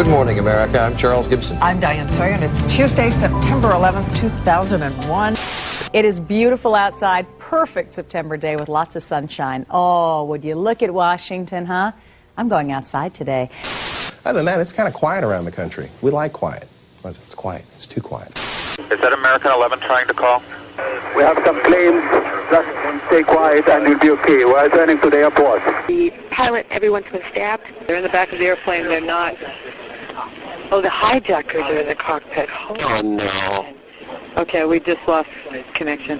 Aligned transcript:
Good 0.00 0.08
morning, 0.08 0.38
America. 0.38 0.80
I'm 0.80 0.96
Charles 0.96 1.28
Gibson. 1.28 1.58
I'm 1.60 1.78
Diane 1.78 2.10
Sawyer, 2.10 2.30
and 2.30 2.42
it's 2.42 2.64
Tuesday, 2.74 3.10
September 3.10 3.68
11th, 3.68 4.16
2001. 4.16 5.36
It 5.92 6.06
is 6.06 6.18
beautiful 6.18 6.74
outside. 6.74 7.26
Perfect 7.38 7.92
September 7.92 8.38
day 8.38 8.56
with 8.56 8.70
lots 8.70 8.96
of 8.96 9.02
sunshine. 9.02 9.66
Oh, 9.68 10.24
would 10.24 10.42
you 10.42 10.54
look 10.54 10.82
at 10.82 10.90
Washington, 10.90 11.66
huh? 11.66 11.92
I'm 12.38 12.48
going 12.48 12.72
outside 12.72 13.12
today. 13.12 13.50
Other 14.24 14.38
than 14.38 14.46
that, 14.46 14.58
it's 14.58 14.72
kind 14.72 14.88
of 14.88 14.94
quiet 14.94 15.22
around 15.22 15.44
the 15.44 15.52
country. 15.52 15.90
We 16.00 16.10
like 16.10 16.32
quiet. 16.32 16.66
It's 17.04 17.34
quiet. 17.34 17.66
It's 17.74 17.84
too 17.84 18.00
quiet. 18.00 18.30
Is 18.78 19.00
that 19.02 19.12
American 19.12 19.52
11 19.52 19.80
trying 19.80 20.06
to 20.06 20.14
call? 20.14 20.42
We 21.14 21.24
have 21.24 21.36
some 21.44 21.60
planes. 21.60 22.02
Just 22.50 23.06
stay 23.08 23.22
quiet 23.22 23.68
and 23.68 23.86
you'll 23.86 23.98
be 23.98 24.10
okay. 24.12 24.46
We're 24.46 24.64
returning 24.64 24.98
to 25.02 25.10
the 25.10 25.18
airport. 25.18 25.62
The 25.88 26.10
pilot, 26.30 26.66
everyone's 26.70 27.10
been 27.10 27.20
stabbed. 27.20 27.66
They're 27.86 27.98
in 27.98 28.02
the 28.02 28.08
back 28.08 28.32
of 28.32 28.38
the 28.38 28.46
airplane. 28.46 28.84
They're 28.84 29.04
not. 29.04 29.36
Oh, 30.72 30.80
the 30.80 30.88
hijackers 30.88 31.62
are 31.62 31.80
in 31.80 31.88
the 31.88 31.96
cockpit. 31.96 32.48
Oh, 32.52 33.00
no. 33.02 34.40
Okay, 34.40 34.64
we 34.64 34.78
just 34.78 35.06
lost 35.08 35.28
connection. 35.74 36.18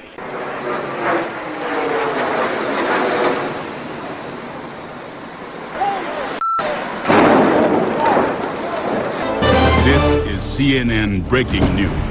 This 9.84 10.04
is 10.26 10.40
CNN 10.42 11.28
breaking 11.28 11.62
news. 11.76 12.10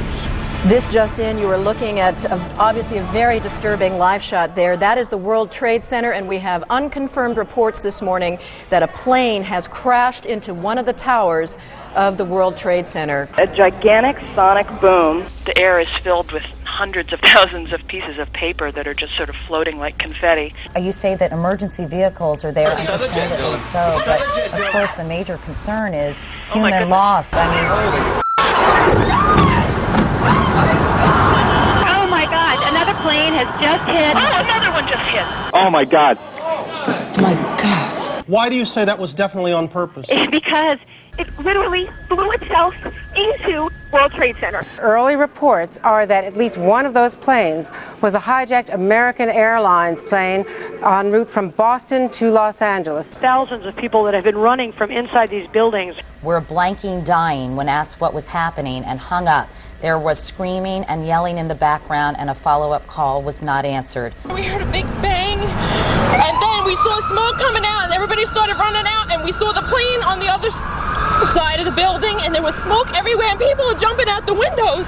This 0.68 0.86
just 0.94 1.20
in, 1.20 1.38
you 1.38 1.48
are 1.48 1.58
looking 1.58 2.00
at 2.00 2.16
a, 2.26 2.36
obviously 2.58 3.00
a 3.00 3.12
very 3.12 3.40
disturbing 3.40 3.94
live 3.94 4.22
shot 4.22 4.56
there. 4.56 4.78
That 4.78 4.98
is 4.98 5.10
the 5.10 5.18
World 5.18 5.52
Trade 5.52 5.84
Center, 5.90 6.12
and 6.12 6.28
we 6.28 6.40
have 6.40 6.64
unconfirmed 6.70 7.38
reports 7.38 7.82
this 7.82 8.02
morning 8.02 8.38
that 8.70 8.82
a 8.82 8.88
plane 8.88 9.44
has 9.44 9.68
crashed 9.68 10.26
into 10.26 10.54
one 10.54 10.78
of 10.78 10.86
the 10.86 10.94
towers 10.94 11.52
of 11.96 12.18
the 12.18 12.26
World 12.26 12.58
Trade 12.58 12.86
Center. 12.92 13.28
A 13.38 13.48
gigantic 13.48 14.18
sonic 14.36 14.68
boom. 14.82 15.28
The 15.46 15.58
air 15.58 15.80
is 15.80 15.88
filled 16.04 16.32
with 16.32 16.44
hundreds 16.64 17.12
of 17.12 17.20
thousands 17.24 17.74
of 17.74 17.82
pieces 17.88 18.18
of 18.20 18.32
paper 18.34 18.72
that 18.72 18.88
are 18.88 18.94
just 18.94 19.16
sort 19.16 19.30
of 19.30 19.36
floating 19.48 19.78
like 19.78 19.98
confetti. 19.98 20.54
Uh, 20.76 20.80
you 20.80 20.92
say 20.92 21.16
that 21.18 21.32
emergency 21.32 21.86
vehicles 21.86 22.46
are 22.46 22.54
there, 22.54 22.68
understandably 22.68 23.60
so, 23.74 24.00
but 24.06 24.22
of 24.54 24.72
course 24.72 24.94
the 24.96 25.04
major 25.04 25.38
concern 25.46 25.94
is 25.94 26.16
oh 26.50 26.54
human 26.54 26.74
oh 26.74 26.88
loss. 26.88 27.26
I 27.32 27.46
mean. 27.52 27.66
Oh 31.90 32.08
my 32.08 32.26
gosh, 32.26 32.62
another 32.64 32.96
plane 33.02 33.34
has 33.34 33.50
just 33.60 33.84
hit. 33.90 34.16
Oh, 34.16 34.40
another 34.40 34.72
one 34.72 34.88
just 34.88 35.04
hit. 35.10 35.26
Oh 35.54 35.70
my 35.70 35.84
God. 35.86 36.18
My 37.20 37.34
God. 37.60 38.24
Why 38.28 38.48
do 38.48 38.56
you 38.56 38.64
say 38.64 38.86
that 38.86 38.98
was 39.00 39.14
definitely 39.14 39.54
on 39.54 39.68
purpose? 39.68 40.08
Because 40.32 40.78
it 41.20 41.40
literally 41.40 41.90
blew 42.08 42.32
itself 42.32 42.74
into 43.16 43.70
World 43.92 44.12
Trade 44.14 44.38
Center. 44.40 44.64
Early 44.80 45.16
reports 45.16 45.78
are 45.84 46.06
that 46.06 46.24
at 46.24 46.38
least 46.38 46.58
one 46.58 46.86
of 46.86 46.94
those 46.94 47.16
planes 47.16 47.72
was 48.02 48.14
a 48.14 48.20
hijacked 48.20 48.74
American 48.74 49.30
Airlines 49.30 50.00
plane 50.02 50.46
en 50.84 51.12
route 51.12 51.30
from 51.30 51.50
Boston 51.50 52.10
to 52.12 52.30
Los 52.30 52.62
Angeles. 52.62 53.08
Thousands 53.08 53.66
of 53.66 53.76
people 53.76 54.04
that 54.04 54.14
have 54.14 54.24
been 54.24 54.38
running 54.38 54.72
from 54.72 54.92
inside 54.92 55.30
these 55.30 55.48
buildings 55.50 55.96
were 56.24 56.40
blanking 56.42 57.06
dying 57.06 57.56
when 57.56 57.68
asked 57.68 58.00
what 58.00 58.14
was 58.14 58.26
happening 58.26 58.84
and 58.86 59.00
hung 59.00 59.28
up. 59.28 59.50
There 59.80 59.96
was 59.96 60.20
screaming 60.20 60.84
and 60.92 61.08
yelling 61.08 61.40
in 61.40 61.48
the 61.48 61.56
background, 61.56 62.20
and 62.20 62.28
a 62.30 62.36
follow 62.44 62.76
up 62.76 62.84
call 62.92 63.24
was 63.24 63.40
not 63.40 63.64
answered. 63.64 64.12
We 64.28 64.44
heard 64.44 64.60
a 64.60 64.68
big 64.68 64.84
bang, 65.00 65.40
and 65.40 66.36
then 66.36 66.60
we 66.68 66.76
saw 66.84 67.00
smoke 67.08 67.40
coming 67.40 67.64
out, 67.64 67.88
and 67.88 67.96
everybody 67.96 68.28
started 68.28 68.60
running 68.60 68.84
out, 68.84 69.08
and 69.08 69.24
we 69.24 69.32
saw 69.40 69.56
the 69.56 69.64
plane 69.72 70.04
on 70.04 70.20
the 70.20 70.28
other 70.28 70.52
side 71.32 71.64
of 71.64 71.66
the 71.68 71.72
building, 71.72 72.12
and 72.28 72.36
there 72.36 72.44
was 72.44 72.60
smoke 72.68 72.92
everywhere, 72.92 73.32
and 73.32 73.40
people 73.40 73.72
are 73.72 73.80
jumping 73.80 74.12
out 74.12 74.28
the 74.28 74.36
windows. 74.36 74.84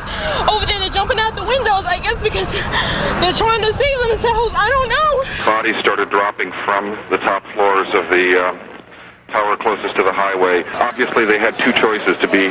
Over 0.51 0.68
there, 0.68 0.84
they're 0.84 0.91
jumping 0.91 1.24
out 1.24 1.40
the 1.40 1.47
windows, 1.47 1.88
I 1.88 2.03
guess, 2.03 2.19
because 2.19 2.51
they're 3.24 3.40
trying 3.40 3.63
to 3.63 3.72
save 3.72 3.97
themselves. 4.12 4.51
I 4.59 4.68
don't 4.68 4.91
know. 4.91 5.12
Bodies 5.47 5.80
started 5.80 6.12
dropping 6.12 6.51
from 6.68 7.00
the 7.07 7.19
top 7.24 7.47
floors 7.56 7.88
of 7.96 8.12
the 8.12 8.35
uh, 8.35 8.71
tower 9.31 9.58
closest 9.58 9.96
to 9.96 10.03
the 10.03 10.14
highway. 10.14 10.64
Obviously, 10.75 11.25
they 11.25 11.40
had 11.40 11.58
two 11.58 11.74
choices 11.74 12.18
to 12.19 12.28
be 12.28 12.50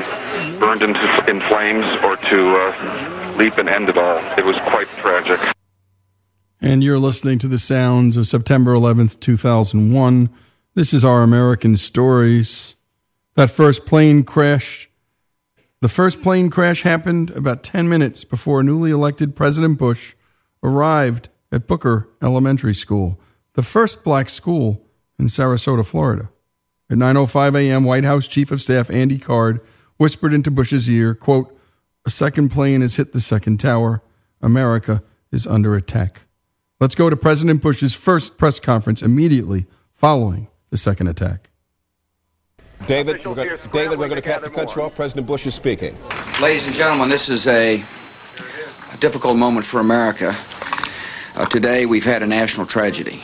burned 0.58 0.82
into, 0.82 1.30
in 1.30 1.40
flames 1.42 1.86
or 2.04 2.16
to 2.16 2.56
uh, 2.56 3.34
leap 3.36 3.58
and 3.58 3.68
end 3.68 3.88
it 3.88 3.96
all. 3.96 4.18
It 4.38 4.44
was 4.44 4.56
quite 4.58 4.88
tragic. 4.98 5.40
And 6.60 6.84
you're 6.84 6.98
listening 6.98 7.38
to 7.40 7.48
the 7.48 7.58
sounds 7.58 8.16
of 8.16 8.26
September 8.26 8.74
11th, 8.74 9.20
2001. 9.20 10.30
This 10.74 10.92
is 10.92 11.04
Our 11.04 11.22
American 11.22 11.76
Stories. 11.76 12.76
That 13.34 13.50
first 13.50 13.86
plane 13.86 14.24
crash, 14.24 14.90
the 15.80 15.88
first 15.88 16.20
plane 16.20 16.50
crash 16.50 16.82
happened 16.82 17.30
about 17.30 17.62
10 17.62 17.88
minutes 17.88 18.24
before 18.24 18.62
newly 18.62 18.90
elected 18.90 19.34
President 19.34 19.78
Bush 19.78 20.14
arrived 20.62 21.28
at 21.50 21.66
Booker 21.66 22.08
Elementary 22.22 22.74
School, 22.74 23.18
the 23.54 23.62
first 23.62 24.04
black 24.04 24.28
school 24.28 24.86
in 25.18 25.26
Sarasota, 25.26 25.84
Florida. 25.84 26.30
At 26.90 26.98
9:05 26.98 27.54
a.m., 27.54 27.84
White 27.84 28.04
House 28.04 28.26
Chief 28.26 28.50
of 28.50 28.60
Staff 28.60 28.90
Andy 28.90 29.18
Card 29.18 29.60
whispered 29.96 30.34
into 30.34 30.50
Bush's 30.50 30.90
ear, 30.90 31.14
quote, 31.14 31.56
"A 32.04 32.10
second 32.10 32.48
plane 32.50 32.80
has 32.80 32.96
hit 32.96 33.12
the 33.12 33.20
second 33.20 33.60
tower. 33.60 34.02
America 34.42 35.04
is 35.30 35.46
under 35.46 35.76
attack." 35.76 36.26
Let's 36.80 36.96
go 36.96 37.08
to 37.08 37.16
President 37.16 37.62
Bush's 37.62 37.94
first 37.94 38.38
press 38.38 38.58
conference 38.58 39.02
immediately 39.02 39.66
following 39.92 40.48
the 40.70 40.76
second 40.76 41.06
attack. 41.06 41.50
David, 42.88 43.20
we're 43.24 43.34
going, 43.34 43.48
David, 43.72 43.98
we're 43.98 44.08
going 44.08 44.20
to 44.20 44.28
have 44.28 44.42
to 44.42 44.50
cut 44.50 44.74
you 44.74 44.82
off. 44.82 44.94
President 44.96 45.26
Bush 45.26 45.46
is 45.46 45.54
speaking. 45.54 45.94
Ladies 46.40 46.64
and 46.64 46.74
gentlemen, 46.74 47.10
this 47.10 47.28
is 47.28 47.46
a, 47.46 47.76
a 47.76 48.98
difficult 49.00 49.36
moment 49.36 49.66
for 49.70 49.78
America. 49.78 50.32
Uh, 51.34 51.46
today, 51.50 51.86
we've 51.86 52.02
had 52.02 52.22
a 52.22 52.26
national 52.26 52.66
tragedy. 52.66 53.22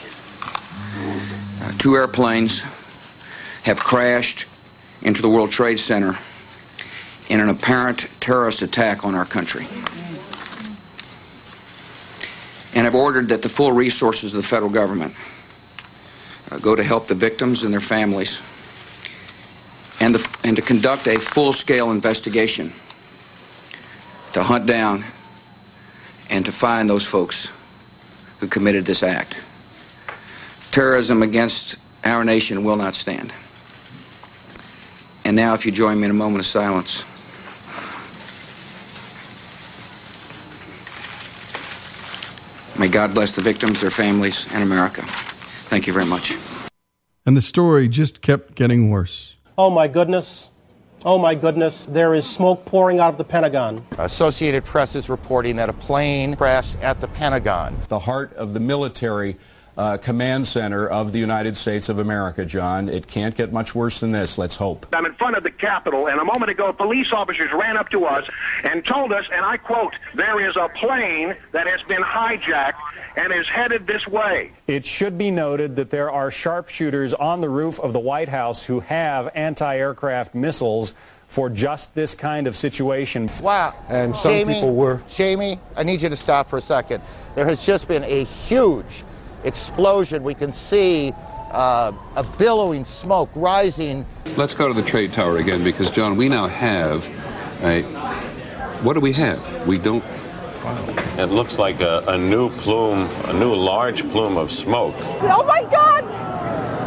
Uh, 1.58 1.72
two 1.82 1.96
airplanes 1.96 2.62
have 3.66 3.78
crashed 3.78 4.46
into 5.02 5.20
the 5.20 5.28
World 5.28 5.50
Trade 5.50 5.80
Center 5.80 6.12
in 7.28 7.40
an 7.40 7.48
apparent 7.48 8.02
terrorist 8.20 8.62
attack 8.62 9.02
on 9.02 9.16
our 9.16 9.28
country. 9.28 9.66
And 12.74 12.84
have 12.84 12.94
ordered 12.94 13.28
that 13.30 13.42
the 13.42 13.48
full 13.48 13.72
resources 13.72 14.32
of 14.34 14.42
the 14.42 14.48
federal 14.48 14.72
government 14.72 15.14
uh, 16.48 16.60
go 16.60 16.76
to 16.76 16.84
help 16.84 17.08
the 17.08 17.16
victims 17.16 17.64
and 17.64 17.72
their 17.72 17.80
families 17.80 18.40
and, 19.98 20.14
the, 20.14 20.24
and 20.44 20.54
to 20.54 20.62
conduct 20.62 21.08
a 21.08 21.18
full-scale 21.34 21.90
investigation 21.90 22.72
to 24.32 24.44
hunt 24.44 24.68
down 24.68 25.02
and 26.30 26.44
to 26.44 26.52
find 26.52 26.88
those 26.88 27.08
folks 27.10 27.48
who 28.38 28.48
committed 28.48 28.86
this 28.86 29.02
act. 29.02 29.34
Terrorism 30.70 31.22
against 31.22 31.76
our 32.04 32.24
nation 32.24 32.64
will 32.64 32.76
not 32.76 32.94
stand. 32.94 33.32
And 35.26 35.34
now, 35.34 35.54
if 35.54 35.66
you 35.66 35.72
join 35.72 35.98
me 35.98 36.04
in 36.04 36.12
a 36.12 36.14
moment 36.14 36.38
of 36.38 36.46
silence. 36.46 37.02
May 42.78 42.88
God 42.88 43.12
bless 43.12 43.34
the 43.34 43.42
victims, 43.42 43.80
their 43.80 43.90
families, 43.90 44.46
and 44.50 44.62
America. 44.62 45.04
Thank 45.68 45.88
you 45.88 45.92
very 45.92 46.04
much. 46.04 46.32
And 47.26 47.36
the 47.36 47.42
story 47.42 47.88
just 47.88 48.22
kept 48.22 48.54
getting 48.54 48.88
worse. 48.88 49.36
Oh 49.58 49.68
my 49.68 49.88
goodness. 49.88 50.48
Oh 51.04 51.18
my 51.18 51.34
goodness. 51.34 51.86
There 51.86 52.14
is 52.14 52.24
smoke 52.24 52.64
pouring 52.64 53.00
out 53.00 53.10
of 53.10 53.18
the 53.18 53.24
Pentagon. 53.24 53.84
Associated 53.98 54.64
Press 54.64 54.94
is 54.94 55.08
reporting 55.08 55.56
that 55.56 55.68
a 55.68 55.72
plane 55.72 56.36
crashed 56.36 56.76
at 56.76 57.00
the 57.00 57.08
Pentagon. 57.08 57.76
The 57.88 57.98
heart 57.98 58.32
of 58.34 58.54
the 58.54 58.60
military 58.60 59.38
uh, 59.76 59.96
command 59.98 60.46
center 60.46 60.86
of 60.86 61.12
the 61.12 61.18
United 61.18 61.56
States 61.56 61.88
of 61.88 61.98
America, 61.98 62.44
John. 62.44 62.88
It 62.88 63.06
can't 63.06 63.34
get 63.34 63.52
much 63.52 63.74
worse 63.74 64.00
than 64.00 64.12
this. 64.12 64.38
Let's 64.38 64.56
hope. 64.56 64.86
I'm 64.92 65.06
in 65.06 65.14
front 65.14 65.36
of 65.36 65.42
the 65.42 65.50
Capitol, 65.50 66.08
and 66.08 66.18
a 66.18 66.24
moment 66.24 66.50
ago, 66.50 66.72
police 66.72 67.12
officers 67.12 67.50
ran 67.52 67.76
up 67.76 67.90
to 67.90 68.04
us 68.06 68.26
and 68.64 68.84
told 68.84 69.12
us, 69.12 69.26
and 69.32 69.44
I 69.44 69.56
quote, 69.56 69.94
there 70.14 70.48
is 70.48 70.56
a 70.56 70.68
plane 70.68 71.36
that 71.52 71.66
has 71.66 71.82
been 71.82 72.02
hijacked 72.02 72.80
and 73.16 73.32
is 73.32 73.48
headed 73.48 73.86
this 73.86 74.06
way. 74.06 74.52
It 74.66 74.86
should 74.86 75.16
be 75.16 75.30
noted 75.30 75.76
that 75.76 75.90
there 75.90 76.10
are 76.10 76.30
sharpshooters 76.30 77.14
on 77.14 77.40
the 77.40 77.48
roof 77.48 77.80
of 77.80 77.92
the 77.92 77.98
White 77.98 78.28
House 78.28 78.64
who 78.64 78.80
have 78.80 79.30
anti 79.34 79.76
aircraft 79.76 80.34
missiles 80.34 80.92
for 81.28 81.50
just 81.50 81.94
this 81.94 82.14
kind 82.14 82.46
of 82.46 82.56
situation. 82.56 83.30
Wow. 83.42 83.74
And 83.88 84.14
some 84.14 84.32
Jamie, 84.32 84.54
people 84.54 84.74
were. 84.74 85.02
Jamie, 85.16 85.58
I 85.76 85.82
need 85.82 86.00
you 86.00 86.08
to 86.08 86.16
stop 86.16 86.48
for 86.48 86.58
a 86.58 86.62
second. 86.62 87.02
There 87.34 87.46
has 87.46 87.64
just 87.66 87.88
been 87.88 88.04
a 88.04 88.24
huge 88.24 89.04
explosion. 89.46 90.22
We 90.22 90.34
can 90.34 90.52
see 90.52 91.12
uh, 91.14 91.92
a 92.16 92.36
billowing 92.38 92.84
smoke 93.00 93.30
rising. 93.34 94.04
Let's 94.36 94.54
go 94.54 94.68
to 94.68 94.74
the 94.74 94.86
trade 94.86 95.12
tower 95.14 95.38
again 95.38 95.64
because, 95.64 95.90
John, 95.94 96.18
we 96.18 96.28
now 96.28 96.48
have 96.48 97.00
a. 97.62 98.84
What 98.84 98.92
do 98.94 99.00
we 99.00 99.12
have? 99.14 99.66
We 99.66 99.78
don't. 99.78 100.04
It 101.18 101.30
looks 101.30 101.58
like 101.58 101.80
a, 101.80 102.02
a 102.08 102.18
new 102.18 102.50
plume, 102.62 103.08
a 103.24 103.32
new 103.32 103.54
large 103.54 104.02
plume 104.12 104.36
of 104.36 104.50
smoke. 104.50 104.94
Oh 105.22 105.44
my 105.46 105.62
God! 105.70 106.04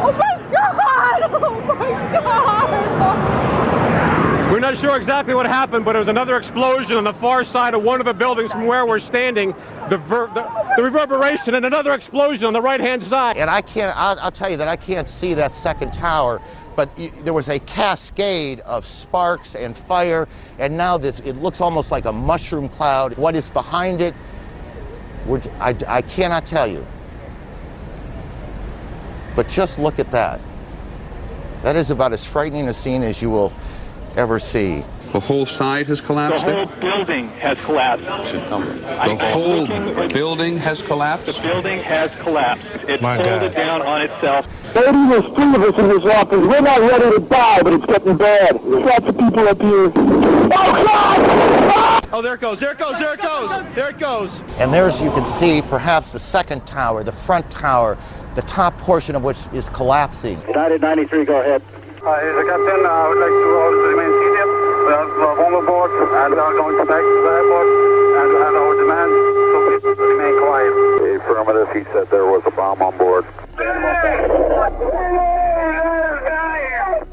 Oh 0.02 0.12
my 0.12 0.36
God! 0.52 0.60
Oh 1.70 1.74
my 1.76 1.88
God! 2.12 3.79
We're 4.50 4.58
not 4.58 4.76
sure 4.76 4.96
exactly 4.96 5.32
what 5.32 5.46
happened, 5.46 5.84
but 5.84 5.94
it 5.94 6.00
was 6.00 6.08
another 6.08 6.36
explosion 6.36 6.96
on 6.96 7.04
the 7.04 7.12
far 7.12 7.44
side 7.44 7.72
of 7.72 7.84
one 7.84 8.00
of 8.00 8.04
the 8.06 8.12
buildings 8.12 8.50
from 8.50 8.66
where 8.66 8.84
we're 8.84 8.98
standing. 8.98 9.54
The, 9.88 9.96
ver- 9.96 10.26
the, 10.34 10.42
the 10.76 10.82
reverberation 10.82 11.54
and 11.54 11.64
another 11.64 11.94
explosion 11.94 12.46
on 12.46 12.52
the 12.52 12.60
right-hand 12.60 13.00
side. 13.00 13.36
And 13.36 13.48
I 13.48 13.62
can't, 13.62 13.96
I'll, 13.96 14.18
I'll 14.18 14.32
tell 14.32 14.50
you 14.50 14.56
that 14.56 14.66
I 14.66 14.74
can't 14.74 15.06
see 15.06 15.34
that 15.34 15.54
second 15.62 15.92
tower, 15.92 16.42
but 16.74 16.90
there 17.24 17.32
was 17.32 17.48
a 17.48 17.60
cascade 17.60 18.58
of 18.60 18.84
sparks 18.84 19.54
and 19.54 19.76
fire, 19.86 20.26
and 20.58 20.76
now 20.76 20.98
this, 20.98 21.20
it 21.24 21.36
looks 21.36 21.60
almost 21.60 21.92
like 21.92 22.06
a 22.06 22.12
mushroom 22.12 22.68
cloud. 22.68 23.16
What 23.16 23.36
is 23.36 23.48
behind 23.50 24.00
it, 24.00 24.14
I, 25.60 25.76
I 25.86 26.02
cannot 26.02 26.48
tell 26.48 26.66
you. 26.66 26.84
But 29.36 29.46
just 29.46 29.78
look 29.78 30.00
at 30.00 30.10
that. 30.10 30.40
That 31.62 31.76
is 31.76 31.92
about 31.92 32.12
as 32.12 32.26
frightening 32.32 32.66
a 32.66 32.74
scene 32.74 33.04
as 33.04 33.22
you 33.22 33.30
will 33.30 33.52
ever 34.16 34.38
see. 34.38 34.84
The 35.12 35.18
whole 35.18 35.44
side 35.44 35.88
has 35.88 36.00
collapsed? 36.00 36.46
The 36.46 36.52
collapsed? 36.52 36.74
whole 36.74 36.80
building 36.80 37.26
has 37.42 37.58
collapsed. 37.66 38.04
The 38.04 39.18
whole 39.32 39.66
building 40.08 40.56
has 40.56 40.80
collapsed? 40.82 41.26
The 41.26 41.42
building 41.42 41.78
has 41.82 42.10
collapsed. 42.22 42.64
It 42.88 43.02
My 43.02 43.16
folded 43.16 43.52
God. 43.54 43.58
down 43.58 43.82
on 43.82 44.02
itself. 44.02 44.46
Lady, 44.72 45.08
there's 45.10 45.34
three 45.34 45.54
of 45.54 45.62
us 45.62 45.78
in 45.82 45.88
this 45.88 46.14
office. 46.14 46.46
We're 46.46 46.60
not 46.60 46.80
ready 46.80 47.10
to 47.10 47.26
die, 47.28 47.62
but 47.62 47.72
it's 47.72 47.86
getting 47.86 48.16
bad. 48.16 48.54
There's 48.62 48.84
lots 48.86 49.04
of 49.06 49.18
people 49.18 49.48
up 49.48 49.60
here. 49.60 49.90
Oh, 49.90 50.50
God! 50.50 51.18
Ah! 51.74 52.00
Oh, 52.12 52.22
there 52.22 52.34
it 52.34 52.40
goes. 52.40 52.60
There 52.60 52.72
it 52.72 52.78
goes. 52.78 52.98
There 52.98 53.14
it 53.14 53.20
goes. 53.20 53.74
There 53.74 53.90
it 53.90 53.98
goes. 53.98 54.40
And 54.60 54.72
there's, 54.72 55.00
you 55.00 55.10
can 55.10 55.26
see, 55.40 55.60
perhaps 55.68 56.12
the 56.12 56.20
second 56.20 56.66
tower, 56.66 57.02
the 57.02 57.16
front 57.26 57.50
tower, 57.50 57.98
the 58.36 58.42
top 58.42 58.78
portion 58.78 59.16
of 59.16 59.24
which 59.24 59.38
is 59.52 59.68
collapsing. 59.74 60.40
United 60.42 60.80
93, 60.82 61.24
go 61.24 61.40
ahead. 61.40 61.62
Uh, 62.00 62.16
here's 62.16 62.32
the 62.32 62.48
captain. 62.48 62.80
I 62.80 63.12
would 63.12 63.20
like 63.20 63.28
to 63.28 63.48
order 63.60 63.76
to 63.76 63.88
remain 63.92 64.08
seated. 64.08 64.48
We 64.88 64.92
have 64.96 65.12
uh, 65.20 65.36
bomb 65.36 65.52
aboard, 65.52 65.92
and 65.92 66.32
we 66.32 66.40
are 66.40 66.54
going 66.56 66.76
to 66.80 66.86
back 66.88 67.04
to 67.04 67.16
the 67.20 67.28
airport, 67.28 67.68
and 68.16 68.26
we 68.32 68.40
have 68.40 68.56
our 68.56 68.74
demand, 68.80 69.12
so 69.52 69.56
please 69.68 69.84
remain 70.00 70.36
quiet. 70.40 70.72
Affirmative, 71.20 71.68
he 71.76 71.84
said 71.92 72.08
there 72.08 72.24
was 72.24 72.40
a 72.48 72.52
bomb 72.56 72.80
on 72.80 72.96
board. 72.96 73.28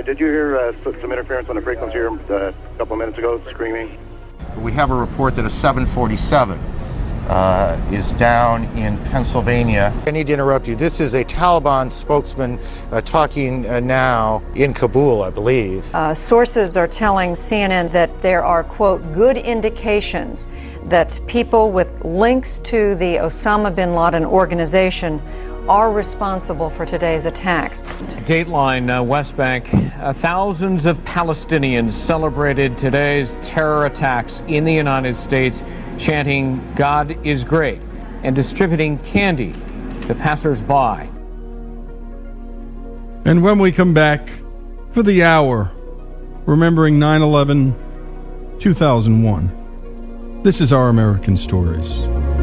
Did 0.08 0.22
you 0.22 0.28
hear 0.28 0.56
uh, 0.56 0.72
some 1.02 1.12
interference 1.12 1.50
on 1.50 1.58
the 1.58 1.62
frequency 1.62 1.92
here 1.92 2.08
uh, 2.32 2.56
a 2.56 2.78
couple 2.78 2.94
of 2.94 3.00
minutes 3.00 3.18
ago, 3.18 3.44
screaming? 3.52 3.92
We 4.64 4.72
have 4.72 4.90
a 4.90 4.96
report 4.96 5.36
that 5.36 5.44
a 5.44 5.50
747 5.50 6.77
uh, 7.28 7.78
is 7.92 8.10
down 8.20 8.64
in 8.78 8.98
Pennsylvania. 9.12 9.92
I 10.08 10.12
need 10.12 10.28
to 10.28 10.34
interrupt 10.34 10.68
you. 10.68 10.76
This 10.76 11.00
is 11.00 11.14
a 11.14 11.24
Taliban 11.24 11.92
spokesman 11.92 12.58
uh, 12.92 13.02
talking 13.02 13.66
uh, 13.66 13.80
now 13.80 14.42
in 14.56 14.74
Kabul, 14.74 15.24
I 15.24 15.30
believe. 15.30 15.84
Uh, 15.94 16.16
sources 16.16 16.78
are 16.78 16.88
telling 16.88 17.36
CNN 17.36 17.92
that 17.94 18.10
there 18.22 18.44
are, 18.44 18.64
quote, 18.64 19.02
good 19.14 19.38
indications 19.38 20.46
that 20.90 21.20
people 21.28 21.72
with 21.72 21.92
links 22.04 22.60
to 22.66 22.96
the 22.96 23.18
Osama 23.20 23.76
bin 23.76 23.94
Laden 23.94 24.26
organization 24.26 25.20
are 25.68 25.92
responsible 25.92 26.70
for 26.72 26.86
today's 26.86 27.26
attacks. 27.26 27.80
Dateline 28.24 28.98
uh, 28.98 29.04
West 29.04 29.36
Bank. 29.36 29.70
Uh, 29.74 30.14
thousands 30.14 30.86
of 30.86 30.98
Palestinians 31.04 31.92
celebrated 31.92 32.78
today's 32.78 33.36
terror 33.42 33.86
attacks 33.86 34.42
in 34.48 34.64
the 34.64 34.74
United 34.74 35.14
States, 35.14 35.64
chanting, 35.98 36.74
God 36.76 37.18
is 37.26 37.44
great, 37.44 37.82
and 38.24 38.34
distributing 38.34 38.98
candy 39.00 39.54
to 40.08 40.16
passersby. 40.16 41.10
And 43.26 43.44
when 43.44 43.60
we 43.60 43.74
come 43.74 43.94
back 43.94 44.30
for 44.92 45.04
the 45.04 45.24
hour, 45.24 45.70
remembering 46.46 46.98
9 46.98 47.22
11 47.22 47.76
2001, 48.60 49.67
this 50.48 50.62
is 50.62 50.72
Our 50.72 50.88
American 50.88 51.36
Stories. 51.36 52.37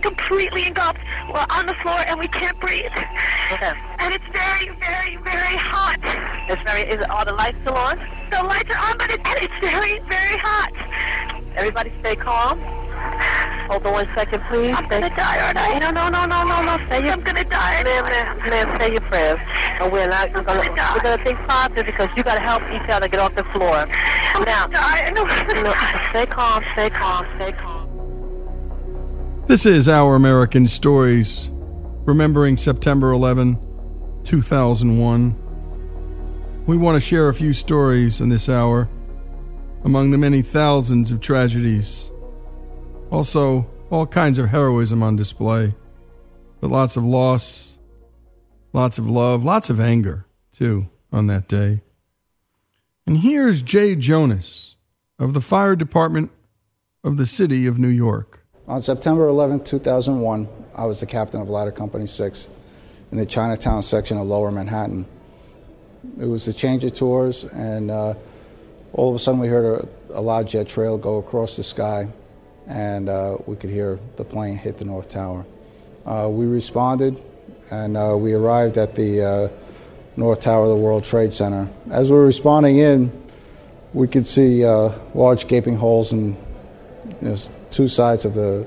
Completely 0.00 0.66
engulfed. 0.66 0.98
We're 1.32 1.46
on 1.50 1.66
the 1.66 1.74
floor, 1.74 2.00
and 2.06 2.18
we 2.18 2.28
can't 2.28 2.58
breathe. 2.60 2.90
And 3.98 4.14
it's 4.14 4.24
very, 4.32 4.68
very, 4.80 5.16
very 5.16 5.56
hot. 5.56 5.98
It's 6.48 6.62
very. 6.62 6.82
Is 6.82 7.04
all 7.10 7.24
the 7.24 7.32
lights 7.32 7.58
still 7.62 7.74
on? 7.74 7.98
The 8.30 8.42
lights 8.42 8.74
are 8.74 8.90
on, 8.90 8.98
but 8.98 9.10
it, 9.10 9.20
it's 9.24 9.54
very, 9.60 9.98
very 10.08 10.38
hot. 10.38 10.72
Everybody, 11.56 11.92
stay 12.00 12.16
calm. 12.16 12.60
Hold 13.70 13.86
on 13.86 13.92
one 13.92 14.08
second, 14.14 14.42
please. 14.50 14.74
I'm 14.76 14.88
gonna 14.88 15.14
die, 15.14 15.38
aren't 15.38 15.58
I? 15.58 15.78
No, 15.78 15.90
no, 15.90 16.08
no, 16.08 16.26
no, 16.26 16.44
no, 16.44 16.62
no. 16.62 16.88
Say 16.88 17.04
your, 17.04 17.12
I'm 17.12 17.22
gonna 17.22 17.44
die. 17.44 17.82
Ma'am, 17.84 18.04
ma'am, 18.04 18.50
ma'am, 18.50 18.80
say 18.80 18.92
your 18.92 19.00
prayers. 19.02 19.38
And 19.80 19.92
we're 19.92 20.08
not. 20.08 20.32
We're 20.34 20.42
gonna, 20.42 20.68
we're 20.68 21.02
gonna 21.02 21.22
think 21.22 21.38
positive 21.46 21.86
because 21.86 22.08
you 22.16 22.22
gotta 22.22 22.40
help 22.40 22.62
each 22.72 22.88
other 22.90 23.08
get 23.08 23.20
off 23.20 23.34
the 23.36 23.44
floor. 23.44 23.86
I'm 24.34 24.44
now, 24.44 24.66
gonna 24.66 24.74
die. 24.74 25.12
No, 25.14 25.24
no, 25.62 25.74
stay 26.10 26.26
calm, 26.26 26.64
stay 26.74 26.90
calm, 26.90 27.26
stay 27.36 27.52
calm. 27.52 27.79
This 29.50 29.66
is 29.66 29.88
Our 29.88 30.14
American 30.14 30.68
Stories, 30.68 31.50
remembering 32.04 32.56
September 32.56 33.10
11, 33.10 33.58
2001. 34.22 36.62
We 36.66 36.76
want 36.76 36.94
to 36.94 37.00
share 37.00 37.28
a 37.28 37.34
few 37.34 37.52
stories 37.52 38.20
in 38.20 38.28
this 38.28 38.48
hour 38.48 38.88
among 39.82 40.12
the 40.12 40.18
many 40.18 40.42
thousands 40.42 41.10
of 41.10 41.18
tragedies. 41.18 42.12
Also, 43.10 43.68
all 43.90 44.06
kinds 44.06 44.38
of 44.38 44.50
heroism 44.50 45.02
on 45.02 45.16
display, 45.16 45.74
but 46.60 46.70
lots 46.70 46.96
of 46.96 47.04
loss, 47.04 47.80
lots 48.72 48.98
of 48.98 49.10
love, 49.10 49.44
lots 49.44 49.68
of 49.68 49.80
anger, 49.80 50.26
too, 50.52 50.88
on 51.10 51.26
that 51.26 51.48
day. 51.48 51.82
And 53.04 53.16
here's 53.16 53.64
Jay 53.64 53.96
Jonas 53.96 54.76
of 55.18 55.34
the 55.34 55.40
Fire 55.40 55.74
Department 55.74 56.30
of 57.02 57.16
the 57.16 57.26
City 57.26 57.66
of 57.66 57.80
New 57.80 57.88
York. 57.88 58.39
On 58.70 58.80
September 58.80 59.26
11, 59.26 59.64
2001, 59.64 60.48
I 60.76 60.84
was 60.84 61.00
the 61.00 61.06
captain 61.06 61.40
of 61.40 61.50
Ladder 61.50 61.72
Company 61.72 62.06
6 62.06 62.50
in 63.10 63.18
the 63.18 63.26
Chinatown 63.26 63.82
section 63.82 64.16
of 64.16 64.28
Lower 64.28 64.52
Manhattan. 64.52 65.06
It 66.20 66.26
was 66.26 66.46
a 66.46 66.52
change 66.52 66.84
of 66.84 66.94
tours, 66.94 67.42
and 67.42 67.90
uh, 67.90 68.14
all 68.92 69.08
of 69.08 69.16
a 69.16 69.18
sudden 69.18 69.40
we 69.40 69.48
heard 69.48 69.88
a, 70.10 70.18
a 70.18 70.20
loud 70.20 70.46
jet 70.46 70.68
trail 70.68 70.96
go 70.96 71.16
across 71.16 71.56
the 71.56 71.64
sky, 71.64 72.06
and 72.68 73.08
uh, 73.08 73.38
we 73.44 73.56
could 73.56 73.70
hear 73.70 73.98
the 74.14 74.24
plane 74.24 74.56
hit 74.56 74.78
the 74.78 74.84
North 74.84 75.08
Tower. 75.08 75.44
Uh, 76.06 76.28
we 76.30 76.46
responded, 76.46 77.20
and 77.72 77.96
uh, 77.96 78.16
we 78.16 78.34
arrived 78.34 78.78
at 78.78 78.94
the 78.94 79.20
uh, 79.20 79.48
North 80.16 80.42
Tower 80.42 80.62
of 80.62 80.68
the 80.68 80.76
World 80.76 81.02
Trade 81.02 81.32
Center. 81.32 81.68
As 81.90 82.08
we 82.08 82.16
were 82.16 82.24
responding 82.24 82.76
in, 82.76 83.10
we 83.94 84.06
could 84.06 84.26
see 84.26 84.64
uh, 84.64 84.92
large 85.12 85.48
gaping 85.48 85.74
holes 85.74 86.12
and 86.12 86.36
you 87.20 87.30
know, 87.30 87.36
two 87.70 87.88
sides 87.88 88.24
of 88.24 88.34
the 88.34 88.66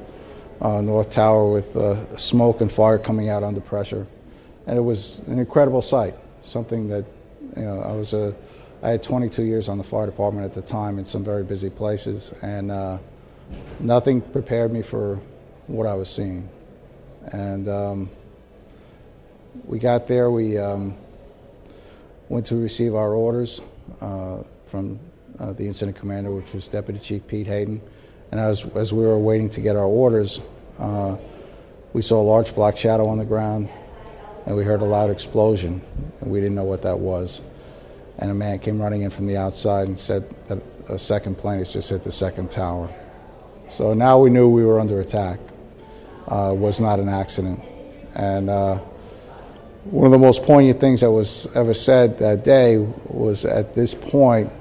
uh, 0.62 0.82
North 0.82 1.10
Tower 1.10 1.52
with 1.52 1.76
uh, 1.76 2.16
smoke 2.18 2.62
and 2.62 2.72
fire 2.72 2.98
coming 2.98 3.30
out 3.30 3.44
under 3.44 3.62
pressure. 3.62 4.08
And 4.66 4.78
it 4.78 4.82
was 4.82 5.20
an 5.28 5.40
incredible 5.40 5.82
sight, 5.82 6.16
something 6.42 6.88
that, 6.88 7.06
you 7.58 7.64
know, 7.64 7.82
I 7.82 7.92
was 7.92 8.14
a, 8.14 8.34
I 8.82 8.90
had 8.90 9.04
22 9.04 9.44
years 9.44 9.70
on 9.70 9.78
the 9.78 9.84
fire 9.84 10.06
department 10.06 10.46
at 10.46 10.54
the 10.54 10.62
time 10.62 11.00
in 11.00 11.06
some 11.06 11.24
very 11.24 11.44
busy 11.44 11.70
places, 11.70 12.34
and 12.42 12.72
uh, 12.72 12.98
nothing 13.80 14.22
prepared 14.22 14.72
me 14.72 14.82
for 14.82 15.20
what 15.68 15.86
I 15.86 15.96
was 15.96 16.10
seeing. 16.10 16.50
And 17.32 17.68
um, 17.68 18.10
we 19.66 19.80
got 19.80 20.08
there, 20.08 20.32
we 20.32 20.58
um, 20.58 20.96
went 22.30 22.46
to 22.48 22.56
receive 22.56 22.96
our 22.96 23.14
orders 23.14 23.62
uh, 24.02 24.44
from 24.66 25.00
uh, 25.40 25.54
the 25.54 25.66
incident 25.66 25.98
commander, 25.98 26.32
which 26.32 26.54
was 26.54 26.68
Deputy 26.68 27.00
Chief 27.00 27.26
Pete 27.28 27.48
Hayden. 27.48 27.82
And 28.34 28.42
as, 28.42 28.66
as 28.74 28.92
we 28.92 29.06
were 29.06 29.20
waiting 29.20 29.48
to 29.52 29.62
get 29.62 29.76
our 29.76 29.86
orders, 29.86 30.42
Uh, 30.80 31.18
we 31.94 32.02
saw 32.02 32.20
a 32.20 32.26
large 32.26 32.56
black 32.56 32.78
shadow 32.78 33.06
on 33.06 33.20
the 33.20 33.26
ground, 33.26 33.70
and 34.46 34.58
we 34.58 34.64
heard 34.64 34.82
a 34.82 34.86
loud 34.86 35.12
explosion, 35.12 35.82
and 36.20 36.32
we 36.32 36.40
didn't 36.42 36.56
know 36.56 36.64
what 36.64 36.82
that 36.82 36.98
was. 36.98 37.42
And 38.18 38.32
a 38.32 38.34
man 38.34 38.58
came 38.60 38.82
running 38.82 39.04
in 39.04 39.12
from 39.12 39.28
the 39.28 39.38
outside 39.38 39.88
and 39.88 40.00
said 40.00 40.24
that 40.48 40.58
a 40.90 40.98
second 40.98 41.38
plane 41.38 41.60
has 41.60 41.72
just 41.72 41.90
hit 41.90 42.04
the 42.04 42.12
second 42.12 42.50
tower. 42.50 42.90
So 43.70 43.94
now 43.94 44.18
we 44.18 44.30
knew 44.30 44.50
we 44.50 44.66
were 44.66 44.80
under 44.80 45.00
attack. 45.00 45.40
Uh, 46.28 46.54
it 46.54 46.58
was 46.58 46.80
not 46.80 47.00
an 47.00 47.10
accident. 47.10 47.62
And 48.16 48.50
uh, 48.50 48.80
one 49.86 50.06
of 50.06 50.12
the 50.12 50.18
most 50.18 50.44
poignant 50.44 50.80
things 50.80 51.02
that 51.02 51.12
was 51.12 51.48
ever 51.56 51.74
said 51.74 52.18
that 52.18 52.44
day 52.44 52.78
was 53.06 53.46
at 53.46 53.76
this 53.76 53.94
point, 53.94 54.52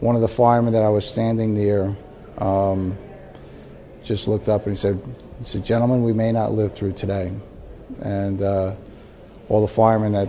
one 0.00 0.16
of 0.16 0.22
the 0.22 0.28
firemen 0.28 0.72
that 0.72 0.82
I 0.82 0.88
was 0.88 1.04
standing 1.04 1.54
near 1.54 1.94
um, 2.38 2.96
just 4.02 4.28
looked 4.28 4.48
up 4.48 4.62
and 4.66 4.72
he 4.72 4.76
said, 4.76 5.00
he 5.38 5.44
said, 5.44 5.64
Gentlemen, 5.64 6.02
we 6.02 6.12
may 6.12 6.32
not 6.32 6.52
live 6.52 6.74
through 6.74 6.92
today. 6.92 7.32
And 8.00 8.42
uh, 8.42 8.74
all 9.48 9.60
the 9.60 9.72
firemen 9.72 10.12
that 10.12 10.28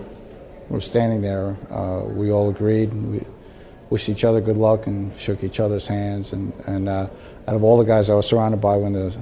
were 0.69 0.81
standing 0.81 1.21
there, 1.21 1.57
uh, 1.71 2.03
we 2.05 2.31
all 2.31 2.49
agreed. 2.49 2.93
We 2.93 3.25
wished 3.89 4.09
each 4.09 4.25
other 4.25 4.41
good 4.41 4.57
luck 4.57 4.87
and 4.87 5.17
shook 5.19 5.43
each 5.43 5.59
other's 5.59 5.87
hands. 5.87 6.33
And, 6.33 6.53
and 6.65 6.89
uh, 6.89 7.09
out 7.47 7.55
of 7.55 7.63
all 7.63 7.77
the 7.77 7.85
guys 7.85 8.09
I 8.09 8.15
was 8.15 8.27
surrounded 8.27 8.61
by 8.61 8.77
when 8.77 8.93
the, 8.93 9.17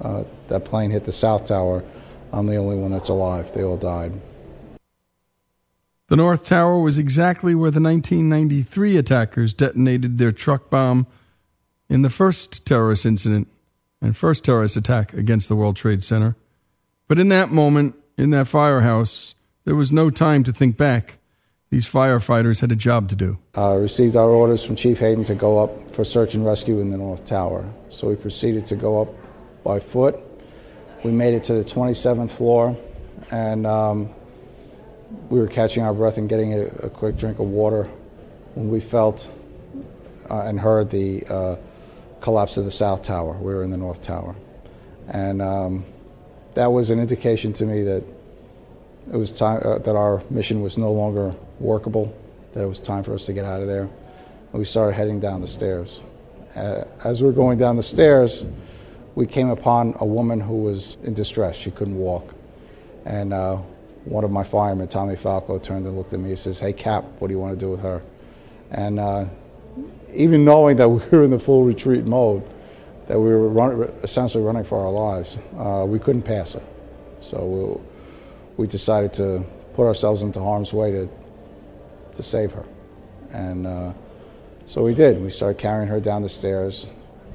uh, 0.00 0.24
that 0.48 0.64
plane 0.64 0.90
hit 0.90 1.04
the 1.04 1.12
South 1.12 1.46
Tower, 1.46 1.82
I'm 2.32 2.46
the 2.46 2.56
only 2.56 2.76
one 2.76 2.90
that's 2.90 3.08
alive. 3.08 3.52
They 3.52 3.64
all 3.64 3.76
died. 3.76 4.12
The 6.08 6.16
North 6.16 6.44
Tower 6.44 6.80
was 6.80 6.98
exactly 6.98 7.54
where 7.54 7.70
the 7.70 7.80
1993 7.80 8.96
attackers 8.96 9.54
detonated 9.54 10.18
their 10.18 10.32
truck 10.32 10.68
bomb 10.68 11.06
in 11.88 12.02
the 12.02 12.10
first 12.10 12.66
terrorist 12.66 13.06
incident 13.06 13.48
and 14.00 14.16
first 14.16 14.44
terrorist 14.44 14.76
attack 14.76 15.12
against 15.12 15.48
the 15.48 15.56
World 15.56 15.76
Trade 15.76 16.02
Center. 16.02 16.36
But 17.08 17.18
in 17.18 17.28
that 17.28 17.50
moment, 17.50 17.96
in 18.16 18.30
that 18.30 18.48
firehouse, 18.48 19.34
there 19.64 19.74
was 19.74 19.92
no 19.92 20.10
time 20.10 20.44
to 20.44 20.52
think 20.52 20.76
back. 20.76 21.18
These 21.70 21.86
firefighters 21.86 22.60
had 22.60 22.72
a 22.72 22.76
job 22.76 23.08
to 23.10 23.16
do. 23.16 23.38
Uh, 23.56 23.76
received 23.78 24.16
our 24.16 24.28
orders 24.28 24.64
from 24.64 24.74
Chief 24.74 24.98
Hayden 24.98 25.22
to 25.24 25.34
go 25.34 25.62
up 25.62 25.92
for 25.92 26.04
search 26.04 26.34
and 26.34 26.44
rescue 26.44 26.80
in 26.80 26.90
the 26.90 26.96
North 26.96 27.24
Tower. 27.24 27.72
So 27.90 28.08
we 28.08 28.16
proceeded 28.16 28.66
to 28.66 28.76
go 28.76 29.00
up 29.00 29.08
by 29.62 29.78
foot. 29.78 30.16
We 31.04 31.12
made 31.12 31.34
it 31.34 31.44
to 31.44 31.54
the 31.54 31.64
27th 31.64 32.30
floor, 32.30 32.76
and 33.30 33.66
um, 33.66 34.10
we 35.28 35.38
were 35.38 35.46
catching 35.46 35.82
our 35.82 35.94
breath 35.94 36.18
and 36.18 36.28
getting 36.28 36.54
a, 36.54 36.66
a 36.82 36.90
quick 36.90 37.16
drink 37.16 37.38
of 37.38 37.46
water 37.46 37.84
when 38.54 38.68
we 38.68 38.80
felt 38.80 39.28
uh, 40.28 40.42
and 40.42 40.58
heard 40.58 40.90
the 40.90 41.24
uh, 41.28 41.56
collapse 42.20 42.56
of 42.56 42.64
the 42.64 42.70
South 42.70 43.02
Tower. 43.02 43.32
We 43.34 43.54
were 43.54 43.64
in 43.64 43.70
the 43.70 43.76
North 43.76 44.02
Tower. 44.02 44.34
And 45.08 45.42
um, 45.42 45.84
that 46.54 46.66
was 46.66 46.90
an 46.90 47.00
indication 47.00 47.52
to 47.54 47.66
me 47.66 47.82
that 47.82 48.04
it 49.12 49.16
was 49.16 49.32
time 49.32 49.60
uh, 49.64 49.78
that 49.78 49.96
our 49.96 50.22
mission 50.30 50.62
was 50.62 50.78
no 50.78 50.92
longer 50.92 51.34
workable, 51.58 52.14
that 52.52 52.62
it 52.62 52.66
was 52.66 52.78
time 52.78 53.02
for 53.02 53.14
us 53.14 53.26
to 53.26 53.32
get 53.32 53.44
out 53.44 53.60
of 53.60 53.66
there. 53.66 53.82
And 53.82 54.58
we 54.58 54.64
started 54.64 54.94
heading 54.94 55.20
down 55.20 55.40
the 55.40 55.46
stairs. 55.46 56.02
Uh, 56.54 56.84
as 57.04 57.22
we 57.22 57.28
were 57.28 57.34
going 57.34 57.58
down 57.58 57.76
the 57.76 57.82
stairs, 57.82 58.46
we 59.14 59.26
came 59.26 59.50
upon 59.50 59.94
a 60.00 60.06
woman 60.06 60.40
who 60.40 60.62
was 60.62 60.96
in 61.02 61.14
distress. 61.14 61.56
She 61.56 61.70
couldn't 61.70 61.96
walk. 61.96 62.34
And 63.04 63.32
uh, 63.32 63.56
one 64.04 64.24
of 64.24 64.30
my 64.30 64.44
firemen, 64.44 64.88
Tommy 64.88 65.16
Falco, 65.16 65.58
turned 65.58 65.86
and 65.86 65.96
looked 65.96 66.12
at 66.12 66.20
me 66.20 66.30
and 66.30 66.38
says, 66.38 66.58
Hey, 66.60 66.72
Cap, 66.72 67.04
what 67.18 67.28
do 67.28 67.34
you 67.34 67.40
want 67.40 67.58
to 67.58 67.64
do 67.64 67.70
with 67.70 67.80
her? 67.80 68.02
And 68.70 69.00
uh, 69.00 69.26
even 70.14 70.44
knowing 70.44 70.76
that 70.76 70.88
we 70.88 71.00
were 71.10 71.24
in 71.24 71.30
the 71.30 71.38
full 71.38 71.64
retreat 71.64 72.04
mode, 72.04 72.42
that 73.08 73.18
we 73.18 73.28
were 73.28 73.48
run, 73.48 73.82
essentially 74.02 74.44
running 74.44 74.64
for 74.64 74.78
our 74.80 74.90
lives, 74.90 75.38
uh, 75.58 75.84
we 75.86 75.98
couldn't 75.98 76.22
pass 76.22 76.52
her. 76.52 76.62
So 77.20 77.80
we, 78.56 78.64
we, 78.64 78.66
decided 78.66 79.12
to 79.14 79.44
put 79.74 79.86
ourselves 79.86 80.22
into 80.22 80.40
harm's 80.40 80.72
way 80.72 80.90
to, 80.92 81.08
to 82.14 82.22
save 82.22 82.52
her. 82.52 82.64
And 83.32 83.66
uh, 83.66 83.92
so 84.66 84.84
we 84.84 84.94
did. 84.94 85.20
We 85.20 85.30
started 85.30 85.58
carrying 85.58 85.88
her 85.88 86.00
down 86.00 86.22
the 86.22 86.28
stairs, 86.28 86.86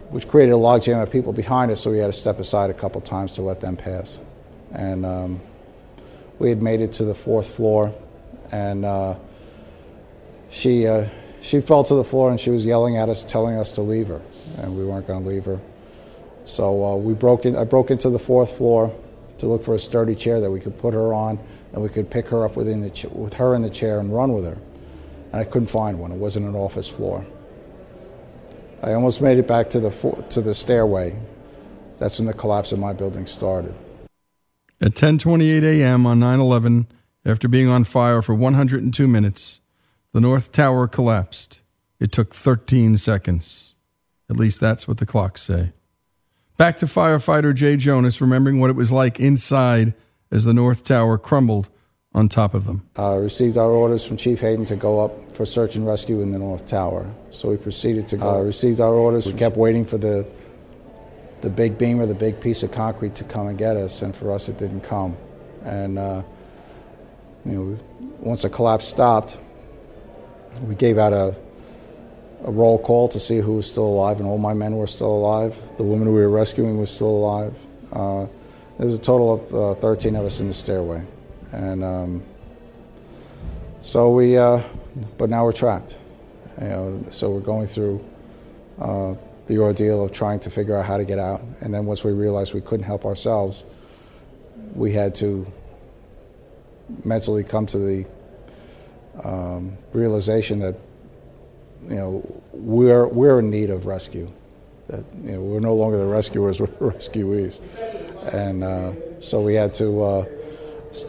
which 0.10 0.28
created 0.28 0.54
a 0.54 0.58
logjam 0.58 1.04
of 1.04 1.12
people 1.12 1.34
behind 1.34 1.72
us, 1.72 1.82
so 1.82 1.92
we 1.92 2.00
had 2.00 2.08
to 2.08 2.14
step 2.14 2.40
aside 2.40 2.70
a 2.70 2.74
couple 2.74 3.02
times 3.02 3.34
to 3.34 3.42
let 3.42 3.60
them 3.60 3.76
pass. 3.76 4.20
And 4.72 5.06
um, 5.06 5.42
we 6.40 6.50
had 6.50 6.62
made 6.62 6.82
it 6.82 6.94
to 6.94 7.06
the 7.06 7.16
fourth 7.16 7.54
floor, 7.54 7.94
and 8.52 8.86
uh, 8.86 9.16
she 10.50 10.88
uh, 10.88 11.08
she 11.46 11.62
fell 11.62 11.84
to 11.84 11.94
the 11.94 12.04
floor 12.04 12.32
and 12.32 12.42
she 12.42 12.50
was 12.50 12.66
yelling 12.66 12.98
at 12.98 13.08
us, 13.08 13.24
telling 13.24 13.56
us 13.56 13.70
to 13.72 13.82
leave 13.82 14.08
her, 14.08 14.20
and 14.58 14.76
we 14.76 14.84
weren't 14.84 15.06
going 15.06 15.22
to 15.22 15.30
leave 15.30 15.46
her. 15.46 15.62
So 16.44 16.84
uh, 16.84 16.96
we 16.96 17.14
broke 17.14 17.46
in. 17.46 17.56
I 17.56 17.64
broke 17.64 17.92
into 17.92 18.10
the 18.10 18.18
fourth 18.18 18.58
floor 18.58 18.94
to 19.38 19.46
look 19.46 19.64
for 19.64 19.76
a 19.76 19.80
sturdy 19.80 20.16
chair 20.16 20.42
that 20.42 20.50
we 20.50 20.60
could 20.60 20.76
put 20.80 20.96
her 20.96 21.14
on, 21.14 21.40
and 21.72 21.84
we 21.84 21.90
could 21.90 22.10
pick 22.10 22.28
her 22.30 22.46
up 22.46 22.56
within 22.56 22.82
the 22.82 23.10
with 23.14 23.36
her 23.36 23.54
in 23.54 23.62
the 23.62 23.70
chair 23.70 24.00
and 24.00 24.12
run 24.12 24.34
with 24.34 24.46
her. 24.46 24.58
And 25.32 25.36
I 25.36 25.44
couldn't 25.44 25.70
find 25.70 26.00
one. 26.00 26.12
It 26.12 26.18
wasn't 26.18 26.48
an 26.48 26.56
office 26.56 26.88
floor. 26.88 27.24
I 28.82 28.94
almost 28.94 29.22
made 29.22 29.38
it 29.38 29.48
back 29.48 29.70
to 29.72 29.80
the 29.80 29.92
to 30.30 30.42
the 30.42 30.56
stairway. 30.56 31.16
That's 32.00 32.18
when 32.18 32.26
the 32.26 32.34
collapse 32.34 32.72
of 32.72 32.80
my 32.80 32.94
building 32.94 33.28
started. 33.28 33.76
At 34.82 34.96
10:28 34.96 35.64
a.m. 35.64 36.08
on 36.08 36.20
9/11, 36.20 36.88
after 37.24 37.48
being 37.48 37.68
on 37.68 37.84
fire 37.84 38.24
for 38.24 38.34
102 38.34 39.08
minutes, 39.08 39.62
the 40.16 40.22
North 40.22 40.54
Tower 40.54 40.88
collapsed. 40.88 41.60
It 42.00 42.14
took 42.14 42.34
13 42.34 42.96
seconds. 42.96 43.76
At 44.30 44.38
least 44.38 44.62
that's 44.62 44.88
what 44.88 45.00
the 45.00 45.06
clocks 45.06 45.42
say. 45.42 45.74
Back 46.56 46.78
to 46.78 46.86
firefighter 46.86 47.54
Jay 47.54 47.76
Jonas, 47.76 48.22
remembering 48.22 48.62
what 48.62 48.70
it 48.70 48.78
was 48.78 48.94
like 48.94 49.20
inside 49.20 49.94
as 50.32 50.46
the 50.46 50.54
North 50.54 50.86
Tower 50.86 51.18
crumbled 51.18 51.68
on 52.14 52.30
top 52.30 52.54
of 52.54 52.64
them. 52.64 52.88
Uh, 52.98 53.18
received 53.18 53.58
our 53.58 53.70
orders 53.70 54.06
from 54.06 54.16
Chief 54.16 54.40
Hayden 54.40 54.64
to 54.64 54.78
go 54.78 55.04
up 55.04 55.34
for 55.34 55.46
search 55.46 55.76
and 55.76 55.86
rescue 55.86 56.22
in 56.22 56.32
the 56.32 56.40
North 56.40 56.66
Tower. 56.66 57.14
So 57.32 57.50
we 57.50 57.58
proceeded 57.58 58.08
to 58.08 58.16
go. 58.16 58.36
Uh, 58.36 58.42
received 58.42 58.80
our 58.80 58.94
orders. 58.94 59.28
We 59.28 59.38
kept 59.38 59.58
waiting 59.58 59.84
for 59.84 59.98
the 59.98 60.26
the 61.42 61.50
big 61.50 61.78
beam 61.78 62.00
or 62.00 62.06
the 62.06 62.16
big 62.16 62.40
piece 62.40 62.64
of 62.64 62.72
concrete 62.72 63.16
to 63.16 63.26
come 63.26 63.48
and 63.48 63.58
get 63.58 63.76
us, 63.76 64.02
and 64.02 64.16
for 64.16 64.32
us 64.32 64.48
it 64.48 64.58
didn't 64.58 64.80
come. 64.80 65.18
And 65.66 66.00
uh, 66.00 66.24
you 67.44 67.52
know, 67.52 67.80
once 68.22 68.44
the 68.44 68.50
collapse 68.50 68.88
stopped, 68.88 69.40
we 70.62 70.76
gave 70.76 70.98
out 70.98 71.14
a, 71.14 71.36
a 72.44 72.52
roll 72.52 72.78
call 72.78 73.08
to 73.10 73.20
see 73.20 73.38
who 73.38 73.54
was 73.54 73.70
still 73.70 73.86
alive, 73.86 74.20
and 74.20 74.28
all 74.28 74.38
my 74.38 74.54
men 74.54 74.78
were 74.78 74.88
still 74.88 75.12
alive. 75.12 75.60
The 75.78 75.84
woman 75.84 76.08
we 76.08 76.20
were 76.20 76.30
rescuing 76.30 76.80
was 76.80 76.90
still 76.90 77.08
alive. 77.08 77.56
Uh, 77.92 78.28
there 78.78 78.86
was 78.86 78.96
a 78.96 79.02
total 79.02 79.34
of 79.34 79.56
uh, 79.56 79.80
13 79.80 80.16
of 80.16 80.26
us 80.26 80.40
in 80.40 80.48
the 80.48 80.54
stairway. 80.54 81.04
And 81.52 81.84
um, 81.84 82.24
so 83.82 84.12
we, 84.12 84.38
uh, 84.38 84.62
but 85.18 85.30
now 85.30 85.46
we're 85.46 85.54
trapped. 85.54 85.98
You 86.60 86.68
know, 86.68 87.06
so 87.10 87.30
we're 87.30 87.40
going 87.40 87.68
through 87.68 88.04
uh, 88.80 89.16
the 89.48 89.60
ordeal 89.60 90.04
of 90.04 90.12
trying 90.12 90.40
to 90.42 90.50
figure 90.50 90.76
out 90.76 90.86
how 90.86 90.98
to 90.98 91.06
get 91.06 91.20
out. 91.20 91.42
And 91.62 91.74
then 91.74 91.86
once 91.86 92.04
we 92.04 92.12
realized 92.12 92.54
we 92.54 92.62
couldn't 92.62 92.86
help 92.86 93.06
ourselves, 93.06 93.64
we 94.74 94.94
had 94.94 95.16
to 95.16 95.52
mentally 97.04 97.44
come 97.44 97.66
to 97.68 97.78
the 97.78 98.06
um, 99.24 99.78
realization 99.94 100.60
that 100.60 100.76
you 101.84 101.96
know 101.96 102.42
we're 102.52 103.08
we're 103.08 103.40
in 103.40 103.50
need 103.50 103.70
of 103.70 103.86
rescue. 103.86 104.32
That 104.88 105.04
you 105.24 105.34
know 105.34 105.42
we're 105.42 105.60
no 105.60 105.74
longer 105.74 105.98
the 105.98 106.06
rescuers, 106.06 106.60
we're 106.60 106.68
the 106.68 106.92
rescuees, 106.92 107.62
and 108.34 108.64
uh, 108.64 109.22
so 109.22 109.42
we 109.42 109.56
had 109.56 109.74
to. 109.76 110.04
Uh, 110.04 110.26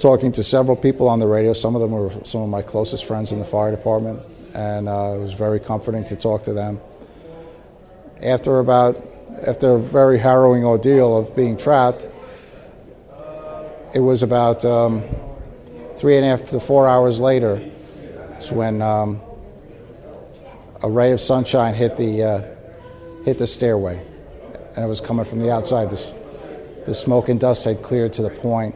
talking 0.01 0.33
to 0.33 0.43
several 0.43 0.77
people 0.77 1.09
on 1.09 1.21
the 1.21 1.29
radio. 1.29 1.53
Some 1.53 1.77
of 1.77 1.81
them 1.81 1.93
were 1.93 2.11
some 2.25 2.41
of 2.41 2.49
my 2.49 2.61
closest 2.61 3.05
friends 3.05 3.31
in 3.31 3.39
the 3.39 3.45
fire 3.45 3.71
department, 3.71 4.21
and 4.53 4.89
uh, 4.89 5.15
it 5.15 5.19
was 5.19 5.33
very 5.33 5.61
comforting 5.61 6.05
to 6.07 6.17
talk 6.17 6.43
to 6.45 6.53
them. 6.53 6.81
After 8.21 8.59
about 8.59 8.97
after 9.47 9.75
a 9.75 9.79
very 9.79 10.19
harrowing 10.19 10.65
ordeal 10.65 11.17
of 11.17 11.37
being 11.37 11.57
trapped, 11.57 12.09
it 13.95 14.01
was 14.01 14.25
about 14.25 14.65
um, 14.65 15.05
three 15.97 16.17
and 16.17 16.25
a 16.25 16.29
half 16.29 16.47
to 16.47 16.59
four 16.59 16.89
hours 16.89 17.21
later 17.21 17.63
it's 18.37 18.53
when 18.53 18.83
um, 18.83 19.21
a 20.83 20.91
ray 20.91 21.13
of 21.13 21.21
sunshine 21.21 21.75
hit 21.75 21.97
the 21.97 22.23
uh, 22.23 22.43
hit 23.25 23.39
the 23.39 23.47
stairway, 23.47 24.01
and 24.75 24.85
it 24.85 24.89
was 24.89 25.01
coming 25.01 25.25
from 25.25 25.41
the 25.41 25.51
outside. 25.51 25.89
This 25.91 26.15
the 26.85 26.95
smoke 26.95 27.29
and 27.29 27.41
dust 27.41 27.65
had 27.65 27.83
cleared 27.83 28.13
to 28.15 28.23
the 28.23 28.31
point 28.31 28.75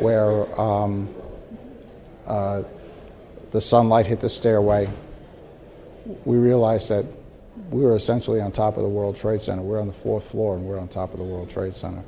where 0.00 0.60
um, 0.60 1.14
uh, 2.26 2.62
the 3.50 3.60
sunlight 3.60 4.06
hit 4.06 4.20
the 4.20 4.28
stairway. 4.28 4.88
We 6.24 6.36
realized 6.36 6.90
that 6.90 7.06
we 7.70 7.82
were 7.82 7.96
essentially 7.96 8.40
on 8.40 8.52
top 8.52 8.76
of 8.76 8.82
the 8.82 8.88
World 8.88 9.16
Trade 9.16 9.40
Center. 9.40 9.62
We're 9.62 9.80
on 9.80 9.88
the 9.88 9.94
fourth 9.94 10.24
floor, 10.24 10.56
and 10.56 10.66
we're 10.66 10.78
on 10.78 10.88
top 10.88 11.12
of 11.12 11.18
the 11.18 11.24
World 11.24 11.48
Trade 11.48 11.74
Center. 11.74 12.04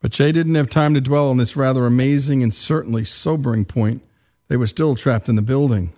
But 0.00 0.10
Jay 0.10 0.32
didn't 0.32 0.54
have 0.56 0.68
time 0.68 0.94
to 0.94 1.00
dwell 1.00 1.30
on 1.30 1.38
this 1.38 1.56
rather 1.56 1.86
amazing 1.86 2.42
and 2.42 2.52
certainly 2.52 3.04
sobering 3.04 3.64
point 3.64 4.02
they 4.48 4.56
were 4.56 4.66
still 4.66 4.94
trapped 4.94 5.28
in 5.28 5.36
the 5.36 5.42
building, 5.42 5.92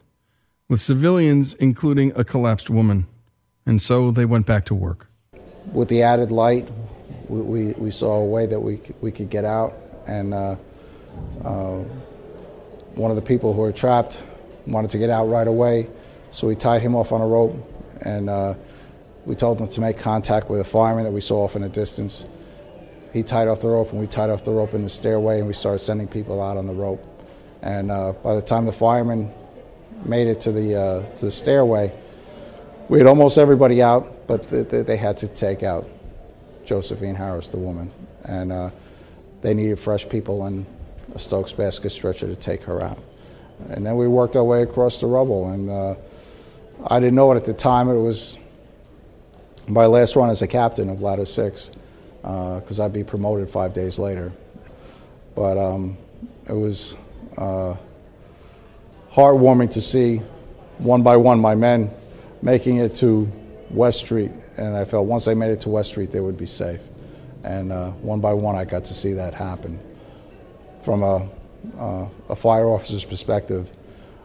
with 0.69 0.81
civilians, 0.81 1.55
including 1.55 2.13
a 2.17 2.25
collapsed 2.25 2.71
woman. 2.71 3.07
And 3.65 3.83
so 3.83 4.11
they 4.11 4.25
went 4.25 4.47
back 4.47 4.65
to 4.67 4.75
work. 4.75 5.09
With 5.73 5.89
the 5.89 6.03
added 6.03 6.31
light, 6.31 6.71
we, 7.29 7.41
we, 7.41 7.73
we 7.73 7.91
saw 7.91 8.17
a 8.19 8.25
way 8.25 8.47
that 8.47 8.61
we, 8.61 8.81
we 9.01 9.11
could 9.11 9.31
get 9.31 9.45
out. 9.45 9.75
And 10.07 10.33
uh, 10.33 10.57
uh, 11.45 11.79
one 12.95 13.11
of 13.11 13.17
the 13.17 13.23
people 13.23 13.53
who 13.53 13.63
were 13.63 13.73
trapped 13.73 14.23
wanted 14.67 14.91
to 14.91 14.99
get 14.99 15.11
out 15.11 15.27
right 15.27 15.49
away, 15.49 15.89
so 16.31 16.47
we 16.47 16.55
tied 16.55 16.83
him 16.83 16.95
off 16.95 17.13
on 17.13 17.21
a 17.21 17.27
rope. 17.27 17.57
And 18.03 18.31
uh, 18.31 18.55
we 19.25 19.35
told 19.35 19.61
him 19.61 19.67
to 19.67 19.81
make 19.81 19.99
contact 19.99 20.49
with 20.49 20.61
a 20.61 20.65
fireman 20.65 21.05
that 21.05 21.13
we 21.13 21.21
saw 21.21 21.45
off 21.45 21.57
in 21.57 21.63
the 21.63 21.69
distance. 21.69 22.29
He 23.13 23.23
tied 23.23 23.49
off 23.49 23.61
the 23.61 23.69
rope, 23.69 23.91
and 23.91 24.01
we 24.01 24.07
tied 24.07 24.31
off 24.31 24.45
the 24.45 24.53
rope 24.53 24.75
in 24.75 24.83
the 24.83 24.89
stairway, 24.89 25.39
and 25.39 25.49
we 25.49 25.55
started 25.55 25.81
sending 25.81 26.07
people 26.07 26.41
out 26.41 26.57
on 26.57 26.67
the 26.67 26.75
rope. 26.75 27.05
And 27.63 27.91
uh, 27.91 28.13
by 28.13 28.35
the 28.35 28.43
time 28.43 28.67
the 28.67 28.73
firemen 28.73 29.33
made 30.05 30.29
it 30.29 30.41
to 30.43 30.53
the 30.53 30.75
uh, 30.75 31.07
to 31.07 31.25
the 31.25 31.31
stairway, 31.31 31.93
we 32.89 32.99
had 32.99 33.07
almost 33.07 33.39
everybody 33.39 33.83
out, 33.83 34.27
but 34.27 34.49
th- 34.49 34.69
th- 34.69 34.87
they 34.87 34.97
had 34.97 35.17
to 35.19 35.29
take 35.29 35.63
out 35.63 35.87
Josephine 36.65 37.15
Harris, 37.15 37.49
the 37.49 37.59
woman, 37.59 37.91
and 38.25 38.53
uh, 38.53 38.71
they 39.41 39.55
needed 39.55 39.79
fresh 39.79 40.09
people 40.09 40.45
and 40.47 40.67
a 41.15 41.19
Stokes 41.19 41.53
basket 41.53 41.91
stretcher 41.91 42.27
to 42.27 42.37
take 42.37 42.63
her 42.65 42.83
out. 42.83 42.99
And 43.71 43.85
then 43.87 43.97
we 43.97 44.07
worked 44.07 44.37
our 44.37 44.45
way 44.45 44.63
across 44.63 45.01
the 45.01 45.07
rubble, 45.07 45.51
and 45.51 45.71
uh, 45.71 45.95
I 46.87 47.01
didn't 47.01 47.15
know 47.15 47.33
it 47.33 47.37
at 47.37 47.45
the 47.45 47.55
time. 47.55 47.89
It 47.89 48.01
was 48.01 48.39
my 49.67 49.87
last 49.87 50.15
run 50.15 50.31
as 50.31 50.43
a 50.43 50.47
captain 50.47 50.89
of 50.89 51.01
Ladder 51.01 51.25
Six, 51.25 51.71
because 52.23 52.79
I'd 52.79 52.93
be 52.93 53.03
promoted 53.03 53.49
five 53.49 53.73
days 53.73 53.99
later. 53.99 54.31
But 55.35 55.59
um, 55.59 55.97
it 56.49 56.53
was 56.53 56.97
uh, 57.39 57.77
heartwarming 59.13 59.71
to 59.73 59.81
see 59.81 60.19
one 60.79 61.03
by 61.03 61.17
one 61.17 61.41
my 61.41 61.55
men 61.55 61.91
making 62.43 62.77
it 62.79 62.95
to 62.97 63.31
West 63.71 64.01
Street, 64.01 64.31
and 64.57 64.77
I 64.77 64.85
felt 64.85 65.07
once 65.07 65.25
they 65.25 65.35
made 65.35 65.51
it 65.51 65.61
to 65.63 65.71
West 65.71 65.91
Street, 65.91 66.11
they 66.13 66.21
would 66.21 66.37
be 66.37 66.47
safe. 66.47 66.81
And 67.45 67.73
uh, 67.73 67.91
one 67.93 68.21
by 68.21 68.33
one, 68.33 68.57
I 68.57 68.65
got 68.65 68.85
to 68.85 68.95
see 68.95 69.13
that 69.15 69.35
happen. 69.35 69.81
From 70.83 71.03
a, 71.03 71.29
uh, 71.79 72.09
a 72.29 72.37
fire 72.37 72.69
officer's 72.69 73.05
perspective, 73.05 73.73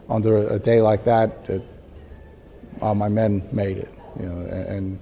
under 0.08 0.48
a, 0.48 0.58
day 0.58 0.80
like 0.80 1.04
that, 1.04 1.48
it, 1.48 1.62
uh, 2.80 2.94
my 2.94 3.08
men 3.08 3.48
made 3.52 3.78
it, 3.78 3.92
you 4.18 4.26
know, 4.26 4.46
and, 4.46 4.66
and 4.66 4.98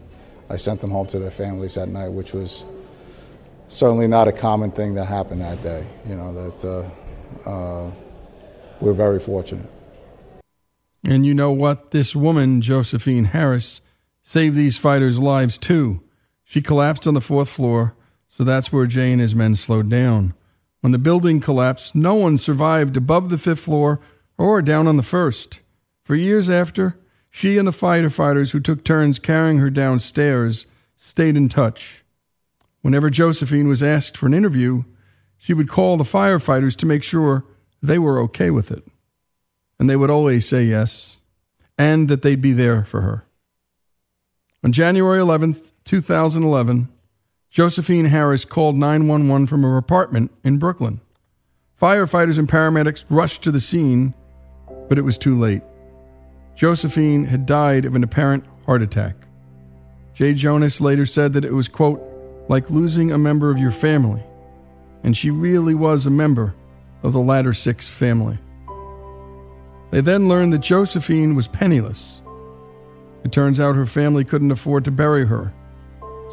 I 0.49 0.57
sent 0.57 0.81
them 0.81 0.91
home 0.91 1.07
to 1.09 1.19
their 1.19 1.31
families 1.31 1.75
that 1.75 1.89
night, 1.89 2.09
which 2.09 2.33
was 2.33 2.65
certainly 3.69 4.09
not 4.09 4.29
a 4.29 4.33
common 4.33 4.71
thing 4.71 4.95
that 4.95 5.07
happened 5.07 5.41
that 5.43 5.63
day. 5.63 5.87
You 6.07 6.17
know 6.17 6.35
that 6.35 6.65
uh, 7.47 7.49
uh, 7.49 7.91
we're 8.81 8.93
very 8.93 9.21
fortunate. 9.21 9.69
And 11.05 11.25
you 11.25 11.35
know 11.35 11.51
what? 11.51 11.91
This 11.91 12.15
woman, 12.15 12.61
Josephine 12.61 13.27
Harris, 13.27 13.81
saved 14.23 14.57
these 14.57 14.79
fighters' 14.79 15.19
lives 15.19 15.57
too. 15.59 16.03
She 16.45 16.61
collapsed 16.61 17.07
on 17.07 17.15
the 17.15 17.21
fourth 17.21 17.49
floor, 17.49 17.95
so 18.29 18.45
that's 18.45 18.73
where 18.73 18.87
Jay 18.87 19.13
and 19.13 19.21
his 19.21 19.35
men 19.35 19.55
slowed 19.55 19.89
down. 19.89 20.35
When 20.81 20.93
the 20.93 20.99
building 20.99 21.41
collapsed, 21.41 21.95
no 21.95 22.15
one 22.15 22.39
survived 22.39 22.97
above 22.97 23.31
the 23.31 23.39
fifth 23.39 23.61
floor 23.61 24.01
or 24.39 24.63
down 24.63 24.87
on 24.87 24.97
the 24.97 25.03
first. 25.03 25.61
For 26.03 26.15
years 26.15 26.49
after, 26.49 26.99
she 27.31 27.59
and 27.59 27.69
the 27.69 27.73
firefighters 27.73 28.53
who 28.53 28.61
took 28.61 28.85
turns 28.85 29.19
carrying 29.19 29.59
her 29.59 29.71
downstairs 29.71 30.67
stayed 30.97 31.37
in 31.37 31.49
touch. 31.49 32.05
Whenever 32.83 33.11
Josephine 33.11 33.69
was 33.69 33.83
asked 33.83 34.17
for 34.17 34.27
an 34.27 34.35
interview, 34.35 34.85
she 35.37 35.55
would 35.55 35.69
call 35.69 35.97
the 35.97 36.05
firefighters 36.05 36.75
to 36.77 36.87
make 36.87 37.03
sure 37.03 37.45
they 37.83 37.99
were 37.99 38.19
okay 38.21 38.51
with 38.51 38.71
it. 38.71 38.85
And 39.79 39.89
they 39.89 39.97
would 39.97 40.11
always 40.11 40.47
say 40.47 40.65
yes, 40.65 41.19
and 41.79 42.09
that 42.09 42.23
they'd 42.23 42.41
be 42.41 42.53
there 42.53 42.85
for 42.85 43.01
her. 43.01 43.25
On 44.63 44.73
January 44.73 45.19
11th, 45.19 45.73
2011, 45.87 46.89
Josephine 47.49 48.05
Harris 48.07 48.45
called 48.45 48.77
911 48.77 49.47
from 49.47 49.63
her 49.63 49.77
apartment 49.77 50.31
in 50.45 50.59
Brooklyn. 50.59 51.01
Firefighters 51.81 52.39
and 52.39 52.47
paramedics 52.47 53.05
rushed 53.09 53.43
to 53.43 53.51
the 53.51 53.59
scene, 53.59 54.13
but 54.89 54.99
it 54.99 55.03
was 55.03 55.17
too 55.17 55.39
late. 55.39 55.63
Josephine 56.55 57.25
had 57.25 57.47
died 57.47 57.87
of 57.87 57.95
an 57.95 58.05
apparent 58.05 58.45
heart 58.67 58.83
attack. 58.83 59.17
Jay 60.13 60.35
Jonas 60.35 60.83
later 60.83 61.07
said 61.07 61.33
that 61.33 61.45
it 61.47 61.55
was, 61.55 61.69
quote, 61.69 62.03
like 62.51 62.69
losing 62.69 63.11
a 63.11 63.19
member 63.19 63.51
of 63.51 63.59
your 63.59 63.71
family, 63.71 64.23
and 65.03 65.17
she 65.17 65.31
really 65.31 65.75
was 65.75 66.05
a 66.05 66.11
member 66.11 66.55
of 67.03 67.13
the 67.13 67.21
Ladder 67.21 67.55
Six 67.55 67.89
family. 67.89 68.39
They 69.91 70.01
then 70.01 70.29
learned 70.29 70.53
that 70.53 70.61
Josephine 70.61 71.35
was 71.35 71.49
penniless. 71.49 72.23
It 73.25 73.33
turns 73.33 73.59
out 73.61 73.75
her 73.75 73.87
family 73.87 74.25
couldn't 74.25 74.51
afford 74.51 74.85
to 74.85 74.91
bury 74.91 75.27
her, 75.27 75.53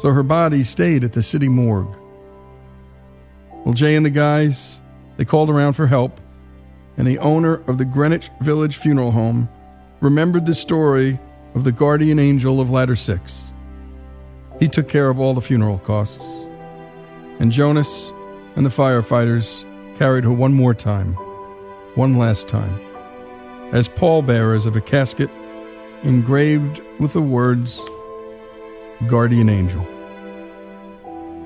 so 0.00 0.12
her 0.12 0.22
body 0.22 0.62
stayed 0.62 1.04
at 1.04 1.12
the 1.12 1.22
city 1.22 1.48
morgue. 1.48 1.98
Well, 3.64 3.74
Jay 3.74 3.96
and 3.96 4.06
the 4.06 4.10
guys, 4.10 4.80
they 5.16 5.24
called 5.24 5.50
around 5.50 5.72
for 5.74 5.86
help, 5.88 6.20
and 6.96 7.06
the 7.06 7.18
owner 7.18 7.62
of 7.66 7.78
the 7.78 7.84
Greenwich 7.84 8.30
Village 8.40 8.76
Funeral 8.76 9.10
Home 9.12 9.48
remembered 10.00 10.46
the 10.46 10.54
story 10.54 11.18
of 11.54 11.64
the 11.64 11.72
guardian 11.72 12.18
angel 12.18 12.60
of 12.60 12.70
Ladder 12.70 12.96
6. 12.96 13.50
He 14.60 14.68
took 14.68 14.88
care 14.88 15.08
of 15.08 15.18
all 15.20 15.34
the 15.34 15.40
funeral 15.40 15.78
costs, 15.78 16.24
and 17.40 17.52
Jonas 17.52 18.12
and 18.56 18.64
the 18.64 18.70
firefighters 18.70 19.64
carried 19.98 20.22
her 20.22 20.32
one 20.32 20.54
more 20.54 20.74
time, 20.74 21.14
one 21.96 22.16
last 22.16 22.46
time, 22.46 22.80
as 23.72 23.88
pallbearers 23.88 24.64
of 24.64 24.76
a 24.76 24.80
casket 24.80 25.28
engraved 26.04 26.80
with 27.00 27.12
the 27.14 27.20
words 27.20 27.84
Guardian 29.08 29.48
Angel. 29.48 29.82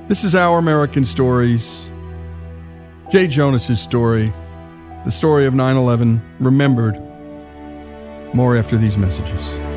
This 0.07 0.23
is 0.23 0.35
Our 0.35 0.59
American 0.59 1.07
Stories. 1.07 1.91
Jay 3.11 3.27
Jonas's 3.27 3.81
story, 3.81 4.35
the 5.07 5.11
story 5.11 5.47
of 5.47 5.55
9 5.55 5.77
11, 5.77 6.21
remembered. 6.39 7.01
More 8.35 8.55
after 8.55 8.77
these 8.77 8.99
messages. 8.99 9.72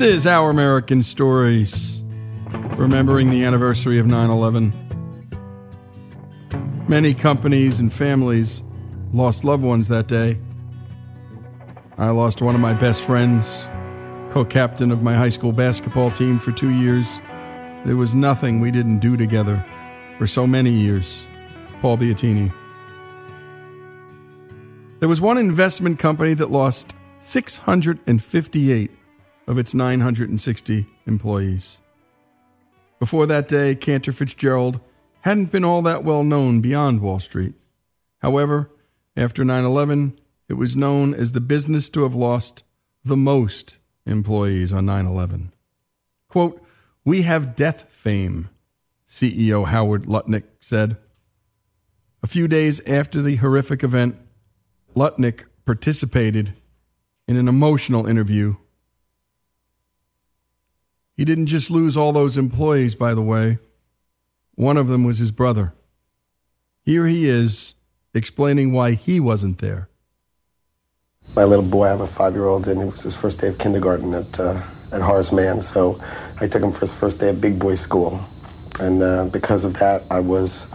This 0.00 0.16
is 0.16 0.26
Our 0.26 0.48
American 0.48 1.02
Stories, 1.02 2.00
remembering 2.78 3.28
the 3.28 3.44
anniversary 3.44 3.98
of 3.98 4.06
9 4.06 4.30
11. 4.30 4.72
Many 6.88 7.12
companies 7.12 7.80
and 7.80 7.92
families 7.92 8.62
lost 9.12 9.44
loved 9.44 9.62
ones 9.62 9.88
that 9.88 10.06
day. 10.06 10.40
I 11.98 12.08
lost 12.08 12.40
one 12.40 12.54
of 12.54 12.62
my 12.62 12.72
best 12.72 13.04
friends, 13.04 13.68
co 14.30 14.42
captain 14.42 14.90
of 14.90 15.02
my 15.02 15.14
high 15.14 15.28
school 15.28 15.52
basketball 15.52 16.10
team 16.10 16.38
for 16.38 16.52
two 16.52 16.70
years. 16.70 17.20
There 17.84 17.98
was 17.98 18.14
nothing 18.14 18.58
we 18.58 18.70
didn't 18.70 19.00
do 19.00 19.18
together 19.18 19.62
for 20.16 20.26
so 20.26 20.46
many 20.46 20.70
years. 20.70 21.26
Paul 21.82 21.98
Biatini. 21.98 22.50
There 25.00 25.10
was 25.10 25.20
one 25.20 25.36
investment 25.36 25.98
company 25.98 26.32
that 26.32 26.50
lost 26.50 26.96
658 27.20 28.90
of 29.46 29.58
its 29.58 29.74
960 29.74 30.86
employees. 31.06 31.80
Before 32.98 33.26
that 33.26 33.48
day, 33.48 33.74
Cantor 33.74 34.12
Fitzgerald 34.12 34.80
hadn't 35.22 35.50
been 35.52 35.64
all 35.64 35.82
that 35.82 36.04
well 36.04 36.24
known 36.24 36.60
beyond 36.60 37.00
Wall 37.00 37.18
Street. 37.18 37.54
However, 38.18 38.70
after 39.16 39.44
9 39.44 39.64
11, 39.64 40.18
it 40.48 40.54
was 40.54 40.76
known 40.76 41.14
as 41.14 41.32
the 41.32 41.40
business 41.40 41.88
to 41.90 42.02
have 42.02 42.14
lost 42.14 42.62
the 43.04 43.16
most 43.16 43.78
employees 44.06 44.72
on 44.72 44.86
9 44.86 45.06
11. 45.06 45.52
Quote, 46.28 46.62
We 47.04 47.22
have 47.22 47.56
death 47.56 47.88
fame, 47.90 48.50
CEO 49.06 49.66
Howard 49.66 50.04
Lutnick 50.04 50.44
said. 50.60 50.96
A 52.22 52.26
few 52.26 52.46
days 52.46 52.80
after 52.86 53.22
the 53.22 53.36
horrific 53.36 53.82
event, 53.82 54.16
Lutnick 54.94 55.46
participated 55.64 56.54
in 57.26 57.36
an 57.36 57.48
emotional 57.48 58.06
interview. 58.06 58.56
He 61.20 61.26
didn't 61.26 61.48
just 61.48 61.70
lose 61.70 61.98
all 61.98 62.14
those 62.14 62.38
employees, 62.38 62.94
by 62.94 63.12
the 63.12 63.20
way. 63.20 63.58
One 64.54 64.78
of 64.78 64.88
them 64.88 65.04
was 65.04 65.18
his 65.18 65.30
brother. 65.30 65.74
Here 66.82 67.06
he 67.06 67.28
is 67.28 67.74
explaining 68.14 68.72
why 68.72 68.92
he 68.92 69.20
wasn't 69.20 69.58
there. 69.58 69.90
My 71.36 71.44
little 71.44 71.62
boy, 71.62 71.84
I 71.84 71.88
have 71.90 72.00
a 72.00 72.06
five 72.06 72.32
year 72.32 72.46
old, 72.46 72.66
and 72.68 72.80
it 72.80 72.86
was 72.86 73.02
his 73.02 73.14
first 73.14 73.38
day 73.38 73.48
of 73.48 73.58
kindergarten 73.58 74.14
at, 74.14 74.40
uh, 74.40 74.62
at 74.92 75.02
Horace 75.02 75.30
Mann. 75.30 75.60
So 75.60 76.00
I 76.40 76.48
took 76.48 76.62
him 76.62 76.72
for 76.72 76.80
his 76.80 76.94
first 76.94 77.20
day 77.20 77.28
at 77.28 77.38
big 77.38 77.58
boy 77.58 77.74
school. 77.74 78.18
And 78.80 79.02
uh, 79.02 79.26
because 79.26 79.66
of 79.66 79.74
that, 79.74 80.04
I 80.10 80.20
was 80.20 80.68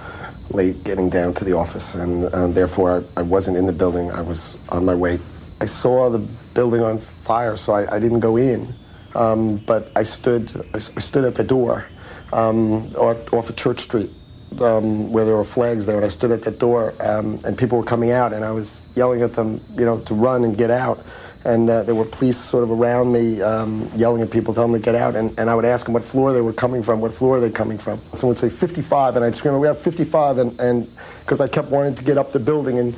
late 0.52 0.84
getting 0.84 1.10
down 1.10 1.34
to 1.34 1.44
the 1.44 1.54
office, 1.54 1.96
and 1.96 2.26
uh, 2.26 2.46
therefore 2.50 3.04
I, 3.18 3.22
I, 3.22 3.24
wasn't 3.24 3.58
in 3.58 3.66
the 3.66 3.74
building. 3.74 4.12
I 4.12 4.22
was 4.22 4.60
on 4.70 4.86
my 4.86 4.94
way. 4.94 5.18
I 5.60 5.66
saw 5.66 6.12
the 6.12 6.20
building 6.20 6.82
on 6.82 7.00
fire, 7.00 7.58
so 7.58 7.74
I, 7.74 7.96
I 7.96 7.98
didn't 7.98 8.20
go 8.20 8.38
in. 8.38 8.76
Um, 9.16 9.58
but 9.58 9.92
I 9.96 10.04
stood, 10.04 10.68
I, 10.74 10.80
stood 10.80 11.24
at 11.24 11.36
the 11.36 11.44
door 11.44 11.88
um, 12.34 12.94
off, 12.96 13.50
of 13.50 13.56
Church 13.56 13.80
Street, 13.80 14.12
um, 14.60 15.12
where 15.12 15.26
there 15.26 15.36
were 15.36 15.44
flags 15.44 15.86
there, 15.86 15.96
and 15.96 16.06
I 16.06 16.10
stood 16.10 16.32
at 16.32 16.42
that 16.44 16.60
door, 16.60 16.94
um, 17.00 17.40
and 17.46 17.58
people 17.58 17.78
were 17.78 17.86
coming 17.86 18.12
out, 18.12 18.34
and 18.34 18.44
I 18.44 18.52
was 18.52 18.84
yelling 18.96 19.22
at 19.22 19.34
them, 19.34 19.62
you 19.78 19.86
know, 19.86 20.00
to 20.00 20.14
run 20.14 20.44
and 20.44 20.58
get 20.58 20.70
out 20.70 21.06
and 21.46 21.70
uh, 21.70 21.84
there 21.84 21.94
were 21.94 22.06
police 22.06 22.38
sort 22.38 22.64
of 22.64 22.72
around 22.72 23.14
me 23.14 23.42
um, 23.42 23.90
yelling 23.96 24.24
at 24.24 24.32
people, 24.32 24.54
telling 24.54 24.72
them 24.72 24.82
to 24.82 24.84
get 24.84 24.96
out, 24.96 25.16
and, 25.16 25.38
and 25.40 25.48
I 25.50 25.54
would 25.54 25.64
ask 25.64 25.86
them 25.86 25.94
what 25.94 26.04
floor 26.04 26.34
they 26.34 26.42
were 26.42 26.52
coming 26.52 26.82
from, 26.82 27.00
what 27.00 27.14
floor 27.14 27.40
they 27.40 27.52
coming 27.52 27.78
from. 27.78 28.02
Someone 28.16 28.32
would 28.32 28.40
say 28.40 28.50
55, 28.50 29.16
and 29.16 29.24
I'd 29.24 29.36
scream, 29.36 29.58
we 29.60 29.68
have 29.68 29.80
55, 29.80 30.40
and 30.40 30.96
because 31.20 31.40
I 31.40 31.48
kept 31.48 31.70
wanting 31.70 31.94
to 31.96 32.04
get 32.04 32.18
up 32.18 32.32
the 32.32 32.40
building, 32.40 32.80
and 32.80 32.96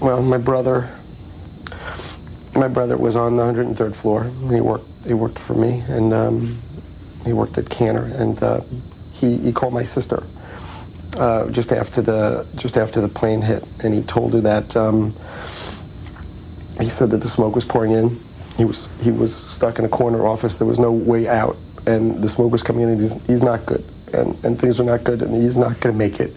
well, 0.00 0.20
my 0.22 0.38
brother, 0.38 0.90
my 2.54 2.66
brother 2.66 2.96
was 2.96 3.14
on 3.14 3.36
the 3.36 3.42
103rd 3.42 3.94
floor. 3.94 4.24
He 4.24 4.60
worked, 4.60 4.88
he 5.06 5.14
worked 5.14 5.38
for 5.38 5.54
me, 5.54 5.82
and 5.88 6.12
um, 6.12 6.60
he 7.24 7.32
worked 7.32 7.58
at 7.58 7.68
Cantor, 7.68 8.04
and 8.04 8.42
uh, 8.42 8.60
he, 9.12 9.36
he 9.38 9.52
called 9.52 9.74
my 9.74 9.82
sister. 9.82 10.22
Uh, 11.16 11.48
just 11.50 11.70
after 11.70 12.02
the 12.02 12.44
just 12.56 12.76
after 12.76 13.00
the 13.00 13.08
plane 13.08 13.40
hit, 13.40 13.64
and 13.84 13.94
he 13.94 14.02
told 14.02 14.32
her 14.32 14.40
that 14.40 14.76
um, 14.76 15.14
he 16.80 16.88
said 16.88 17.08
that 17.10 17.18
the 17.18 17.28
smoke 17.28 17.54
was 17.54 17.64
pouring 17.64 17.92
in. 17.92 18.20
He 18.56 18.64
was 18.64 18.88
he 19.00 19.12
was 19.12 19.34
stuck 19.34 19.78
in 19.78 19.84
a 19.84 19.88
corner 19.88 20.26
office. 20.26 20.56
There 20.56 20.66
was 20.66 20.80
no 20.80 20.90
way 20.90 21.28
out, 21.28 21.56
and 21.86 22.22
the 22.22 22.28
smoke 22.28 22.50
was 22.50 22.64
coming 22.64 22.82
in, 22.82 22.88
and 22.88 23.00
he's, 23.00 23.22
he's 23.26 23.42
not 23.42 23.64
good, 23.64 23.84
and, 24.12 24.36
and 24.44 24.58
things 24.58 24.80
are 24.80 24.84
not 24.84 25.04
good, 25.04 25.22
and 25.22 25.40
he's 25.40 25.56
not 25.56 25.78
going 25.78 25.94
to 25.94 25.98
make 25.98 26.18
it. 26.18 26.34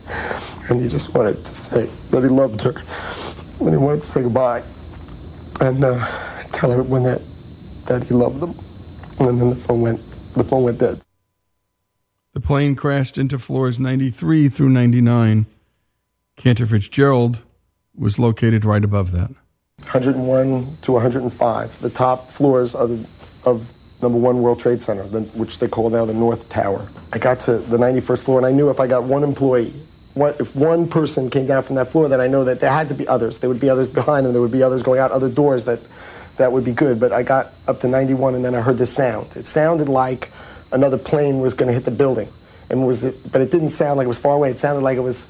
And 0.70 0.80
he 0.80 0.88
just 0.88 1.14
wanted 1.14 1.44
to 1.44 1.56
say 1.56 1.90
that 2.12 2.22
he 2.22 2.30
loved 2.30 2.62
her, 2.62 2.76
and 3.60 3.70
he 3.70 3.78
wanted 3.78 4.04
to 4.04 4.08
say 4.08 4.22
goodbye, 4.22 4.62
and 5.60 5.84
uh, 5.84 6.06
tell 6.52 6.72
everyone 6.72 7.02
that 7.04 7.22
that 7.88 8.04
he 8.04 8.14
loved 8.14 8.42
them. 8.42 8.58
And 9.20 9.42
then 9.42 9.50
the 9.50 9.56
phone 9.56 9.82
went 9.82 10.02
the 10.34 10.44
phone 10.44 10.64
went 10.64 10.78
dead. 10.78 11.02
The 12.34 12.40
plane 12.40 12.76
crashed 12.76 13.18
into 13.18 13.40
floors 13.40 13.80
93 13.80 14.50
through 14.50 14.70
99. 14.70 15.48
Cantor 16.36 16.66
Fitzgerald 16.68 17.42
was 17.96 18.20
located 18.20 18.64
right 18.64 18.84
above 18.84 19.12
that. 19.12 19.32
101 19.80 20.78
to 20.84 20.92
105, 20.92 21.80
the 21.80 21.90
top 21.90 22.30
floors 22.30 22.76
of, 22.76 23.08
of 23.46 23.74
number 24.02 24.18
one 24.18 24.42
World 24.42 24.60
Trade 24.60 24.82
Center, 24.82 25.08
the, 25.08 25.22
which 25.22 25.60
they 25.60 25.68
call 25.68 25.90
now 25.90 26.06
the 26.06 26.14
North 26.14 26.48
Tower. 26.48 26.88
I 27.14 27.18
got 27.18 27.40
to 27.42 27.58
the 27.58 27.78
91st 27.78 28.24
floor, 28.24 28.38
and 28.38 28.46
I 28.46 28.52
knew 28.52 28.70
if 28.70 28.80
I 28.80 28.86
got 28.86 29.04
one 29.04 29.24
employee, 29.24 29.74
one, 30.14 30.36
if 30.40 30.56
one 30.56 30.88
person 30.88 31.30
came 31.30 31.46
down 31.46 31.64
from 31.64 31.76
that 31.78 31.88
floor, 31.88 32.08
then 32.08 32.22
I 32.22 32.28
know 32.28 32.44
that 32.44 32.60
there 32.60 32.72
had 32.72 32.88
to 32.90 32.96
be 32.96 33.08
others. 33.08 33.40
There 33.40 33.50
would 33.50 33.60
be 33.60 33.70
others 33.70 33.88
behind 33.88 34.26
them. 34.26 34.34
There 34.34 34.42
would 34.42 34.52
be 34.52 34.64
others 34.64 34.84
going 34.84 35.00
out 35.00 35.12
other 35.12 35.30
doors 35.30 35.64
that, 35.66 35.80
that 36.38 36.52
would 36.52 36.64
be 36.64 36.72
good. 36.72 37.00
But 37.00 37.12
I 37.12 37.24
got 37.24 37.54
up 37.68 37.80
to 37.82 37.88
91, 37.88 38.36
and 38.36 38.46
then 38.46 38.56
I 38.56 38.62
heard 38.62 38.78
this 38.78 38.94
sound. 38.94 39.36
It 39.36 39.48
sounded 39.48 39.90
like 39.90 40.32
another 40.72 40.98
plane 40.98 41.40
was 41.40 41.54
going 41.54 41.68
to 41.68 41.74
hit 41.74 41.86
the 41.86 41.92
building, 41.92 42.32
and 42.70 42.86
was 42.86 43.04
it, 43.04 43.32
but 43.32 43.42
it 43.42 43.52
didn't 43.52 43.70
sound 43.70 43.98
like 43.98 44.06
it 44.06 44.10
was 44.10 44.20
far 44.20 44.36
away. 44.36 44.50
It 44.50 44.60
sounded 44.60 44.82
like 44.82 44.98
it 44.98 45.02
was 45.02 45.28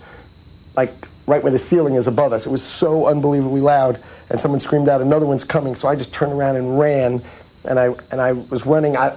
like 0.75 1.07
right 1.25 1.43
where 1.43 1.51
the 1.51 1.57
ceiling 1.57 1.95
is 1.95 2.07
above 2.07 2.33
us. 2.33 2.45
It 2.45 2.49
was 2.49 2.63
so 2.63 3.07
unbelievably 3.07 3.61
loud, 3.61 4.01
and 4.29 4.39
someone 4.39 4.59
screamed 4.59 4.89
out, 4.89 5.01
"Another 5.01 5.25
one's 5.25 5.43
coming!" 5.43 5.75
So 5.75 5.87
I 5.87 5.95
just 5.95 6.13
turned 6.13 6.33
around 6.33 6.55
and 6.55 6.79
ran, 6.79 7.21
and 7.65 7.79
I 7.79 7.93
and 8.11 8.21
I 8.21 8.31
was 8.33 8.65
running. 8.65 8.97
I 8.97 9.15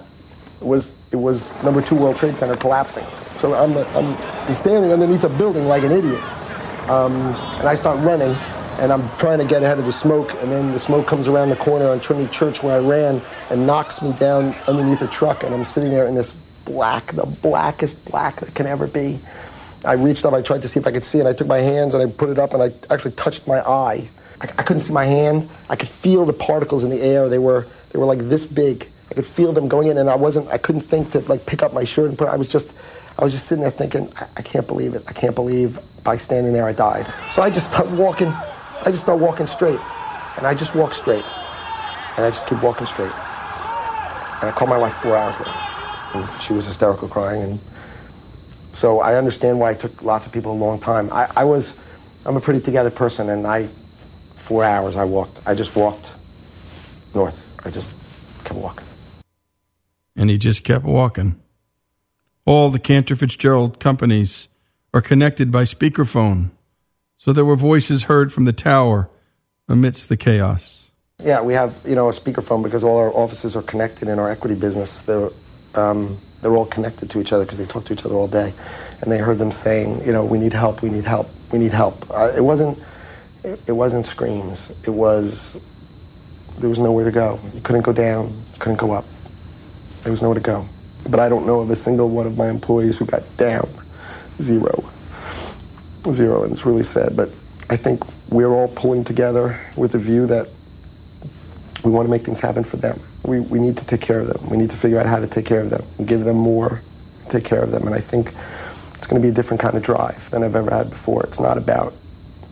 it 0.60 0.66
was 0.66 0.92
it 1.10 1.16
was 1.16 1.54
number 1.62 1.80
two 1.80 1.94
World 1.94 2.16
Trade 2.16 2.36
Center 2.36 2.54
collapsing. 2.54 3.06
So 3.34 3.54
I'm 3.54 3.76
I'm, 3.96 4.16
I'm 4.46 4.54
standing 4.54 4.92
underneath 4.92 5.24
a 5.24 5.28
building 5.28 5.66
like 5.66 5.84
an 5.84 5.92
idiot, 5.92 6.22
um, 6.88 7.12
and 7.58 7.68
I 7.68 7.74
start 7.74 7.98
running, 8.00 8.36
and 8.80 8.90
I'm 8.90 9.08
trying 9.18 9.38
to 9.38 9.44
get 9.44 9.62
ahead 9.62 9.78
of 9.78 9.84
the 9.84 9.92
smoke, 9.92 10.32
and 10.42 10.50
then 10.50 10.72
the 10.72 10.78
smoke 10.78 11.06
comes 11.06 11.28
around 11.28 11.50
the 11.50 11.56
corner 11.56 11.90
on 11.90 12.00
Trinity 12.00 12.30
Church 12.32 12.62
where 12.62 12.76
I 12.76 12.78
ran 12.78 13.20
and 13.50 13.66
knocks 13.66 14.00
me 14.00 14.12
down 14.14 14.54
underneath 14.66 15.02
a 15.02 15.06
truck, 15.06 15.44
and 15.44 15.54
I'm 15.54 15.64
sitting 15.64 15.90
there 15.90 16.06
in 16.06 16.14
this 16.14 16.32
black, 16.64 17.12
the 17.12 17.26
blackest 17.26 18.02
black 18.06 18.40
that 18.40 18.54
can 18.54 18.66
ever 18.66 18.86
be. 18.86 19.20
I 19.84 19.92
reached 19.92 20.24
up, 20.24 20.32
I 20.32 20.40
tried 20.40 20.62
to 20.62 20.68
see 20.68 20.80
if 20.80 20.86
I 20.86 20.92
could 20.92 21.04
see, 21.04 21.18
and 21.18 21.28
I 21.28 21.34
took 21.34 21.46
my 21.46 21.58
hands 21.58 21.92
and 21.92 22.02
I 22.02 22.10
put 22.10 22.30
it 22.30 22.38
up, 22.38 22.54
and 22.54 22.62
I 22.62 22.72
actually 22.92 23.12
touched 23.12 23.46
my 23.46 23.60
eye. 23.60 24.08
I, 24.40 24.44
I 24.44 24.62
couldn't 24.62 24.80
see 24.80 24.94
my 24.94 25.04
hand. 25.04 25.48
I 25.68 25.76
could 25.76 25.88
feel 25.88 26.24
the 26.24 26.32
particles 26.32 26.82
in 26.82 26.88
the 26.88 27.02
air. 27.02 27.28
They 27.28 27.38
were 27.38 27.66
they 27.90 27.98
were 27.98 28.06
like 28.06 28.20
this 28.20 28.46
big. 28.46 28.88
I 29.10 29.14
could 29.14 29.26
feel 29.26 29.52
them 29.52 29.68
going 29.68 29.88
in, 29.88 29.98
and 29.98 30.08
I 30.08 30.16
wasn't. 30.16 30.48
I 30.48 30.56
couldn't 30.56 30.82
think 30.82 31.10
to 31.10 31.20
like 31.20 31.44
pick 31.44 31.62
up 31.62 31.74
my 31.74 31.84
shirt 31.84 32.08
and 32.08 32.16
put. 32.16 32.28
I 32.28 32.36
was 32.36 32.48
just, 32.48 32.72
I 33.18 33.24
was 33.24 33.32
just 33.34 33.46
sitting 33.46 33.62
there 33.62 33.70
thinking, 33.70 34.10
I, 34.16 34.26
I 34.38 34.42
can't 34.42 34.66
believe 34.66 34.94
it. 34.94 35.04
I 35.06 35.12
can't 35.12 35.34
believe 35.34 35.80
by 36.04 36.16
standing 36.16 36.54
there 36.54 36.64
I 36.64 36.72
died. 36.72 37.12
So 37.30 37.42
I 37.42 37.50
just 37.50 37.66
start 37.66 37.88
walking. 37.90 38.32
I 38.82 38.86
just 38.86 39.02
start 39.02 39.18
walking 39.18 39.46
straight, 39.46 39.80
and 40.36 40.46
I 40.46 40.54
just 40.54 40.74
walk 40.74 40.94
straight, 40.94 41.24
and 42.16 42.24
I 42.24 42.30
just 42.30 42.46
keep 42.46 42.62
walking 42.62 42.86
straight. 42.86 43.12
And 43.12 44.48
I 44.48 44.52
called 44.56 44.70
my 44.70 44.78
wife 44.78 44.94
four 44.94 45.16
hours 45.16 45.38
later, 45.38 45.52
and 46.14 46.42
she 46.42 46.52
was 46.52 46.64
hysterical, 46.66 47.08
crying, 47.08 47.42
and 47.42 47.60
so 48.72 49.00
I 49.00 49.16
understand 49.16 49.60
why 49.60 49.72
it 49.72 49.80
took 49.80 50.02
lots 50.02 50.26
of 50.26 50.32
people 50.32 50.52
a 50.52 50.54
long 50.54 50.78
time. 50.78 51.12
I, 51.12 51.30
I 51.36 51.44
was, 51.44 51.76
I'm 52.24 52.36
a 52.36 52.40
pretty 52.40 52.60
together 52.60 52.90
person, 52.90 53.28
and 53.28 53.46
I, 53.46 53.68
four 54.34 54.64
hours 54.64 54.96
I 54.96 55.04
walked. 55.04 55.40
I 55.46 55.54
just 55.54 55.76
walked 55.76 56.14
north. 57.14 57.54
I 57.64 57.70
just 57.70 57.92
kept 58.44 58.58
walking. 58.58 58.86
And 60.16 60.30
he 60.30 60.38
just 60.38 60.64
kept 60.64 60.84
walking. 60.84 61.40
All 62.46 62.70
the 62.70 62.78
Cantor 62.78 63.16
Fitzgerald 63.16 63.78
companies 63.78 64.48
are 64.94 65.02
connected 65.02 65.50
by 65.50 65.64
speakerphone, 65.64 66.50
so 67.20 67.34
there 67.34 67.44
were 67.44 67.54
voices 67.54 68.04
heard 68.04 68.32
from 68.32 68.46
the 68.46 68.52
tower 68.52 69.10
amidst 69.68 70.08
the 70.08 70.16
chaos. 70.16 70.90
Yeah, 71.22 71.42
we 71.42 71.52
have 71.52 71.78
you 71.84 71.94
know 71.94 72.08
a 72.08 72.12
speakerphone 72.12 72.62
because 72.62 72.82
all 72.82 72.96
our 72.96 73.12
offices 73.12 73.54
are 73.56 73.62
connected 73.62 74.08
in 74.08 74.18
our 74.18 74.30
equity 74.30 74.54
business. 74.54 75.02
They're 75.02 75.28
um, 75.74 76.18
they're 76.40 76.56
all 76.56 76.64
connected 76.64 77.10
to 77.10 77.20
each 77.20 77.30
other 77.34 77.44
because 77.44 77.58
they 77.58 77.66
talk 77.66 77.84
to 77.84 77.92
each 77.92 78.06
other 78.06 78.14
all 78.14 78.26
day. 78.26 78.54
And 79.02 79.12
they 79.12 79.18
heard 79.18 79.36
them 79.36 79.50
saying, 79.50 80.02
you 80.06 80.12
know, 80.12 80.24
we 80.24 80.38
need 80.38 80.54
help, 80.54 80.80
we 80.80 80.88
need 80.88 81.04
help, 81.04 81.28
we 81.52 81.58
need 81.58 81.72
help. 81.72 82.10
Uh, 82.10 82.32
it 82.34 82.42
wasn't, 82.42 82.78
it, 83.44 83.60
it, 83.66 83.72
wasn't 83.72 84.06
screams. 84.06 84.72
It 84.84 84.90
was, 84.90 85.58
there 86.56 86.70
was 86.70 86.78
nowhere 86.78 87.04
to 87.04 87.10
go. 87.10 87.38
You 87.52 87.60
couldn't 87.60 87.82
go 87.82 87.92
down, 87.92 88.28
you 88.54 88.58
couldn't 88.58 88.78
go 88.78 88.92
up. 88.92 89.04
There 90.02 90.10
was 90.10 90.22
nowhere 90.22 90.36
to 90.36 90.40
go. 90.40 90.66
But 91.10 91.20
I 91.20 91.28
don't 91.28 91.44
know 91.44 91.60
of 91.60 91.68
a 91.68 91.76
single 91.76 92.08
one 92.08 92.26
of 92.26 92.38
my 92.38 92.48
employees 92.48 92.96
who 92.96 93.04
got 93.04 93.22
down. 93.36 93.68
Zero. 94.40 94.90
Zero, 96.10 96.44
and 96.44 96.52
it's 96.52 96.64
really 96.64 96.82
sad. 96.82 97.16
But 97.16 97.30
I 97.68 97.76
think 97.76 98.02
we're 98.30 98.52
all 98.52 98.68
pulling 98.68 99.04
together 99.04 99.58
with 99.76 99.94
a 99.94 99.98
view 99.98 100.26
that 100.26 100.48
we 101.84 101.90
want 101.90 102.06
to 102.06 102.10
make 102.10 102.24
things 102.24 102.40
happen 102.40 102.64
for 102.64 102.76
them. 102.76 103.00
We, 103.24 103.40
we 103.40 103.58
need 103.58 103.76
to 103.76 103.86
take 103.86 104.00
care 104.00 104.20
of 104.20 104.26
them. 104.26 104.48
We 104.48 104.56
need 104.56 104.70
to 104.70 104.76
figure 104.76 104.98
out 104.98 105.06
how 105.06 105.18
to 105.18 105.26
take 105.26 105.44
care 105.44 105.60
of 105.60 105.70
them 105.70 105.84
and 105.98 106.06
give 106.06 106.24
them 106.24 106.36
more, 106.36 106.82
take 107.28 107.44
care 107.44 107.62
of 107.62 107.70
them. 107.70 107.86
And 107.86 107.94
I 107.94 108.00
think 108.00 108.34
it's 108.94 109.06
going 109.06 109.20
to 109.20 109.26
be 109.26 109.30
a 109.30 109.34
different 109.34 109.60
kind 109.60 109.76
of 109.76 109.82
drive 109.82 110.30
than 110.30 110.42
I've 110.42 110.56
ever 110.56 110.70
had 110.70 110.90
before. 110.90 111.22
It's 111.24 111.40
not 111.40 111.58
about 111.58 111.94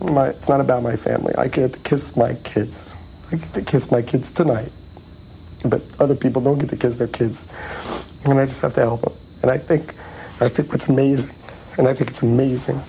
my, 0.00 0.28
it's 0.28 0.48
not 0.48 0.60
about 0.60 0.82
my 0.82 0.96
family. 0.96 1.34
I 1.36 1.48
get 1.48 1.72
to 1.72 1.78
kiss 1.80 2.16
my 2.16 2.34
kids. 2.34 2.94
I 3.32 3.36
get 3.36 3.52
to 3.54 3.62
kiss 3.62 3.90
my 3.90 4.02
kids 4.02 4.30
tonight. 4.30 4.72
But 5.64 5.82
other 5.98 6.14
people 6.14 6.40
don't 6.40 6.58
get 6.58 6.68
to 6.70 6.76
kiss 6.76 6.96
their 6.96 7.08
kids. 7.08 7.44
And 8.26 8.38
I 8.38 8.44
just 8.44 8.60
have 8.62 8.74
to 8.74 8.80
help 8.80 9.02
them. 9.02 9.14
And 9.42 9.50
I 9.50 9.58
think, 9.58 9.94
I 10.40 10.48
think 10.48 10.70
what's 10.70 10.86
amazing, 10.86 11.34
and 11.76 11.88
I 11.88 11.94
think 11.94 12.10
it's 12.10 12.22
amazing, 12.22 12.80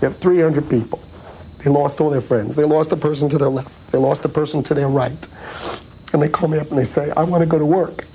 you 0.00 0.08
have 0.08 0.18
300 0.18 0.68
people. 0.68 1.02
They 1.58 1.70
lost 1.70 2.00
all 2.00 2.10
their 2.10 2.20
friends. 2.20 2.54
They 2.54 2.64
lost 2.64 2.90
the 2.90 2.96
person 2.96 3.28
to 3.30 3.38
their 3.38 3.48
left. 3.48 3.90
They 3.90 3.98
lost 3.98 4.22
the 4.22 4.28
person 4.28 4.62
to 4.64 4.74
their 4.74 4.88
right 4.88 5.28
and 6.12 6.22
they 6.22 6.28
call 6.28 6.48
me 6.48 6.58
up 6.58 6.70
and 6.70 6.78
they 6.78 6.84
say, 6.84 7.10
I 7.16 7.24
want 7.24 7.42
to 7.42 7.46
go 7.46 7.58
to 7.58 7.66
work. 7.66 8.06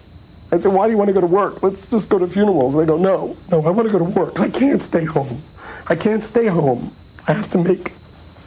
I 0.51 0.59
said, 0.59 0.73
why 0.73 0.87
do 0.87 0.91
you 0.91 0.97
want 0.97 1.07
to 1.09 1.13
go 1.13 1.21
to 1.21 1.27
work? 1.27 1.63
Let's 1.63 1.87
just 1.87 2.09
go 2.09 2.17
to 2.17 2.27
funerals. 2.27 2.73
And 2.73 2.81
they 2.81 2.87
go, 2.87 2.97
no, 2.97 3.37
no, 3.49 3.63
I 3.63 3.69
want 3.69 3.87
to 3.87 3.91
go 3.91 3.99
to 3.99 4.05
work. 4.05 4.39
I 4.39 4.49
can't 4.49 4.81
stay 4.81 5.05
home. 5.05 5.43
I 5.87 5.95
can't 5.95 6.23
stay 6.23 6.47
home. 6.47 6.93
I 7.27 7.33
have 7.33 7.49
to 7.51 7.57
make, 7.57 7.93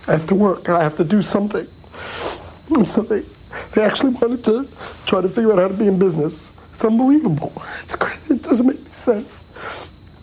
I 0.08 0.12
have 0.12 0.26
to 0.26 0.34
work. 0.34 0.68
I 0.68 0.82
have 0.82 0.96
to 0.96 1.04
do 1.04 1.22
something. 1.22 1.66
And 2.74 2.88
so 2.88 3.02
they, 3.02 3.22
they 3.72 3.82
actually 3.82 4.10
wanted 4.10 4.44
to 4.44 4.68
try 5.06 5.20
to 5.20 5.28
figure 5.28 5.52
out 5.52 5.58
how 5.58 5.68
to 5.68 5.74
be 5.74 5.86
in 5.86 5.98
business. 5.98 6.52
It's 6.70 6.84
unbelievable. 6.84 7.52
It's 7.82 7.96
it 8.28 8.42
doesn't 8.42 8.66
make 8.66 8.80
any 8.80 8.92
sense. 8.92 9.44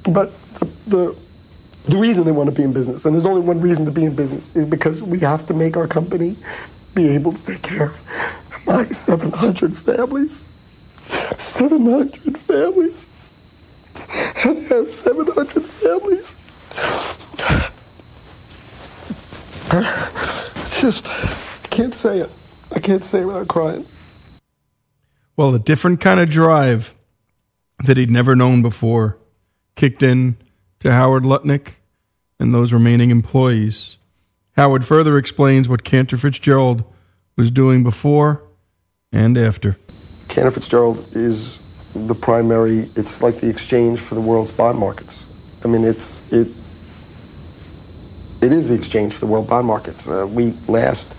But 0.03 0.33
the, 0.55 0.65
the 0.87 1.15
the 1.85 1.97
reason 1.97 2.23
they 2.25 2.31
want 2.31 2.49
to 2.49 2.55
be 2.55 2.63
in 2.63 2.73
business, 2.73 3.05
and 3.05 3.15
there's 3.15 3.25
only 3.25 3.41
one 3.41 3.59
reason 3.59 3.85
to 3.85 3.91
be 3.91 4.05
in 4.05 4.15
business, 4.15 4.51
is 4.53 4.65
because 4.65 5.01
we 5.01 5.19
have 5.19 5.45
to 5.47 5.53
make 5.53 5.75
our 5.75 5.87
company 5.87 6.37
be 6.93 7.07
able 7.09 7.31
to 7.33 7.45
take 7.45 7.61
care 7.61 7.87
of 7.87 8.01
my 8.65 8.85
700 8.85 9.77
families. 9.77 10.43
700 11.37 12.37
families. 12.37 13.07
And 14.43 14.57
I 14.57 14.61
have 14.75 14.91
700 14.91 15.65
families. 15.65 16.35
Just, 20.79 21.05
can't 21.69 21.93
say 21.93 22.19
it. 22.19 22.29
I 22.71 22.79
can't 22.79 23.03
say 23.03 23.21
it 23.21 23.25
without 23.25 23.47
crying. 23.47 23.85
Well, 25.35 25.55
a 25.55 25.59
different 25.59 26.01
kind 26.01 26.19
of 26.19 26.29
drive 26.29 26.93
that 27.85 27.97
he'd 27.97 28.11
never 28.11 28.35
known 28.35 28.61
before 28.61 29.17
kicked 29.75 30.03
in 30.03 30.37
to 30.81 30.91
Howard 30.91 31.23
Lutnick 31.23 31.75
and 32.39 32.53
those 32.53 32.73
remaining 32.73 33.11
employees. 33.11 33.97
Howard 34.57 34.83
further 34.83 35.17
explains 35.17 35.69
what 35.69 35.83
Cantor 35.83 36.17
Fitzgerald 36.17 36.83
was 37.37 37.49
doing 37.49 37.83
before 37.83 38.43
and 39.11 39.37
after. 39.37 39.77
Cantor 40.27 40.51
Fitzgerald 40.51 41.07
is 41.15 41.61
the 41.93 42.15
primary. 42.15 42.89
It's 42.95 43.21
like 43.21 43.37
the 43.37 43.49
exchange 43.49 43.99
for 43.99 44.15
the 44.15 44.21
world's 44.21 44.51
bond 44.51 44.77
markets. 44.77 45.25
I 45.63 45.67
mean, 45.67 45.83
it's 45.83 46.21
it. 46.31 46.47
It 48.41 48.51
is 48.51 48.69
the 48.69 48.75
exchange 48.75 49.13
for 49.13 49.19
the 49.19 49.27
world 49.27 49.47
bond 49.47 49.67
markets. 49.67 50.07
Uh, 50.07 50.27
we 50.27 50.51
last 50.67 51.15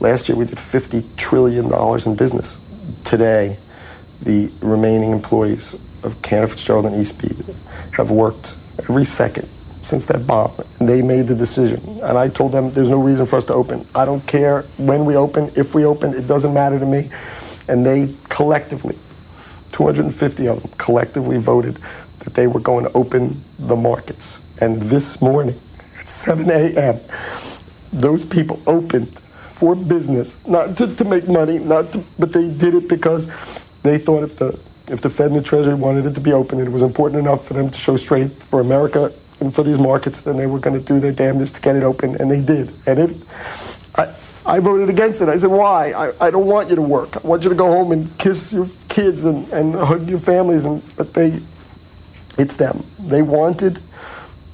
last 0.00 0.28
year 0.28 0.36
we 0.36 0.44
did 0.44 0.60
fifty 0.60 1.04
trillion 1.16 1.68
dollars 1.68 2.06
in 2.06 2.16
business. 2.16 2.58
Today, 3.04 3.58
the 4.20 4.50
remaining 4.60 5.12
employees 5.12 5.74
of 6.02 6.20
Cantor 6.22 6.48
Fitzgerald 6.48 6.86
and 6.86 6.94
eSpeed 6.94 7.54
have 7.92 8.10
worked 8.10 8.56
every 8.78 9.04
second 9.04 9.48
since 9.80 10.04
that 10.06 10.26
bomb, 10.26 10.52
and 10.80 10.88
they 10.88 11.00
made 11.00 11.26
the 11.26 11.34
decision. 11.34 11.80
And 12.02 12.18
I 12.18 12.28
told 12.28 12.52
them 12.52 12.72
there's 12.72 12.90
no 12.90 13.00
reason 13.00 13.24
for 13.26 13.36
us 13.36 13.44
to 13.46 13.54
open. 13.54 13.86
I 13.94 14.04
don't 14.04 14.26
care 14.26 14.62
when 14.78 15.04
we 15.04 15.16
open, 15.16 15.52
if 15.54 15.74
we 15.74 15.84
open, 15.84 16.12
it 16.14 16.26
doesn't 16.26 16.52
matter 16.52 16.78
to 16.78 16.86
me. 16.86 17.10
And 17.68 17.84
they 17.84 18.14
collectively, 18.28 18.98
250 19.72 20.48
of 20.48 20.62
them, 20.62 20.72
collectively 20.78 21.38
voted 21.38 21.78
that 22.20 22.34
they 22.34 22.46
were 22.46 22.60
going 22.60 22.84
to 22.84 22.92
open 22.92 23.42
the 23.58 23.76
markets. 23.76 24.40
And 24.60 24.82
this 24.82 25.20
morning, 25.20 25.60
at 25.98 26.08
7 26.08 26.50
a.m., 26.50 27.00
those 27.92 28.24
people 28.24 28.60
opened 28.66 29.20
for 29.50 29.74
business, 29.74 30.36
not 30.46 30.76
to, 30.76 30.94
to 30.96 31.04
make 31.04 31.28
money, 31.28 31.58
not 31.58 31.92
to, 31.92 32.04
but 32.18 32.32
they 32.32 32.48
did 32.48 32.74
it 32.74 32.88
because 32.88 33.64
they 33.82 33.98
thought 33.98 34.22
if 34.22 34.36
the 34.36 34.58
if 34.88 35.00
the 35.00 35.10
Fed 35.10 35.28
and 35.28 35.36
the 35.36 35.42
Treasury 35.42 35.74
wanted 35.74 36.06
it 36.06 36.14
to 36.14 36.20
be 36.20 36.32
open, 36.32 36.60
it 36.60 36.70
was 36.70 36.82
important 36.82 37.20
enough 37.20 37.46
for 37.46 37.54
them 37.54 37.70
to 37.70 37.78
show 37.78 37.96
strength 37.96 38.44
for 38.44 38.60
America 38.60 39.12
and 39.40 39.54
for 39.54 39.62
these 39.62 39.78
markets, 39.78 40.22
then 40.22 40.36
they 40.36 40.46
were 40.46 40.58
going 40.58 40.78
to 40.78 40.84
do 40.84 41.00
their 41.00 41.12
damnedest 41.12 41.56
to 41.56 41.60
get 41.60 41.76
it 41.76 41.82
open, 41.82 42.16
and 42.20 42.30
they 42.30 42.40
did. 42.40 42.72
And 42.86 42.98
it, 42.98 43.16
I, 43.94 44.14
I 44.46 44.60
voted 44.60 44.88
against 44.88 45.20
it. 45.20 45.28
I 45.28 45.36
said, 45.36 45.50
why? 45.50 45.90
I, 45.90 46.26
I 46.26 46.30
don't 46.30 46.46
want 46.46 46.70
you 46.70 46.76
to 46.76 46.82
work. 46.82 47.16
I 47.16 47.26
want 47.26 47.44
you 47.44 47.50
to 47.50 47.56
go 47.56 47.70
home 47.70 47.92
and 47.92 48.16
kiss 48.18 48.52
your 48.52 48.66
kids 48.88 49.24
and, 49.24 49.46
and 49.52 49.74
hug 49.74 50.08
your 50.08 50.20
families. 50.20 50.64
And 50.64 50.82
but 50.96 51.12
they, 51.12 51.42
it's 52.38 52.56
them. 52.56 52.86
They 52.98 53.22
wanted, 53.22 53.80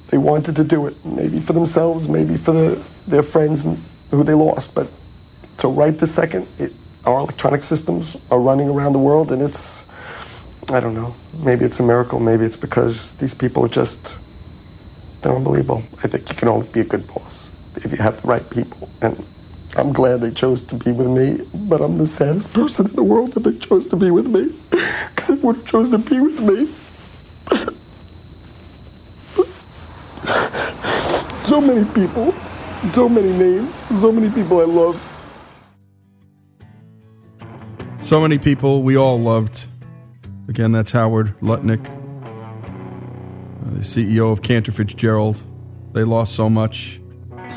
they 0.07 0.17
wanted 0.17 0.55
to 0.57 0.63
do 0.63 0.87
it. 0.87 1.05
Maybe 1.05 1.39
for 1.39 1.53
themselves, 1.53 2.09
maybe 2.09 2.35
for 2.35 2.51
the, 2.51 2.83
their 3.07 3.23
friends 3.23 3.65
who 4.11 4.23
they 4.23 4.33
lost. 4.33 4.75
But 4.75 4.89
so 5.57 5.71
right 5.71 5.97
this 5.97 6.13
second, 6.13 6.47
it, 6.57 6.73
our 7.05 7.19
electronic 7.19 7.63
systems 7.63 8.17
are 8.31 8.39
running 8.39 8.67
around 8.67 8.93
the 8.93 8.99
world, 8.99 9.31
and 9.31 9.41
it's, 9.41 9.85
I 10.69 10.79
don't 10.79 10.93
know. 10.93 11.13
Maybe 11.33 11.65
it's 11.65 11.79
a 11.79 11.83
miracle. 11.83 12.19
Maybe 12.19 12.45
it's 12.45 12.55
because 12.55 13.13
these 13.13 13.33
people 13.33 13.65
are 13.65 13.69
just, 13.69 14.17
they're 15.21 15.35
unbelievable. 15.35 15.83
I 16.03 16.07
think 16.07 16.29
you 16.29 16.35
can 16.35 16.47
only 16.47 16.67
be 16.69 16.79
a 16.79 16.85
good 16.85 17.05
boss 17.07 17.51
if 17.75 17.91
you 17.91 17.97
have 17.97 18.21
the 18.21 18.27
right 18.27 18.47
people. 18.49 18.89
And 19.01 19.25
I'm 19.75 19.91
glad 19.91 20.21
they 20.21 20.31
chose 20.31 20.61
to 20.61 20.75
be 20.75 20.91
with 20.91 21.07
me, 21.07 21.45
but 21.53 21.81
I'm 21.81 21.97
the 21.97 22.05
saddest 22.05 22.53
person 22.53 22.87
in 22.87 22.95
the 22.95 23.03
world 23.03 23.33
that 23.33 23.41
they 23.41 23.57
chose 23.57 23.87
to 23.87 23.95
be 23.95 24.11
with 24.11 24.27
me. 24.27 24.55
Because 25.15 25.29
if 25.29 25.41
they 25.41 25.47
would 25.47 25.55
have 25.57 25.65
chosen 25.65 26.03
to 26.03 26.09
be 26.09 26.19
with 26.19 26.39
me, 26.39 26.69
so 31.43 31.61
many 31.61 31.85
people, 31.93 32.33
so 32.93 33.07
many 33.07 33.31
names, 33.31 33.73
so 33.99 34.11
many 34.11 34.29
people 34.29 34.59
I 34.59 34.65
loved. 34.65 35.09
So 38.01 38.19
many 38.19 38.37
people 38.37 38.81
we 38.83 38.97
all 38.97 39.19
loved. 39.19 39.67
Again, 40.49 40.73
that's 40.73 40.91
Howard 40.91 41.39
Lutnick, 41.39 41.85
uh, 43.65 43.69
the 43.71 43.79
CEO 43.79 44.29
of 44.29 44.41
Cantor 44.41 44.73
Fitzgerald. 44.73 45.41
They 45.93 46.03
lost 46.03 46.35
so 46.35 46.49
much, 46.49 46.99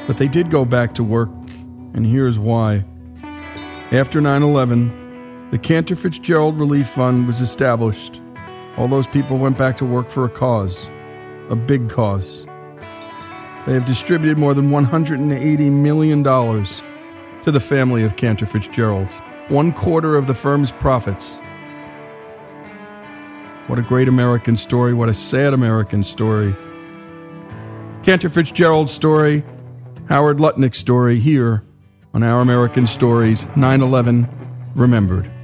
but 0.07 0.19
they 0.19 0.29
did 0.29 0.51
go 0.51 0.65
back 0.65 0.95
to 0.95 1.03
work, 1.03 1.31
and 1.95 2.07
here's 2.07 2.39
why. 2.39 2.85
After 3.91 4.21
9 4.21 4.43
11, 4.43 5.51
the 5.51 5.59
Cantor 5.59 5.97
Fitzgerald 5.97 6.59
Relief 6.59 6.89
Fund 6.89 7.27
was 7.27 7.41
established. 7.41 8.21
All 8.77 8.87
those 8.87 9.09
people 9.09 9.37
went 9.37 9.59
back 9.59 9.77
to 9.79 9.85
work 9.85 10.09
for 10.09 10.25
a 10.25 10.31
cause, 10.31 10.89
a 11.51 11.57
big 11.57 11.91
cause. 11.91 12.47
They 13.67 13.73
have 13.73 13.85
distributed 13.85 14.39
more 14.39 14.55
than 14.55 14.71
$180 14.71 15.73
million 15.73 16.23
to 16.23 17.51
the 17.51 17.59
family 17.59 18.05
of 18.05 18.17
Cantor 18.17 18.47
Fitzgerald, 18.47 19.09
one 19.49 19.73
quarter 19.73 20.15
of 20.15 20.29
the 20.29 20.35
firm's 20.35 20.71
profits. 20.71 21.41
What 23.67 23.81
a 23.81 23.83
great 23.83 24.07
American 24.07 24.57
story. 24.57 24.95
What 24.95 25.09
a 25.09 25.15
sad 25.15 25.53
American 25.53 26.05
story. 26.05 26.55
Cantor 28.05 28.29
Fitzgerald's 28.29 28.93
story, 28.93 29.43
Howard 30.09 30.39
Lutnick's 30.39 30.79
story 30.79 31.19
here 31.19 31.65
on 32.15 32.23
Our 32.23 32.43
American 32.43 32.87
Stories 32.87 33.49
9 33.57 33.83
11 33.83 34.29
Remembered. 34.77 35.36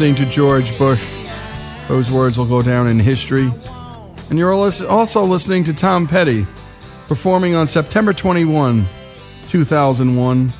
Listening 0.00 0.26
to 0.26 0.32
George 0.32 0.78
Bush. 0.78 1.26
Those 1.86 2.10
words 2.10 2.38
will 2.38 2.46
go 2.46 2.62
down 2.62 2.86
in 2.86 2.98
history. 2.98 3.50
And 4.30 4.38
you're 4.38 4.50
also 4.50 5.24
listening 5.26 5.62
to 5.64 5.74
Tom 5.74 6.08
Petty 6.08 6.46
performing 7.06 7.54
on 7.54 7.68
September 7.68 8.14
21, 8.14 8.86
2001, 9.48 10.52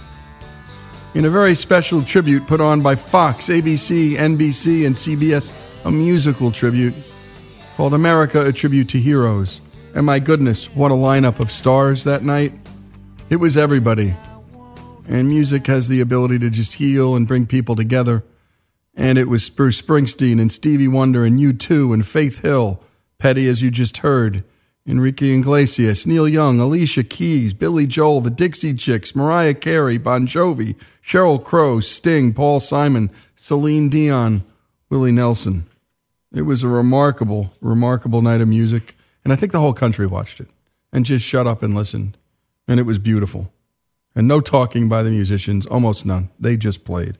in 1.14 1.24
a 1.24 1.30
very 1.30 1.54
special 1.54 2.02
tribute 2.02 2.46
put 2.46 2.60
on 2.60 2.82
by 2.82 2.94
Fox, 2.94 3.46
ABC, 3.46 4.12
NBC, 4.12 4.84
and 4.84 4.94
CBS, 4.94 5.50
a 5.86 5.90
musical 5.90 6.52
tribute 6.52 6.92
called 7.78 7.94
America 7.94 8.46
A 8.46 8.52
Tribute 8.52 8.90
to 8.90 8.98
Heroes. 8.98 9.62
And 9.94 10.04
my 10.04 10.18
goodness, 10.18 10.66
what 10.76 10.90
a 10.90 10.94
lineup 10.94 11.40
of 11.40 11.50
stars 11.50 12.04
that 12.04 12.22
night! 12.22 12.52
It 13.30 13.36
was 13.36 13.56
everybody. 13.56 14.12
And 15.08 15.28
music 15.28 15.66
has 15.66 15.88
the 15.88 16.02
ability 16.02 16.38
to 16.40 16.50
just 16.50 16.74
heal 16.74 17.16
and 17.16 17.26
bring 17.26 17.46
people 17.46 17.74
together. 17.74 18.22
And 18.94 19.18
it 19.18 19.28
was 19.28 19.48
Bruce 19.48 19.80
Springsteen 19.80 20.40
and 20.40 20.50
Stevie 20.50 20.88
Wonder 20.88 21.24
and 21.24 21.38
U2 21.38 21.94
and 21.94 22.06
Faith 22.06 22.40
Hill, 22.40 22.82
Petty, 23.18 23.48
as 23.48 23.62
you 23.62 23.70
just 23.70 23.98
heard, 23.98 24.44
Enrique 24.86 25.36
Iglesias, 25.36 26.06
Neil 26.06 26.26
Young, 26.26 26.58
Alicia 26.58 27.04
Keys, 27.04 27.52
Billy 27.52 27.86
Joel, 27.86 28.20
the 28.20 28.30
Dixie 28.30 28.74
Chicks, 28.74 29.14
Mariah 29.14 29.54
Carey, 29.54 29.98
Bon 29.98 30.26
Jovi, 30.26 30.74
Sheryl 31.02 31.42
Crow, 31.42 31.80
Sting, 31.80 32.32
Paul 32.32 32.60
Simon, 32.60 33.10
Celine 33.36 33.88
Dion, 33.88 34.42
Willie 34.88 35.12
Nelson. 35.12 35.66
It 36.32 36.42
was 36.42 36.62
a 36.62 36.68
remarkable, 36.68 37.52
remarkable 37.60 38.22
night 38.22 38.40
of 38.40 38.48
music. 38.48 38.96
And 39.24 39.32
I 39.32 39.36
think 39.36 39.52
the 39.52 39.60
whole 39.60 39.74
country 39.74 40.06
watched 40.06 40.40
it 40.40 40.48
and 40.92 41.04
just 41.04 41.24
shut 41.24 41.46
up 41.46 41.62
and 41.62 41.74
listened. 41.74 42.16
And 42.66 42.80
it 42.80 42.84
was 42.84 42.98
beautiful. 42.98 43.52
And 44.14 44.26
no 44.26 44.40
talking 44.40 44.88
by 44.88 45.02
the 45.02 45.10
musicians, 45.10 45.66
almost 45.66 46.06
none. 46.06 46.30
They 46.38 46.56
just 46.56 46.84
played. 46.84 47.18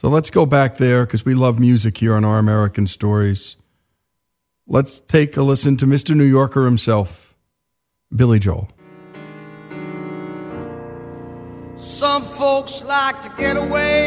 So 0.00 0.06
let's 0.06 0.30
go 0.30 0.46
back 0.46 0.76
there 0.76 1.04
because 1.04 1.24
we 1.24 1.34
love 1.34 1.58
music 1.58 1.98
here 1.98 2.14
on 2.14 2.24
Our 2.24 2.38
American 2.38 2.86
Stories. 2.86 3.56
Let's 4.64 5.00
take 5.00 5.36
a 5.36 5.42
listen 5.42 5.76
to 5.78 5.86
Mr. 5.86 6.14
New 6.14 6.22
Yorker 6.22 6.66
himself, 6.66 7.36
Billy 8.14 8.38
Joel. 8.38 8.70
Some 11.74 12.22
folks 12.22 12.84
like 12.84 13.22
to 13.22 13.28
get 13.36 13.56
away, 13.56 13.98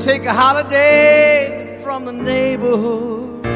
take 0.00 0.24
a 0.24 0.34
holiday 0.34 1.78
from 1.84 2.06
the 2.06 2.12
neighborhood, 2.12 3.46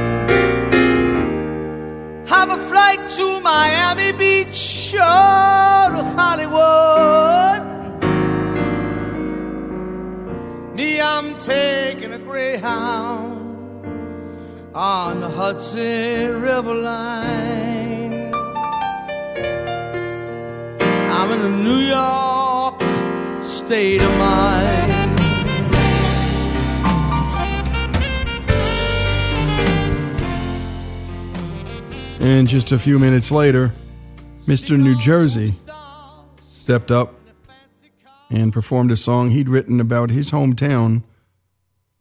have 2.28 2.50
a 2.50 2.68
flight 2.68 3.08
to 3.16 3.40
Miami 3.40 4.12
Beach 4.16 4.94
or 4.94 5.00
Hollywood. 6.14 7.73
Me, 10.74 11.00
I'm 11.00 11.38
taking 11.38 12.12
a 12.12 12.18
Greyhound 12.18 13.86
on 14.74 15.20
the 15.20 15.28
Hudson 15.30 16.42
River 16.42 16.74
line. 16.74 18.34
I'm 20.80 21.30
in 21.30 21.42
the 21.42 21.48
New 21.62 21.78
York 21.78 22.82
state 23.40 24.02
of 24.02 24.10
mind. 24.18 24.90
And 32.20 32.48
just 32.48 32.72
a 32.72 32.78
few 32.80 32.98
minutes 32.98 33.30
later, 33.30 33.72
Mr. 34.48 34.76
New 34.76 34.98
Jersey 34.98 35.54
stepped 36.48 36.90
up 36.90 37.13
and 38.30 38.52
performed 38.52 38.90
a 38.90 38.96
song 38.96 39.30
he'd 39.30 39.48
written 39.48 39.80
about 39.80 40.10
his 40.10 40.30
hometown 40.30 41.02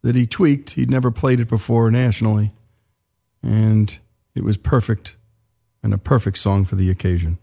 that 0.02 0.14
he 0.14 0.26
tweaked. 0.26 0.70
He'd 0.70 0.90
never 0.90 1.10
played 1.10 1.40
it 1.40 1.48
before 1.48 1.90
nationally. 1.90 2.52
And 3.42 3.98
it 4.34 4.44
was 4.44 4.56
perfect 4.56 5.16
and 5.82 5.92
a 5.92 5.98
perfect 5.98 6.38
song 6.38 6.64
for 6.64 6.76
the 6.76 6.90
occasion. 6.90 7.38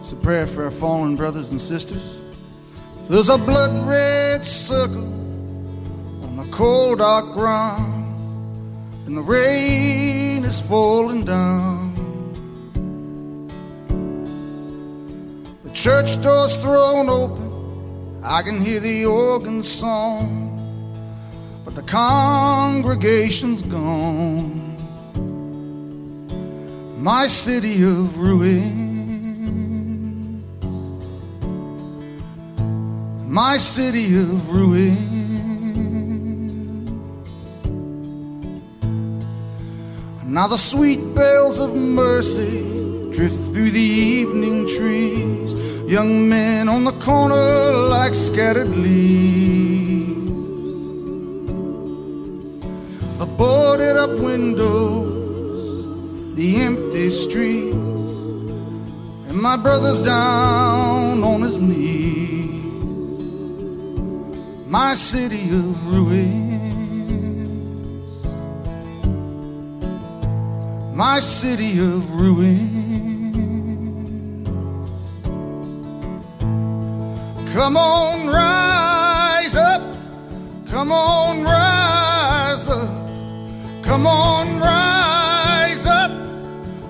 It's 0.00 0.12
a 0.12 0.16
prayer 0.16 0.46
for 0.46 0.64
our 0.64 0.70
fallen 0.70 1.16
brothers 1.16 1.50
and 1.50 1.60
sisters. 1.60 2.20
There's 3.08 3.30
a 3.30 3.38
blood 3.38 3.86
red 3.88 4.46
circle 4.46 5.27
the 6.38 6.48
cold 6.50 6.98
dark 6.98 7.32
ground, 7.32 8.16
and 9.06 9.16
the 9.16 9.22
rain 9.22 10.44
is 10.44 10.60
falling 10.60 11.24
down. 11.24 11.94
The 15.64 15.70
church 15.70 16.20
door's 16.22 16.56
thrown 16.56 17.08
open, 17.08 18.20
I 18.22 18.42
can 18.42 18.60
hear 18.60 18.80
the 18.80 19.06
organ 19.06 19.62
song, 19.62 20.28
but 21.64 21.74
the 21.74 21.82
congregation's 21.82 23.62
gone. 23.62 24.76
My 26.98 27.26
city 27.26 27.82
of 27.82 28.18
ruin. 28.18 28.88
my 33.28 33.56
city 33.58 34.18
of 34.18 34.50
ruin. 34.50 35.17
Now 40.38 40.46
the 40.46 40.56
sweet 40.56 41.02
bells 41.16 41.58
of 41.58 41.74
mercy 41.74 42.60
drift 43.10 43.34
through 43.50 43.72
the 43.72 43.90
evening 44.20 44.68
trees. 44.68 45.52
Young 45.90 46.28
men 46.28 46.68
on 46.68 46.84
the 46.84 46.92
corner 46.92 47.72
like 47.72 48.14
scattered 48.14 48.68
leaves. 48.68 50.30
The 53.18 53.26
boarded 53.26 53.96
up 53.96 54.10
windows, 54.10 55.10
the 56.36 56.60
empty 56.60 57.10
streets, 57.10 58.04
and 59.28 59.42
my 59.42 59.56
brother's 59.56 59.98
down 59.98 61.24
on 61.24 61.40
his 61.40 61.58
knees 61.58 62.28
my 64.68 64.94
city 64.94 65.44
of 65.50 65.86
ruins, 65.92 66.27
my 71.12 71.20
city 71.20 71.78
of 71.78 72.00
ruins. 72.20 73.30
Come 77.54 77.76
on, 77.78 78.28
rise 78.28 79.56
up, 79.56 79.82
come 80.66 80.92
on, 80.92 81.44
rise 81.44 82.68
up, 82.68 82.90
come 83.82 84.06
on, 84.06 84.60
rise 84.60 85.86
up, 85.86 86.12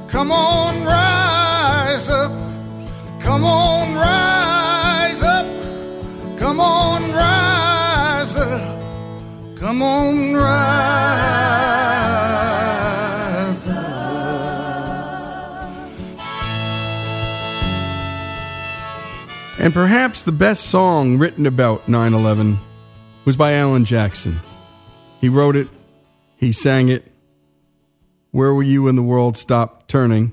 come 0.09 0.33
on, 0.33 0.72
rise 0.85 2.09
up, 2.11 2.33
come 3.20 3.44
on, 3.44 3.94
rise 3.94 5.22
up, 5.22 5.47
come 6.36 6.59
on, 6.61 7.01
rise 7.12 8.36
up. 8.36 8.78
Come 9.61 9.82
on, 9.82 10.34
rise 10.34 11.78
And 19.61 19.74
perhaps 19.74 20.22
the 20.22 20.30
best 20.30 20.66
song 20.66 21.18
written 21.18 21.44
about 21.44 21.88
9 21.88 22.14
11 22.14 22.59
was 23.24 23.36
by 23.36 23.54
Alan 23.54 23.84
Jackson. 23.84 24.36
He 25.20 25.28
wrote 25.28 25.56
it, 25.56 25.68
he 26.36 26.52
sang 26.52 26.88
it. 26.88 27.11
Where 28.30 28.54
were 28.54 28.62
you 28.62 28.84
when 28.84 28.94
the 28.94 29.02
world 29.02 29.36
stopped 29.36 29.88
turning? 29.88 30.30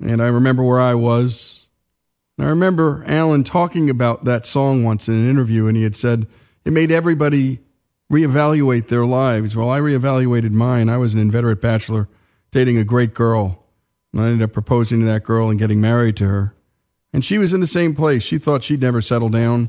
And 0.00 0.20
I 0.20 0.26
remember 0.26 0.64
where 0.64 0.80
I 0.80 0.94
was. 0.94 1.68
And 2.36 2.48
I 2.48 2.50
remember 2.50 3.04
Alan 3.06 3.44
talking 3.44 3.88
about 3.88 4.24
that 4.24 4.46
song 4.46 4.82
once 4.82 5.06
in 5.06 5.14
an 5.14 5.30
interview, 5.30 5.68
and 5.68 5.76
he 5.76 5.84
had 5.84 5.94
said 5.94 6.26
it 6.64 6.72
made 6.72 6.90
everybody 6.90 7.60
reevaluate 8.10 8.88
their 8.88 9.06
lives. 9.06 9.54
Well, 9.54 9.70
I 9.70 9.78
reevaluated 9.78 10.50
mine. 10.50 10.88
I 10.88 10.96
was 10.96 11.14
an 11.14 11.20
inveterate 11.20 11.60
bachelor 11.60 12.08
dating 12.50 12.78
a 12.78 12.84
great 12.84 13.14
girl. 13.14 13.64
And 14.12 14.22
I 14.22 14.26
ended 14.26 14.42
up 14.42 14.52
proposing 14.52 14.98
to 15.00 15.06
that 15.06 15.22
girl 15.22 15.50
and 15.50 15.58
getting 15.58 15.80
married 15.80 16.16
to 16.16 16.26
her. 16.26 16.54
And 17.12 17.24
she 17.24 17.38
was 17.38 17.52
in 17.52 17.60
the 17.60 17.66
same 17.66 17.94
place. 17.94 18.22
She 18.22 18.38
thought 18.38 18.64
she'd 18.64 18.80
never 18.80 19.00
settle 19.00 19.28
down. 19.28 19.68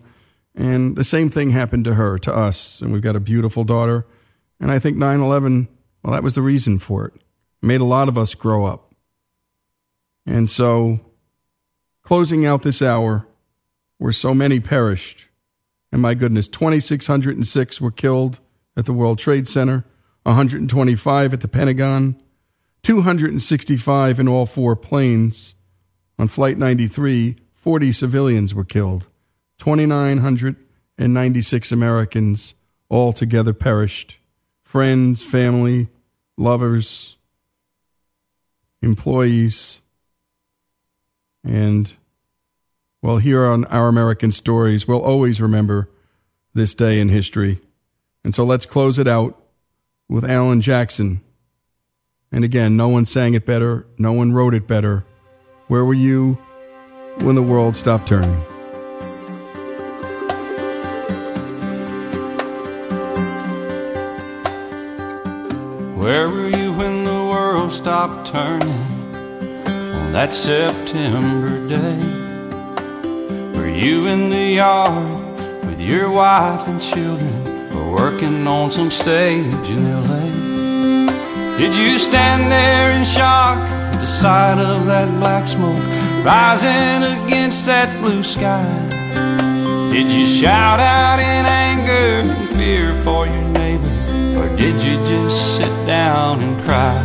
And 0.56 0.96
the 0.96 1.04
same 1.04 1.30
thing 1.30 1.50
happened 1.50 1.86
to 1.86 1.96
her, 1.96 2.18
to 2.20 2.34
us. 2.34 2.82
And 2.82 2.94
we've 2.94 3.02
got 3.02 3.16
a 3.16 3.20
beautiful 3.20 3.64
daughter. 3.64 4.06
And 4.60 4.72
I 4.72 4.80
think 4.80 4.98
9 4.98 5.20
11, 5.20 5.68
well, 6.04 6.14
that 6.14 6.24
was 6.24 6.36
the 6.36 6.41
reason 6.41 6.80
for 6.80 7.06
it. 7.06 7.16
It 7.16 7.22
made 7.66 7.82
a 7.82 7.86
lot 7.86 8.08
of 8.08 8.18
us 8.18 8.36
grow 8.36 8.66
up. 8.66 8.94
And 10.26 10.50
so, 10.50 11.00
closing 12.02 12.46
out 12.46 12.62
this 12.62 12.82
hour, 12.82 13.28
where 13.98 14.14
so 14.14 14.34
many 14.34 14.60
perished, 14.60 15.28
and 15.91 16.02
my 16.02 16.14
goodness, 16.14 16.48
2,606 16.48 17.82
were 17.82 17.91
killed 17.91 18.39
at 18.78 18.86
the 18.86 18.94
World 18.94 19.20
Trade 19.20 19.48
Center. 19.48 19.86
125 20.24 21.34
at 21.34 21.41
the 21.41 21.48
Pentagon, 21.48 22.16
265 22.84 24.20
in 24.20 24.28
all 24.28 24.46
four 24.46 24.76
planes. 24.76 25.56
On 26.24 26.30
Flight 26.30 26.57
93, 26.57 27.36
40 27.53 27.91
civilians 27.91 28.55
were 28.55 28.63
killed. 28.63 29.09
2,996 29.57 31.71
Americans 31.74 32.55
altogether 32.89 33.51
perished. 33.51 34.19
Friends, 34.61 35.21
family, 35.21 35.89
lovers, 36.38 37.17
employees. 38.82 39.82
And, 41.43 41.91
well, 43.01 43.17
here 43.17 43.43
on 43.43 43.65
Our 43.65 43.89
American 43.89 44.32
Stories, 44.32 44.88
we'll 44.88 45.03
always 45.03 45.41
remember 45.41 45.89
this 46.53 46.74
day 46.74 47.01
in 47.01 47.09
history. 47.09 47.59
And 48.24 48.34
so 48.34 48.45
let's 48.45 48.65
close 48.65 48.97
it 48.97 49.09
out 49.09 49.38
with 50.07 50.24
Alan 50.24 50.61
Jackson. 50.61 51.19
And 52.32 52.45
again, 52.45 52.78
no 52.78 52.88
one 52.88 53.03
sang 53.03 53.34
it 53.34 53.45
better, 53.45 53.86
no 53.97 54.13
one 54.13 54.32
wrote 54.32 54.53
it 54.53 54.67
better. 54.67 55.03
Where 55.74 55.86
were 55.86 55.95
you 55.95 56.38
when 57.21 57.34
the 57.34 57.41
world 57.41 57.76
stopped 57.76 58.07
turning? 58.07 58.41
Where 65.97 66.30
were 66.30 66.49
you 66.49 66.74
when 66.74 67.03
the 67.05 67.26
world 67.34 67.71
stopped 67.71 68.28
turning 68.28 68.69
on 69.65 70.11
that 70.11 70.32
September 70.32 71.67
day? 71.67 71.97
Were 73.57 73.67
you 73.67 74.05
in 74.05 74.30
the 74.30 74.45
yard 74.61 75.65
with 75.65 75.82
your 75.82 76.11
wife 76.11 76.67
and 76.67 76.80
children 76.80 77.74
or 77.74 77.95
working 77.95 78.45
on 78.45 78.69
some 78.69 78.91
stage 78.91 79.69
in 79.71 79.91
LA? 79.91 81.57
Did 81.57 81.76
you 81.76 81.97
stand 81.97 82.51
there 82.51 82.91
in 82.91 83.03
shock 83.03 83.82
the 84.04 84.08
sight 84.08 84.60
of 84.60 84.86
that 84.86 85.08
black 85.22 85.47
smoke 85.47 85.82
rising 86.26 87.24
against 87.24 87.66
that 87.66 87.89
blue 88.01 88.22
sky? 88.22 88.68
Did 89.93 90.12
you 90.12 90.28
shout 90.28 90.82
out 90.82 91.20
in 91.20 91.45
anger 91.45 92.30
and 92.30 92.49
fear 92.49 92.93
for 93.06 93.26
your 93.26 93.47
neighbor? 93.62 93.95
Or 94.38 94.54
did 94.58 94.82
you 94.84 94.95
just 95.08 95.56
sit 95.56 95.74
down 95.88 96.41
and 96.41 96.62
cry? 96.66 96.99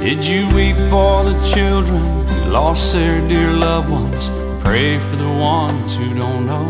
Did 0.00 0.26
you 0.26 0.52
weep 0.52 0.78
for 0.90 1.22
the 1.22 1.40
children 1.54 2.26
who 2.26 2.50
lost 2.50 2.92
their 2.92 3.20
dear 3.28 3.52
loved 3.52 3.90
ones? 3.90 4.30
Pray 4.64 4.98
for 4.98 5.14
the 5.14 5.28
ones 5.28 5.94
who 5.94 6.12
don't 6.12 6.44
know. 6.44 6.68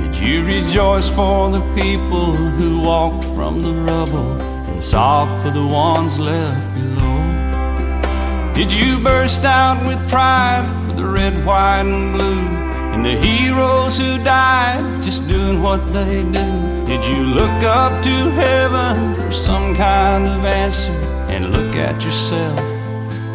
Did 0.00 0.14
you 0.14 0.44
rejoice 0.44 1.08
for 1.08 1.50
the 1.50 1.64
people 1.74 2.36
who 2.36 2.82
walked 2.82 3.24
from 3.34 3.62
the 3.62 3.74
rubble 3.74 4.55
and 4.76 4.84
sob 4.84 5.42
for 5.42 5.50
the 5.50 5.66
ones 5.66 6.18
left 6.18 6.68
below? 6.74 7.20
Did 8.54 8.70
you 8.70 9.00
burst 9.00 9.42
out 9.44 9.78
with 9.86 9.98
pride 10.10 10.66
for 10.84 10.92
the 11.00 11.06
red, 11.06 11.34
white, 11.46 11.86
and 11.86 12.12
blue? 12.14 12.46
And 12.92 13.02
the 13.02 13.16
heroes 13.16 13.96
who 13.96 14.22
died 14.22 15.00
just 15.00 15.26
doing 15.28 15.62
what 15.62 15.80
they 15.94 16.22
do. 16.24 16.48
Did 16.84 17.02
you 17.06 17.22
look 17.38 17.62
up 17.62 18.02
to 18.02 18.14
heaven 18.42 19.14
for 19.14 19.32
some 19.32 19.74
kind 19.74 20.26
of 20.26 20.44
answer 20.44 20.92
and 21.32 21.52
look 21.52 21.74
at 21.74 22.04
yourself 22.04 22.60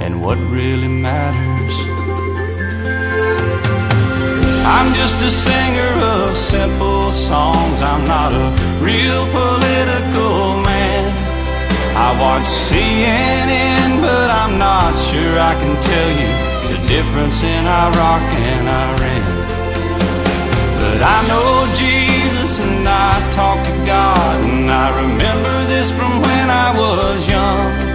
and 0.04 0.22
what 0.22 0.38
really 0.38 0.88
matters? 0.88 1.76
I'm 4.78 4.94
just 4.94 5.16
a 5.30 5.32
singer 5.32 5.94
of 6.16 6.38
simple 6.38 7.12
songs. 7.12 7.82
I'm 7.82 8.08
not 8.08 8.32
a 8.32 8.48
real 8.80 9.26
political 9.32 10.62
man. 10.62 11.11
I 11.96 12.16
watch 12.20 12.48
CNN, 12.48 14.02
but 14.02 14.30
I'm 14.32 14.58
not 14.58 14.96
sure 15.12 15.38
I 15.38 15.54
can 15.60 15.76
tell 15.82 16.10
you 16.22 16.32
the 16.72 16.88
difference 16.88 17.44
in 17.44 17.68
Iraq 17.68 18.24
and 18.52 18.66
Iran. 18.68 19.42
But 20.80 21.04
I 21.04 21.20
know 21.28 21.68
Jesus 21.76 22.62
and 22.62 22.88
I 22.88 23.30
talk 23.32 23.64
to 23.66 23.76
God 23.86 24.36
and 24.50 24.72
I 24.72 24.88
remember 25.04 25.66
this 25.68 25.92
from 25.92 26.22
when 26.22 26.50
I 26.50 26.72
was 26.80 27.28
young. 27.28 27.92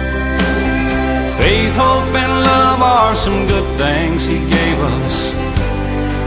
Faith, 1.37 1.75
hope, 1.75 2.13
and 2.13 2.33
love 2.45 2.81
are 2.81 3.15
some 3.15 3.47
good 3.47 3.77
things 3.77 4.25
He 4.25 4.37
gave 4.37 4.79
us, 4.79 5.33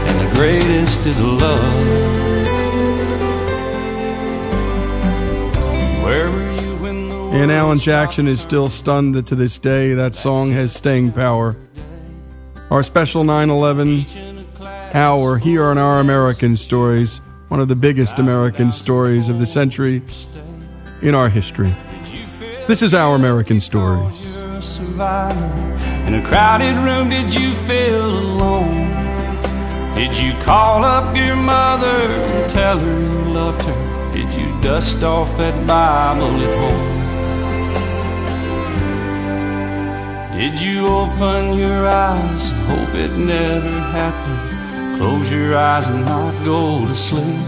and 0.07 0.15
the 0.19 0.35
greatest 0.35 1.05
is 1.05 1.21
love. 1.21 1.75
Where 6.03 6.50
And 7.31 7.49
Alan 7.49 7.79
Jackson 7.79 8.27
is 8.27 8.41
still 8.41 8.67
stunned 8.67 9.15
that 9.15 9.25
to 9.27 9.35
this 9.35 9.57
day 9.57 9.93
that 9.93 10.13
song 10.13 10.51
has 10.51 10.73
staying 10.73 11.13
power. 11.13 11.55
Our 12.69 12.83
special 12.83 13.23
9 13.23 13.49
11 13.49 14.45
hour 14.93 15.37
here 15.37 15.63
on 15.63 15.77
Our 15.77 16.01
American 16.01 16.57
Stories, 16.57 17.19
one 17.47 17.61
of 17.61 17.69
the 17.69 17.75
biggest 17.75 18.19
American 18.19 18.69
stories 18.69 19.29
of 19.29 19.39
the 19.39 19.45
century 19.45 20.03
in 21.01 21.15
our 21.15 21.29
history. 21.29 21.73
This 22.67 22.81
is 22.81 22.93
Our 22.93 23.15
American 23.15 23.61
Stories. 23.61 24.35
In 24.35 26.15
a 26.15 26.23
crowded 26.25 26.75
room, 26.83 27.09
did 27.09 27.33
you 27.33 27.53
feel 27.65 28.05
alone? 28.07 28.91
Did 29.95 30.17
you 30.17 30.33
call 30.41 30.83
up 30.83 31.15
your 31.15 31.37
mother 31.37 31.87
and 31.87 32.49
tell 32.49 32.77
her 32.77 32.99
you 32.99 33.33
loved 33.33 33.61
her? 33.61 34.11
Did 34.13 34.33
you 34.33 34.47
dust 34.61 35.01
off 35.05 35.37
that 35.37 35.65
Bible 35.65 36.35
at 36.41 36.59
home? 36.59 37.00
Did 40.41 40.59
you 40.59 40.87
open 40.87 41.53
your 41.53 41.87
eyes 41.87 42.49
and 42.49 42.61
hope 42.71 42.95
it 42.95 43.11
never 43.11 43.69
happened? 43.69 44.97
Close 44.99 45.31
your 45.31 45.55
eyes 45.55 45.85
and 45.85 46.03
not 46.03 46.33
go 46.43 46.83
to 46.87 46.95
sleep. 46.95 47.45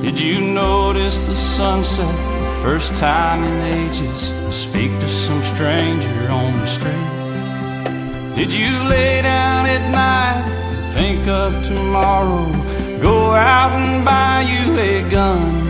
Did 0.00 0.20
you 0.20 0.40
notice 0.40 1.18
the 1.26 1.34
sunset 1.34 2.06
the 2.06 2.62
first 2.62 2.96
time 2.98 3.42
in 3.42 3.56
ages? 3.80 4.32
Speak 4.54 4.92
to 5.00 5.08
some 5.08 5.42
stranger 5.42 6.30
on 6.30 6.56
the 6.60 6.66
street? 6.66 8.36
Did 8.36 8.54
you 8.54 8.70
lay 8.84 9.20
down 9.20 9.66
at 9.66 9.84
night 9.90 10.40
and 10.46 10.94
think 10.94 11.26
of 11.26 11.64
tomorrow? 11.64 12.46
Go 13.00 13.32
out 13.32 13.72
and 13.72 14.04
buy 14.04 14.42
you 14.42 14.78
a 14.78 15.10
gun? 15.10 15.64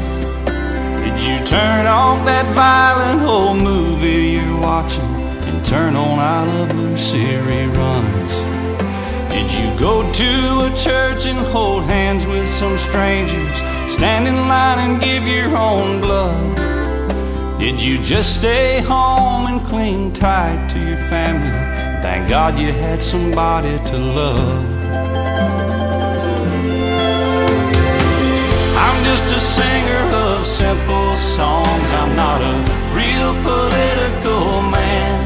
Did 1.05 1.23
you 1.23 1.43
turn 1.47 1.87
off 1.87 2.23
that 2.27 2.45
violent 2.55 3.23
old 3.23 3.57
movie 3.57 4.33
you're 4.33 4.61
watching 4.61 5.12
and 5.49 5.65
turn 5.65 5.97
on 5.97 6.19
I 6.19 6.45
Love 6.45 6.75
Lucy 6.77 7.25
reruns? 7.49 8.35
Did 9.29 9.51
you 9.51 9.79
go 9.79 10.11
to 10.13 10.67
a 10.67 10.77
church 10.77 11.27
and 11.27 11.39
hold 11.39 11.85
hands 11.85 12.27
with 12.27 12.49
some 12.49 12.77
strangers? 12.79 13.57
Stand 13.93 14.29
in 14.29 14.37
line 14.37 14.79
and 14.79 15.01
give 15.01 15.25
your 15.25 15.57
own 15.57 16.01
blood? 16.01 16.59
Did 17.59 17.81
you 17.81 18.03
just 18.03 18.37
stay 18.41 18.81
home 18.81 19.47
and 19.47 19.65
cling 19.67 20.13
tight 20.13 20.69
to 20.71 20.79
your 20.79 20.97
family? 20.97 21.51
Thank 22.03 22.29
God 22.29 22.59
you 22.59 22.73
had 22.73 23.01
somebody 23.03 23.79
to 23.91 23.99
love. 23.99 24.65
I'm 28.85 29.05
just 29.05 29.27
a 29.39 29.41
singer 29.41 30.03
of 30.27 30.47
simple 30.47 31.15
songs. 31.17 31.89
I'm 32.01 32.17
not 32.17 32.41
a 32.43 32.55
real 32.99 33.33
political 33.45 34.63
man. 34.71 35.22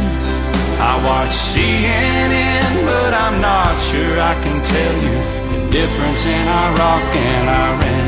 I 0.93 0.95
watch 1.03 1.35
CNN, 1.51 2.73
but 2.87 3.13
I'm 3.13 3.41
not 3.41 3.75
sure 3.91 4.15
I 4.21 4.35
can 4.45 4.59
tell 4.63 4.97
you 5.07 5.17
the 5.53 5.61
difference 5.79 6.23
in 6.25 6.45
Iraq 6.67 7.07
and 7.29 7.47
Iran. 7.67 8.07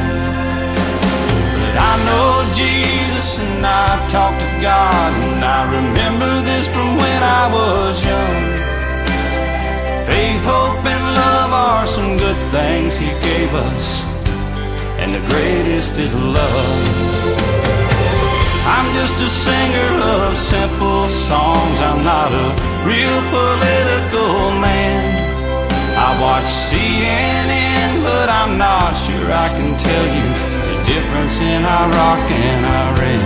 But 1.58 1.74
I 1.90 1.94
know 2.06 2.30
Jesus 2.54 3.40
and 3.42 3.66
I 3.66 4.06
talk 4.08 4.34
to 4.38 4.50
God, 4.62 5.10
and 5.26 5.42
I 5.58 5.60
remember 5.78 6.32
this 6.50 6.68
from 6.74 6.88
when 7.02 7.20
I 7.40 7.44
was 7.58 7.94
young. 8.12 8.42
Faith, 10.06 10.42
hope, 10.54 10.84
and 10.94 11.04
love 11.22 11.52
are 11.66 11.86
some 11.86 12.16
good 12.16 12.40
things 12.52 12.96
He 12.96 13.10
gave 13.28 13.50
us, 13.54 13.86
and 15.00 15.08
the 15.16 15.22
greatest 15.32 15.98
is 15.98 16.14
love. 16.14 17.47
I'm 18.74 18.88
just 19.00 19.16
a 19.28 19.30
singer 19.46 19.92
of 20.16 20.36
simple 20.36 21.08
songs. 21.08 21.80
I'm 21.80 22.04
not 22.04 22.30
a 22.44 22.48
real 22.84 23.18
political 23.32 24.52
man. 24.60 25.00
I 25.96 26.08
watch 26.20 26.48
CNN, 26.66 28.04
but 28.04 28.28
I'm 28.28 28.58
not 28.58 28.92
sure 28.94 29.28
I 29.32 29.48
can 29.56 29.72
tell 29.76 30.06
you 30.16 30.26
the 30.68 30.76
difference 30.92 31.36
in 31.40 31.60
Iraq 31.64 32.24
and 32.30 32.62
Iran. 32.86 33.24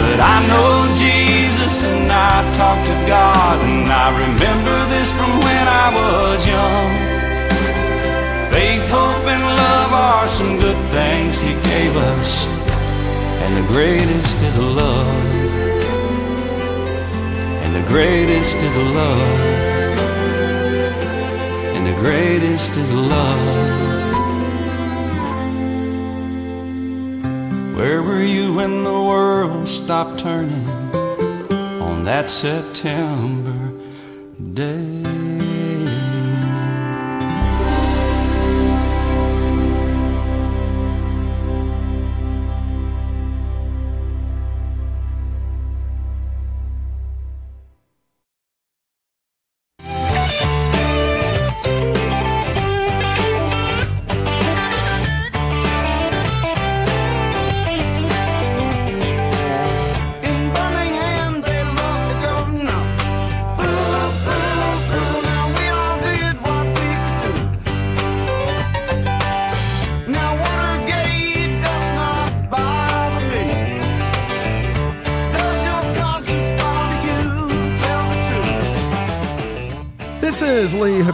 But 0.00 0.18
I 0.20 0.36
know 0.50 0.72
Jesus 0.96 1.82
and 1.82 2.12
I 2.12 2.36
talk 2.60 2.78
to 2.90 2.96
God, 3.06 3.56
and 3.64 3.90
I 3.90 4.06
remember 4.24 4.76
this 4.94 5.10
from 5.18 5.32
when 5.46 5.64
I 5.84 5.86
was 6.00 6.38
young. 6.46 6.90
Faith, 8.52 8.86
hope, 8.88 9.26
and 9.34 9.44
love 9.62 9.92
are 9.92 10.28
some 10.28 10.58
good 10.58 10.80
things 10.90 11.40
He 11.40 11.54
gave 11.70 11.96
us, 11.96 12.46
and 13.42 13.56
the 13.56 13.66
greatest 13.72 14.36
is 14.42 14.58
love. 14.58 15.24
And 17.62 17.74
the 17.74 17.86
greatest 17.88 18.56
is 18.56 18.76
love. 18.76 19.40
And 21.74 21.86
the 21.86 21.96
greatest 22.00 22.72
is 22.76 22.92
love. 22.92 23.86
Where 27.76 28.02
were 28.02 28.24
you 28.24 28.54
when 28.54 28.84
the 28.84 29.00
world 29.12 29.68
stopped 29.68 30.20
turning 30.20 30.66
on 31.80 32.04
that 32.04 32.28
September 32.28 33.72
day? 34.54 34.95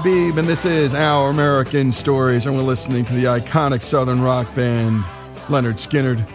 Habib, 0.02 0.36
and 0.36 0.48
this 0.48 0.64
is 0.64 0.94
Our 0.94 1.30
American 1.30 1.92
Stories, 1.92 2.44
and 2.44 2.56
we're 2.56 2.64
listening 2.64 3.04
to 3.04 3.12
the 3.12 3.26
iconic 3.26 3.84
Southern 3.84 4.20
rock 4.20 4.52
band 4.52 5.04
Lynyrd 5.46 5.74
Skynyrd 5.74 6.28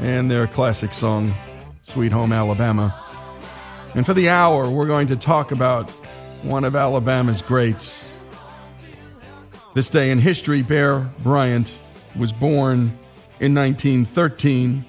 and 0.00 0.30
their 0.30 0.46
classic 0.46 0.92
song, 0.92 1.32
Sweet 1.82 2.12
Home 2.12 2.30
Alabama. 2.30 2.94
And 3.94 4.04
for 4.04 4.12
the 4.12 4.28
hour, 4.28 4.68
we're 4.68 4.86
going 4.86 5.06
to 5.06 5.16
talk 5.16 5.50
about 5.50 5.88
one 6.42 6.62
of 6.62 6.76
Alabama's 6.76 7.40
greats. 7.40 8.12
This 9.72 9.88
day 9.88 10.10
in 10.10 10.18
history, 10.18 10.60
Bear 10.60 11.00
Bryant 11.20 11.72
was 12.16 12.32
born 12.32 12.98
in 13.40 13.54
1913 13.54 14.84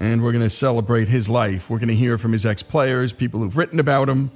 and 0.00 0.24
we're 0.24 0.32
going 0.32 0.42
to 0.42 0.50
celebrate 0.50 1.06
his 1.06 1.28
life. 1.28 1.70
We're 1.70 1.78
going 1.78 1.88
to 1.88 1.94
hear 1.94 2.18
from 2.18 2.32
his 2.32 2.44
ex 2.44 2.64
players, 2.64 3.12
people 3.12 3.38
who've 3.38 3.56
written 3.56 3.78
about 3.78 4.08
him, 4.08 4.32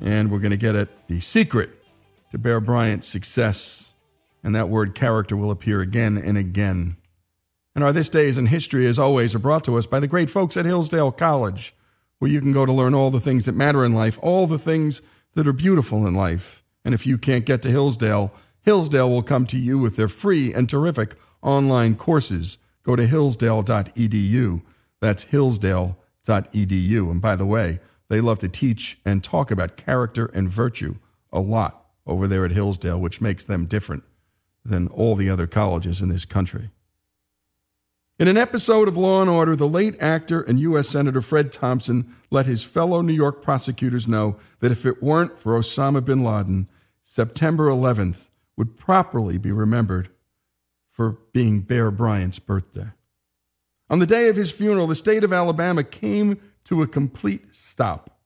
and 0.00 0.30
we're 0.30 0.38
going 0.38 0.50
to 0.50 0.56
get 0.56 0.74
at 0.74 1.08
the 1.08 1.20
secret 1.20 1.70
to 2.30 2.38
Bear 2.38 2.60
Bryant's 2.60 3.08
success. 3.08 3.94
And 4.42 4.54
that 4.54 4.68
word 4.68 4.94
character 4.94 5.36
will 5.36 5.50
appear 5.50 5.80
again 5.80 6.16
and 6.16 6.38
again. 6.38 6.96
And 7.74 7.82
our 7.82 7.92
This 7.92 8.08
Days 8.08 8.38
in 8.38 8.46
History, 8.46 8.86
as 8.86 8.98
always, 8.98 9.34
are 9.34 9.40
brought 9.40 9.64
to 9.64 9.76
us 9.76 9.86
by 9.86 10.00
the 10.00 10.06
great 10.06 10.30
folks 10.30 10.56
at 10.56 10.64
Hillsdale 10.64 11.12
College, 11.12 11.74
where 12.18 12.30
you 12.30 12.40
can 12.40 12.52
go 12.52 12.64
to 12.64 12.72
learn 12.72 12.94
all 12.94 13.10
the 13.10 13.20
things 13.20 13.44
that 13.44 13.52
matter 13.52 13.84
in 13.84 13.92
life, 13.92 14.18
all 14.22 14.46
the 14.46 14.58
things 14.58 15.02
that 15.34 15.46
are 15.46 15.52
beautiful 15.52 16.06
in 16.06 16.14
life. 16.14 16.62
And 16.84 16.94
if 16.94 17.06
you 17.06 17.18
can't 17.18 17.44
get 17.44 17.62
to 17.62 17.70
Hillsdale, 17.70 18.32
Hillsdale 18.62 19.10
will 19.10 19.22
come 19.22 19.46
to 19.46 19.58
you 19.58 19.78
with 19.78 19.96
their 19.96 20.08
free 20.08 20.54
and 20.54 20.68
terrific 20.68 21.16
online 21.42 21.96
courses. 21.96 22.58
Go 22.82 22.96
to 22.96 23.06
hillsdale.edu. 23.06 24.62
That's 25.00 25.24
hillsdale.edu. 25.24 27.10
And 27.10 27.20
by 27.20 27.36
the 27.36 27.46
way, 27.46 27.80
they 28.08 28.20
love 28.20 28.38
to 28.40 28.48
teach 28.48 28.98
and 29.04 29.22
talk 29.22 29.50
about 29.50 29.76
character 29.76 30.26
and 30.26 30.48
virtue 30.48 30.96
a 31.32 31.40
lot 31.40 31.86
over 32.06 32.26
there 32.26 32.44
at 32.44 32.52
Hillsdale, 32.52 33.00
which 33.00 33.20
makes 33.20 33.44
them 33.44 33.66
different 33.66 34.04
than 34.64 34.88
all 34.88 35.16
the 35.16 35.30
other 35.30 35.46
colleges 35.46 36.00
in 36.00 36.08
this 36.08 36.24
country. 36.24 36.70
In 38.18 38.28
an 38.28 38.38
episode 38.38 38.88
of 38.88 38.96
Law 38.96 39.20
and 39.20 39.28
Order, 39.28 39.54
the 39.54 39.68
late 39.68 40.00
actor 40.00 40.40
and 40.40 40.58
U.S. 40.60 40.88
Senator 40.88 41.20
Fred 41.20 41.52
Thompson 41.52 42.16
let 42.30 42.46
his 42.46 42.64
fellow 42.64 43.02
New 43.02 43.12
York 43.12 43.42
prosecutors 43.42 44.08
know 44.08 44.36
that 44.60 44.72
if 44.72 44.86
it 44.86 45.02
weren't 45.02 45.38
for 45.38 45.58
Osama 45.58 46.02
bin 46.02 46.24
Laden, 46.24 46.66
September 47.02 47.68
11th 47.68 48.30
would 48.56 48.76
properly 48.76 49.36
be 49.36 49.52
remembered 49.52 50.08
for 50.86 51.18
being 51.32 51.60
Bear 51.60 51.90
Bryant's 51.90 52.38
birthday. 52.38 52.88
On 53.90 53.98
the 53.98 54.06
day 54.06 54.28
of 54.28 54.36
his 54.36 54.50
funeral, 54.50 54.86
the 54.86 54.94
state 54.94 55.22
of 55.22 55.32
Alabama 55.32 55.84
came 55.84 56.40
to 56.66 56.82
a 56.82 56.86
complete 56.86 57.54
stop. 57.54 58.18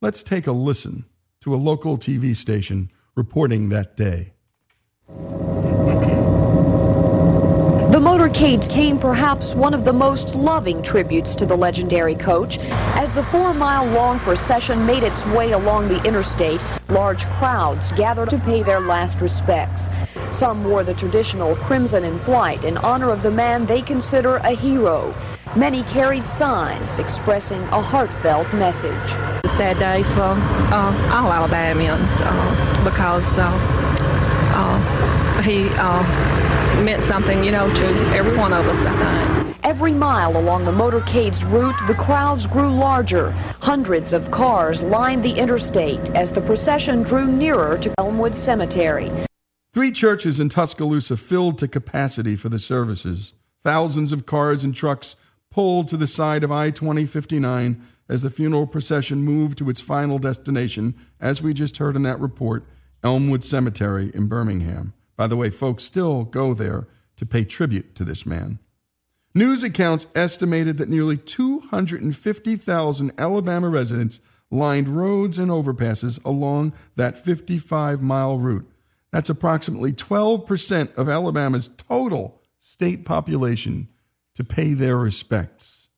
Let's 0.00 0.22
take 0.22 0.46
a 0.46 0.52
listen 0.52 1.04
to 1.42 1.54
a 1.54 1.56
local 1.56 1.98
TV 1.98 2.34
station 2.34 2.90
reporting 3.14 3.68
that 3.68 3.96
day. 3.96 4.32
The 7.94 8.00
motorcades 8.00 8.68
came 8.68 8.98
perhaps 8.98 9.54
one 9.54 9.72
of 9.72 9.84
the 9.84 9.92
most 9.92 10.34
loving 10.34 10.82
tributes 10.82 11.32
to 11.36 11.46
the 11.46 11.54
legendary 11.54 12.16
coach. 12.16 12.58
As 12.98 13.14
the 13.14 13.22
four 13.26 13.54
mile 13.54 13.86
long 13.86 14.18
procession 14.18 14.84
made 14.84 15.04
its 15.04 15.24
way 15.26 15.52
along 15.52 15.86
the 15.86 16.02
interstate, 16.02 16.60
large 16.88 17.24
crowds 17.38 17.92
gathered 17.92 18.30
to 18.30 18.38
pay 18.40 18.64
their 18.64 18.80
last 18.80 19.20
respects. 19.20 19.88
Some 20.32 20.64
wore 20.64 20.82
the 20.82 20.94
traditional 20.94 21.54
crimson 21.54 22.02
and 22.02 22.18
white 22.26 22.64
in 22.64 22.78
honor 22.78 23.12
of 23.12 23.22
the 23.22 23.30
man 23.30 23.64
they 23.64 23.80
consider 23.80 24.38
a 24.38 24.56
hero. 24.56 25.14
Many 25.54 25.84
carried 25.84 26.26
signs 26.26 26.98
expressing 26.98 27.62
a 27.62 27.80
heartfelt 27.80 28.52
message. 28.52 28.90
a 29.44 29.48
sad 29.48 29.78
day 29.78 30.02
for 30.02 30.34
uh, 30.74 31.12
all 31.12 31.32
Alabamians 31.32 32.10
uh, 32.22 32.82
because 32.82 33.38
uh, 33.38 33.83
uh, 34.54 35.42
he 35.42 35.68
uh, 35.70 36.02
meant 36.82 37.02
something, 37.04 37.42
you 37.44 37.50
know, 37.50 37.72
to 37.74 37.86
every 38.14 38.36
one 38.36 38.52
of 38.52 38.66
us, 38.66 38.78
I 38.84 39.42
think. 39.42 39.56
Every 39.64 39.92
mile 39.92 40.36
along 40.36 40.64
the 40.64 40.72
motorcade's 40.72 41.42
route, 41.42 41.74
the 41.86 41.94
crowds 41.94 42.46
grew 42.46 42.70
larger. 42.70 43.30
Hundreds 43.60 44.12
of 44.12 44.30
cars 44.30 44.82
lined 44.82 45.24
the 45.24 45.32
interstate 45.32 46.00
as 46.10 46.32
the 46.32 46.42
procession 46.42 47.02
drew 47.02 47.26
nearer 47.26 47.78
to 47.78 47.94
Elmwood 47.98 48.36
Cemetery. 48.36 49.10
Three 49.72 49.90
churches 49.90 50.38
in 50.38 50.50
Tuscaloosa 50.50 51.16
filled 51.16 51.58
to 51.58 51.68
capacity 51.68 52.36
for 52.36 52.48
the 52.48 52.58
services. 52.58 53.32
Thousands 53.62 54.12
of 54.12 54.26
cars 54.26 54.64
and 54.64 54.74
trucks 54.74 55.16
pulled 55.50 55.88
to 55.88 55.96
the 55.96 56.06
side 56.06 56.44
of 56.44 56.52
I 56.52 56.70
2059 56.70 57.82
as 58.08 58.22
the 58.22 58.30
funeral 58.30 58.66
procession 58.66 59.22
moved 59.22 59.56
to 59.58 59.70
its 59.70 59.80
final 59.80 60.18
destination, 60.18 60.94
as 61.20 61.40
we 61.40 61.54
just 61.54 61.78
heard 61.78 61.96
in 61.96 62.02
that 62.02 62.20
report, 62.20 62.66
Elmwood 63.04 63.44
Cemetery 63.44 64.10
in 64.14 64.26
Birmingham. 64.26 64.94
By 65.16 65.26
the 65.26 65.36
way, 65.36 65.50
folks 65.50 65.84
still 65.84 66.24
go 66.24 66.54
there 66.54 66.88
to 67.16 67.26
pay 67.26 67.44
tribute 67.44 67.94
to 67.94 68.04
this 68.04 68.26
man. 68.26 68.58
News 69.34 69.62
accounts 69.62 70.06
estimated 70.14 70.78
that 70.78 70.88
nearly 70.88 71.16
250,000 71.16 73.12
Alabama 73.18 73.68
residents 73.68 74.20
lined 74.50 74.88
roads 74.88 75.38
and 75.38 75.50
overpasses 75.50 76.24
along 76.24 76.72
that 76.96 77.18
55 77.18 78.00
mile 78.00 78.38
route. 78.38 78.68
That's 79.10 79.30
approximately 79.30 79.92
12% 79.92 80.94
of 80.96 81.08
Alabama's 81.08 81.68
total 81.76 82.40
state 82.58 83.04
population 83.04 83.88
to 84.34 84.44
pay 84.44 84.72
their 84.72 84.96
respects. 84.96 85.88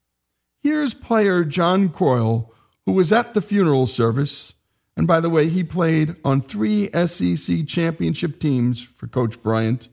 Here's 0.62 0.94
player 0.94 1.44
John 1.44 1.88
Croyle, 1.88 2.52
who 2.84 2.92
was 2.92 3.12
at 3.12 3.34
the 3.34 3.40
funeral 3.40 3.86
service. 3.86 4.54
And 4.97 5.07
by 5.07 5.20
the 5.20 5.28
way, 5.28 5.49
he 5.49 5.62
played 5.62 6.16
on 6.24 6.40
three 6.40 6.88
SEC 6.92 7.66
championship 7.66 8.40
teams 8.40 8.82
for 8.82 9.07
Coach 9.07 9.42
Bryant 9.42 9.88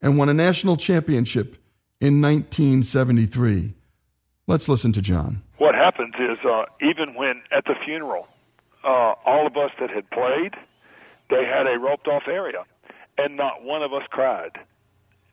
and 0.00 0.16
won 0.16 0.28
a 0.28 0.34
national 0.34 0.76
championship 0.76 1.56
in 2.00 2.22
1973. 2.22 3.74
Let's 4.46 4.68
listen 4.68 4.92
to 4.92 5.02
John. 5.02 5.42
what 5.58 5.74
happens 5.74 6.14
is 6.14 6.38
uh, 6.44 6.64
even 6.80 7.14
when 7.14 7.42
at 7.52 7.64
the 7.66 7.74
funeral, 7.84 8.28
uh, 8.84 9.12
all 9.26 9.46
of 9.46 9.56
us 9.56 9.70
that 9.80 9.90
had 9.90 10.08
played, 10.10 10.54
they 11.28 11.44
had 11.44 11.66
a 11.66 11.78
roped 11.78 12.08
off 12.08 12.22
area, 12.26 12.64
and 13.18 13.36
not 13.36 13.62
one 13.62 13.82
of 13.82 13.92
us 13.92 14.04
cried. 14.10 14.52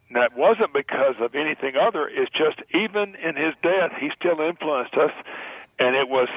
And 0.09 0.17
that 0.17 0.35
wasn't 0.35 0.73
because 0.73 1.15
of 1.21 1.35
anything 1.35 1.75
other. 1.79 2.09
It's 2.09 2.31
just 2.31 2.59
even 2.73 3.15
in 3.15 3.35
his 3.35 3.53
death, 3.63 3.91
he 3.99 4.09
still 4.19 4.41
influenced 4.41 4.95
us, 4.95 5.11
and 5.79 5.95
it 5.95 6.09
was 6.09 6.27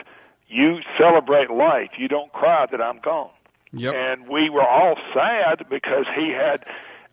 you 0.49 0.79
celebrate 0.99 1.51
life. 1.51 1.91
You 1.99 2.09
don't 2.09 2.33
cry 2.33 2.67
that 2.71 2.81
I'm 2.81 3.01
gone. 3.01 3.31
Yep. 3.73 3.95
And 3.95 4.29
we 4.29 4.51
were 4.51 4.67
all 4.67 4.97
sad 5.15 5.67
because 5.69 6.07
he 6.17 6.31
had. 6.31 6.65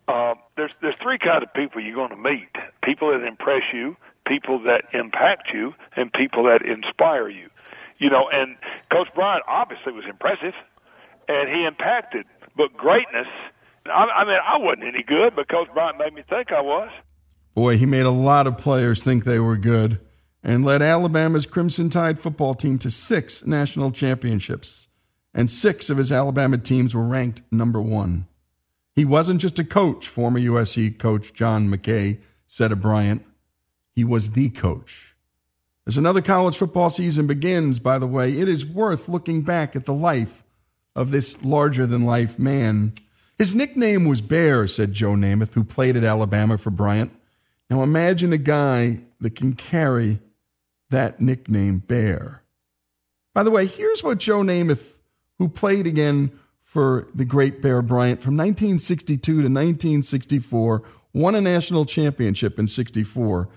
Uh, 0.07 0.35
there's 0.55 0.71
there's 0.81 0.95
three 1.01 1.17
kind 1.17 1.43
of 1.43 1.53
people 1.53 1.81
you're 1.81 1.95
going 1.95 2.11
to 2.11 2.15
meet: 2.15 2.49
people 2.83 3.11
that 3.11 3.25
impress 3.25 3.63
you, 3.73 3.97
people 4.25 4.59
that 4.63 4.83
impact 4.93 5.49
you, 5.53 5.73
and 5.95 6.13
people 6.13 6.43
that 6.45 6.61
inspire 6.61 7.27
you. 7.27 7.49
You 7.97 8.09
know, 8.09 8.29
and 8.31 8.55
Coach 8.91 9.07
Bryant 9.15 9.43
obviously 9.47 9.93
was 9.93 10.05
impressive, 10.07 10.53
and 11.27 11.49
he 11.49 11.65
impacted. 11.65 12.25
But 12.55 12.75
greatness 12.77 13.27
I, 13.87 14.05
I 14.05 14.25
mean, 14.25 14.37
I 14.43 14.57
wasn't 14.57 14.85
any 14.85 15.03
good, 15.03 15.35
but 15.35 15.47
Coach 15.47 15.67
Bryant 15.73 15.97
made 15.97 16.13
me 16.13 16.23
think 16.27 16.51
I 16.51 16.61
was. 16.61 16.89
Boy, 17.53 17.77
he 17.77 17.85
made 17.85 18.05
a 18.05 18.11
lot 18.11 18.47
of 18.47 18.57
players 18.57 19.03
think 19.03 19.23
they 19.23 19.39
were 19.39 19.57
good 19.57 19.99
and 20.45 20.63
led 20.63 20.83
Alabama's 20.83 21.47
Crimson 21.47 21.89
Tide 21.89 22.19
football 22.19 22.53
team 22.53 22.77
to 22.77 22.91
six 22.91 23.43
national 23.47 23.91
championships. 23.91 24.87
And 25.33 25.49
six 25.49 25.89
of 25.89 25.97
his 25.97 26.11
Alabama 26.11 26.59
teams 26.59 26.93
were 26.93 27.03
ranked 27.03 27.41
number 27.51 27.81
one. 27.81 28.27
He 28.95 29.03
wasn't 29.03 29.41
just 29.41 29.57
a 29.57 29.65
coach, 29.65 30.07
former 30.07 30.39
USC 30.39 30.97
coach 30.99 31.33
John 31.33 31.67
McKay 31.67 32.19
said 32.47 32.71
of 32.71 32.79
Bryant. 32.79 33.25
He 33.91 34.03
was 34.03 34.31
the 34.31 34.49
coach. 34.49 35.15
As 35.87 35.97
another 35.97 36.21
college 36.21 36.55
football 36.55 36.91
season 36.91 37.25
begins, 37.25 37.79
by 37.79 37.97
the 37.97 38.07
way, 38.07 38.31
it 38.37 38.47
is 38.47 38.65
worth 38.65 39.09
looking 39.09 39.41
back 39.41 39.75
at 39.75 39.85
the 39.85 39.93
life 39.93 40.43
of 40.95 41.09
this 41.09 41.35
larger 41.43 41.87
than 41.87 42.05
life 42.05 42.37
man. 42.37 42.93
His 43.37 43.55
nickname 43.55 44.05
was 44.05 44.21
Bear, 44.21 44.67
said 44.67 44.93
Joe 44.93 45.13
Namath, 45.13 45.55
who 45.55 45.63
played 45.63 45.97
at 45.97 46.03
Alabama 46.03 46.57
for 46.57 46.69
Bryant. 46.69 47.11
Now 47.69 47.81
imagine 47.81 48.31
a 48.31 48.37
guy 48.37 49.01
that 49.19 49.35
can 49.35 49.53
carry 49.53 50.19
that 50.89 51.19
nickname, 51.19 51.79
Bear. 51.79 52.43
By 53.33 53.43
the 53.43 53.51
way, 53.51 53.65
here's 53.65 54.03
what 54.03 54.17
Joe 54.17 54.39
Namath, 54.39 54.99
who 55.37 55.49
played 55.49 55.87
again 55.87 56.31
for 56.63 57.07
the 57.13 57.25
great 57.25 57.61
Bear 57.61 57.81
Bryant 57.81 58.21
from 58.21 58.35
1962 58.35 59.17
to 59.17 59.37
1964, 59.37 60.83
won 61.13 61.35
a 61.35 61.41
national 61.41 61.85
championship 61.85 62.59
in 62.59 62.67
64. 62.67 63.49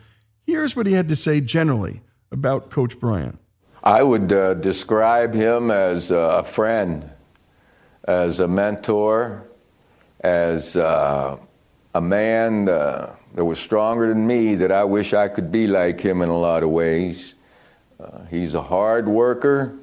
Here's 0.47 0.74
what 0.74 0.87
he 0.87 0.93
had 0.93 1.09
to 1.09 1.16
say 1.16 1.41
generally 1.41 2.01
about 2.31 2.70
Coach 2.70 2.99
Bryant. 2.99 3.39
I 3.83 4.03
would 4.03 4.33
uh, 4.33 4.55
describe 4.55 5.35
him 5.35 5.70
as 5.70 6.11
a 6.11 6.43
friend, 6.45 7.11
as 8.05 8.41
a 8.41 8.49
mentor, 8.49 9.49
as 10.20 10.76
uh, 10.76 11.37
a 11.95 12.01
man 12.01 12.68
uh, 12.68 13.14
that 13.35 13.45
was 13.45 13.59
stronger 13.59 14.09
than 14.09 14.26
me 14.26 14.55
that 14.57 14.72
I 14.72 14.85
wish 14.85 15.14
I 15.14 15.29
could 15.29 15.53
be 15.53 15.66
like 15.66 16.01
him 16.01 16.22
in 16.22 16.29
a 16.29 16.39
lot 16.39 16.62
of 16.62 16.70
ways. 16.70 17.35
Uh, 18.01 18.24
he's 18.31 18.55
a 18.55 18.62
hard 18.62 19.09
worker, 19.09 19.76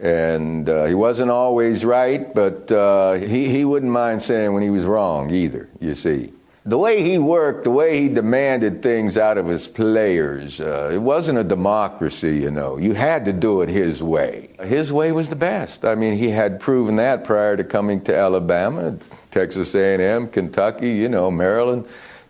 and 0.00 0.68
uh, 0.68 0.84
he 0.84 0.94
wasn't 0.94 1.30
always 1.30 1.84
right, 1.84 2.32
but 2.34 2.70
uh, 2.70 3.14
he, 3.14 3.48
he 3.48 3.64
wouldn't 3.64 3.92
mind 3.92 4.22
saying 4.22 4.52
when 4.52 4.62
he 4.62 4.70
was 4.70 4.84
wrong 4.84 5.30
either, 5.30 5.68
you 5.80 5.94
see. 5.94 6.32
The 6.66 6.76
way 6.76 7.00
he 7.00 7.16
worked, 7.16 7.62
the 7.62 7.70
way 7.70 8.00
he 8.00 8.08
demanded 8.08 8.82
things 8.82 9.16
out 9.16 9.38
of 9.38 9.46
his 9.46 9.68
players, 9.68 10.60
uh, 10.60 10.90
it 10.92 10.98
wasn't 10.98 11.38
a 11.38 11.44
democracy, 11.44 12.38
you 12.38 12.50
know. 12.50 12.76
You 12.76 12.92
had 12.92 13.24
to 13.26 13.32
do 13.32 13.62
it 13.62 13.68
his 13.68 14.02
way. 14.02 14.48
His 14.60 14.92
way 14.92 15.12
was 15.12 15.28
the 15.28 15.36
best. 15.36 15.84
I 15.84 15.94
mean, 15.94 16.18
he 16.18 16.30
had 16.30 16.58
proven 16.58 16.96
that 16.96 17.22
prior 17.22 17.56
to 17.56 17.62
coming 17.62 18.00
to 18.02 18.16
Alabama, 18.16 18.98
Texas 19.30 19.76
A&M, 19.76 20.26
Kentucky, 20.26 20.90
you 20.90 21.08
know, 21.08 21.30
Maryland. 21.30 21.86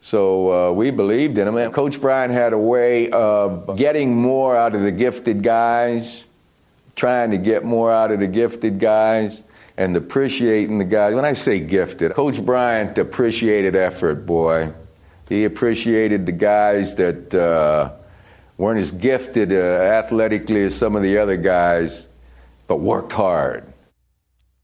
So 0.06 0.52
uh, 0.52 0.72
we 0.72 0.92
believed 0.92 1.36
in 1.36 1.48
him. 1.48 1.56
And 1.56 1.74
Coach 1.74 2.00
Bryant 2.00 2.32
had 2.32 2.52
a 2.52 2.58
way 2.58 3.10
of 3.10 3.76
getting 3.76 4.14
more 4.14 4.56
out 4.56 4.76
of 4.76 4.82
the 4.82 4.92
gifted 4.92 5.42
guys, 5.42 6.22
trying 6.94 7.32
to 7.32 7.38
get 7.38 7.64
more 7.64 7.90
out 7.90 8.12
of 8.12 8.20
the 8.20 8.28
gifted 8.28 8.78
guys, 8.78 9.42
and 9.76 9.96
appreciating 9.96 10.78
the 10.78 10.84
guys. 10.84 11.12
When 11.16 11.24
I 11.24 11.32
say 11.32 11.58
gifted, 11.58 12.12
Coach 12.12 12.40
Bryant 12.40 12.96
appreciated 12.98 13.74
effort, 13.74 14.24
boy. 14.26 14.72
He 15.28 15.42
appreciated 15.42 16.24
the 16.24 16.30
guys 16.30 16.94
that 16.94 17.34
uh, 17.34 17.90
weren't 18.58 18.78
as 18.78 18.92
gifted 18.92 19.52
uh, 19.52 19.56
athletically 19.56 20.62
as 20.62 20.76
some 20.76 20.94
of 20.94 21.02
the 21.02 21.18
other 21.18 21.36
guys, 21.36 22.06
but 22.68 22.76
worked 22.76 23.12
hard. 23.12 23.72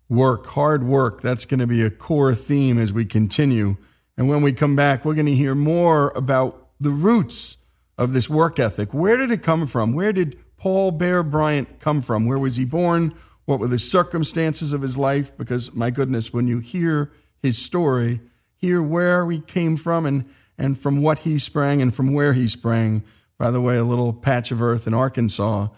Work, 0.08 0.46
hard 0.46 0.84
work. 0.84 1.20
That's 1.20 1.44
going 1.46 1.58
to 1.58 1.66
be 1.66 1.82
a 1.82 1.90
core 1.90 2.32
theme 2.32 2.78
as 2.78 2.92
we 2.92 3.04
continue. 3.04 3.76
And 4.16 4.28
when 4.28 4.42
we 4.42 4.52
come 4.52 4.76
back, 4.76 5.04
we're 5.04 5.14
going 5.14 5.26
to 5.26 5.34
hear 5.34 5.54
more 5.54 6.10
about 6.14 6.68
the 6.78 6.90
roots 6.90 7.56
of 7.96 8.12
this 8.12 8.28
work 8.28 8.58
ethic. 8.58 8.92
Where 8.92 9.16
did 9.16 9.30
it 9.30 9.42
come 9.42 9.66
from? 9.66 9.92
Where 9.92 10.12
did 10.12 10.38
Paul 10.56 10.90
Bear 10.90 11.22
Bryant 11.22 11.80
come 11.80 12.00
from? 12.00 12.26
Where 12.26 12.38
was 12.38 12.56
he 12.56 12.64
born? 12.64 13.14
What 13.44 13.58
were 13.58 13.68
the 13.68 13.78
circumstances 13.78 14.72
of 14.72 14.82
his 14.82 14.96
life? 14.96 15.36
Because, 15.36 15.72
my 15.72 15.90
goodness, 15.90 16.32
when 16.32 16.46
you 16.46 16.58
hear 16.58 17.12
his 17.42 17.58
story, 17.58 18.20
hear 18.56 18.82
where 18.82 19.28
he 19.30 19.40
came 19.40 19.76
from 19.76 20.06
and, 20.06 20.28
and 20.56 20.78
from 20.78 21.02
what 21.02 21.20
he 21.20 21.38
sprang 21.38 21.82
and 21.82 21.94
from 21.94 22.12
where 22.12 22.32
he 22.32 22.46
sprang. 22.46 23.02
By 23.38 23.50
the 23.50 23.60
way, 23.60 23.76
a 23.76 23.84
little 23.84 24.12
patch 24.12 24.52
of 24.52 24.62
earth 24.62 24.86
in 24.86 24.94
Arkansas 24.94 25.68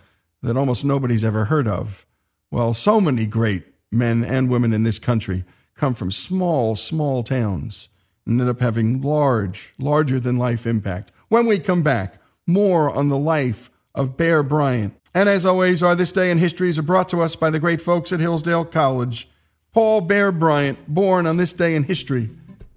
that 0.42 0.56
almost 0.56 0.84
nobody's 0.84 1.24
ever 1.24 1.46
heard 1.46 1.66
of. 1.66 2.04
Well, 2.50 2.74
so 2.74 3.00
many 3.00 3.24
great 3.24 3.64
men 3.90 4.22
and 4.22 4.50
women 4.50 4.74
in 4.74 4.82
this 4.82 4.98
country 4.98 5.44
come 5.74 5.94
from 5.94 6.10
small, 6.10 6.76
small 6.76 7.22
towns 7.22 7.88
and 8.26 8.40
end 8.40 8.50
up 8.50 8.60
having 8.60 9.00
large, 9.02 9.74
larger 9.78 10.18
than 10.18 10.36
life 10.36 10.66
impact. 10.66 11.12
When 11.28 11.46
we 11.46 11.58
come 11.58 11.82
back, 11.82 12.20
more 12.46 12.90
on 12.90 13.08
the 13.08 13.18
life 13.18 13.70
of 13.94 14.16
Bear 14.16 14.42
Bryant. 14.42 14.94
And 15.14 15.28
as 15.28 15.46
always, 15.46 15.82
our 15.82 15.94
This 15.94 16.12
Day 16.12 16.30
in 16.30 16.38
Histories 16.38 16.78
are 16.78 16.82
brought 16.82 17.08
to 17.10 17.20
us 17.20 17.36
by 17.36 17.50
the 17.50 17.60
great 17.60 17.80
folks 17.80 18.12
at 18.12 18.20
Hillsdale 18.20 18.64
College. 18.64 19.28
Paul 19.72 20.00
Bear 20.00 20.32
Bryant, 20.32 20.88
born 20.88 21.26
on 21.26 21.36
this 21.36 21.52
day 21.52 21.74
in 21.74 21.84
history 21.84 22.30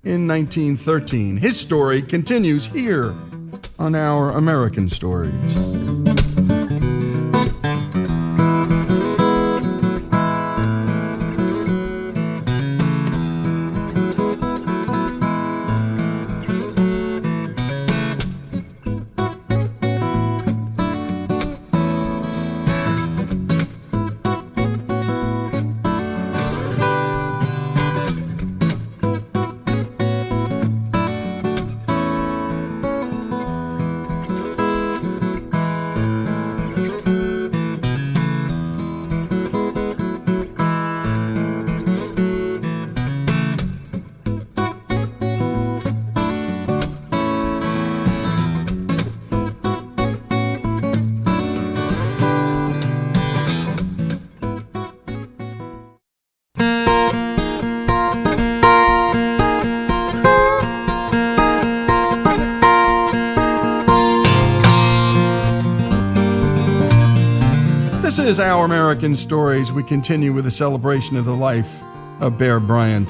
in 0.03 0.27
1913. 0.27 1.37
His 1.37 1.59
story 1.59 2.01
continues 2.01 2.67
here 2.67 3.15
on 3.79 3.95
our 3.95 4.31
American 4.31 4.89
Stories. 4.89 5.86
American 68.67 69.15
Stories. 69.15 69.71
We 69.71 69.81
continue 69.81 70.33
with 70.33 70.45
a 70.45 70.51
celebration 70.51 71.15
of 71.15 71.23
the 71.23 71.33
life 71.33 71.81
of 72.19 72.37
Bear 72.37 72.59
Bryant. 72.59 73.09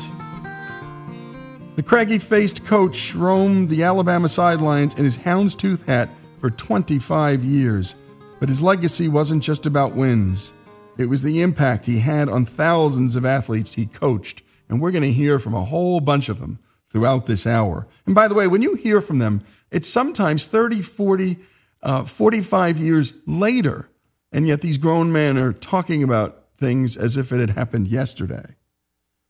The 1.76 1.82
craggy 1.82 2.20
faced 2.20 2.64
coach 2.64 3.16
roamed 3.16 3.68
the 3.68 3.82
Alabama 3.82 4.28
sidelines 4.28 4.94
in 4.94 5.04
his 5.04 5.18
houndstooth 5.18 5.84
hat 5.88 6.10
for 6.40 6.52
25 6.52 7.44
years, 7.44 7.96
but 8.40 8.50
his 8.50 8.62
legacy 8.62 9.08
wasn't 9.08 9.42
just 9.42 9.66
about 9.66 9.96
wins. 9.96 10.54
It 11.00 11.08
was 11.08 11.24
the 11.24 11.42
impact 11.42 11.88
he 11.88 12.02
had 12.02 12.30
on 12.30 12.46
thousands 12.46 13.16
of 13.16 13.26
athletes 13.26 13.74
he 13.74 13.88
coached, 13.88 14.44
and 14.70 14.80
we're 14.80 14.92
going 14.92 15.02
to 15.02 15.12
hear 15.12 15.40
from 15.40 15.56
a 15.56 15.66
whole 15.66 16.00
bunch 16.02 16.30
of 16.30 16.40
them 16.40 16.60
throughout 16.88 17.26
this 17.26 17.48
hour. 17.48 17.88
And 18.06 18.14
by 18.14 18.28
the 18.28 18.36
way, 18.36 18.46
when 18.46 18.62
you 18.62 18.76
hear 18.76 19.02
from 19.02 19.18
them, 19.18 19.42
it's 19.72 19.90
sometimes 19.90 20.46
30, 20.46 20.84
40, 20.84 21.40
uh, 21.82 22.04
45 22.04 22.78
years 22.78 23.16
later, 23.26 23.90
and 24.32 24.48
yet 24.48 24.62
these 24.62 24.78
grown 24.78 25.12
men 25.12 25.38
are 25.38 25.54
talking 25.54 26.04
about 26.04 26.44
things 26.58 26.98
as 26.98 27.18
if 27.18 27.32
it 27.32 27.40
had 27.40 27.52
happened 27.52 27.88
yesterday. 27.88 28.56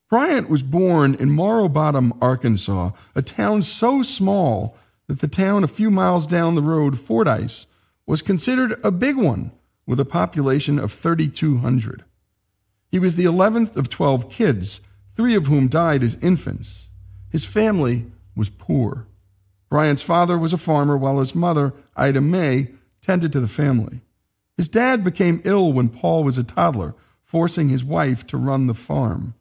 Bryant 0.10 0.50
was 0.50 0.64
born 0.64 1.16
in 1.16 1.32
Moro 1.32 1.68
Bottom, 1.68 2.14
Arkansas, 2.22 2.92
a 3.14 3.22
town 3.22 3.62
so 3.62 4.02
small 4.02 4.78
that 5.08 5.20
the 5.20 5.28
town 5.28 5.64
a 5.64 5.68
few 5.68 5.92
miles 5.92 6.26
down 6.26 6.56
the 6.56 6.62
road, 6.62 6.98
Fordyce, 6.98 7.68
was 8.06 8.22
considered 8.22 8.80
a 8.84 8.92
big 8.92 9.18
one 9.18 9.52
with 9.86 10.00
a 10.00 10.06
population 10.06 10.80
of 10.80 10.92
3,200. 10.92 12.06
He 12.90 13.00
was 13.00 13.16
the 13.16 13.26
11th 13.26 13.76
of 13.76 13.90
12 13.90 14.30
kids, 14.30 14.80
three 15.14 15.36
of 15.36 15.48
whom 15.48 15.68
died 15.68 16.04
as 16.04 16.16
infants. 16.22 16.88
His 17.30 17.46
family 17.46 18.06
was 18.36 18.50
poor. 18.50 19.08
Bryant's 19.70 20.02
father 20.02 20.38
was 20.38 20.54
a 20.54 20.58
farmer, 20.58 20.96
while 20.96 21.20
his 21.20 21.36
mother, 21.36 21.74
Ida 21.98 22.22
May, 22.22 22.70
tended 23.02 23.34
to 23.34 23.42
the 23.42 23.48
family. 23.48 24.02
His 24.58 24.68
dad 24.68 25.04
became 25.04 25.42
ill 25.46 25.72
when 25.72 25.90
Paul 25.90 26.24
was 26.24 26.40
a 26.40 26.44
toddler, 26.44 26.96
forcing 27.22 27.70
his 27.70 27.84
wife 27.84 28.26
to 28.28 28.38
run 28.38 28.66
the 28.66 28.74
farm. 28.74 29.36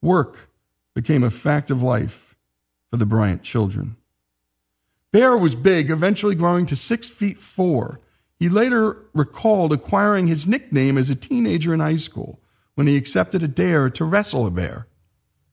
Work 0.00 0.48
became 0.94 1.22
a 1.22 1.30
fact 1.30 1.70
of 1.70 1.82
life 1.82 2.34
for 2.90 2.96
the 2.96 3.06
Bryant 3.06 3.42
children. 3.42 3.96
Bear 5.12 5.36
was 5.36 5.54
big, 5.54 5.90
eventually 5.90 6.34
growing 6.34 6.64
to 6.66 6.76
six 6.76 7.08
feet 7.08 7.38
four. 7.38 8.00
He 8.38 8.48
later 8.48 8.96
recalled 9.12 9.72
acquiring 9.72 10.26
his 10.26 10.46
nickname 10.46 10.96
as 10.96 11.10
a 11.10 11.14
teenager 11.14 11.74
in 11.74 11.80
high 11.80 11.96
school 11.96 12.40
when 12.74 12.86
he 12.86 12.96
accepted 12.96 13.42
a 13.42 13.48
dare 13.48 13.90
to 13.90 14.04
wrestle 14.04 14.46
a 14.46 14.50
bear. 14.50 14.86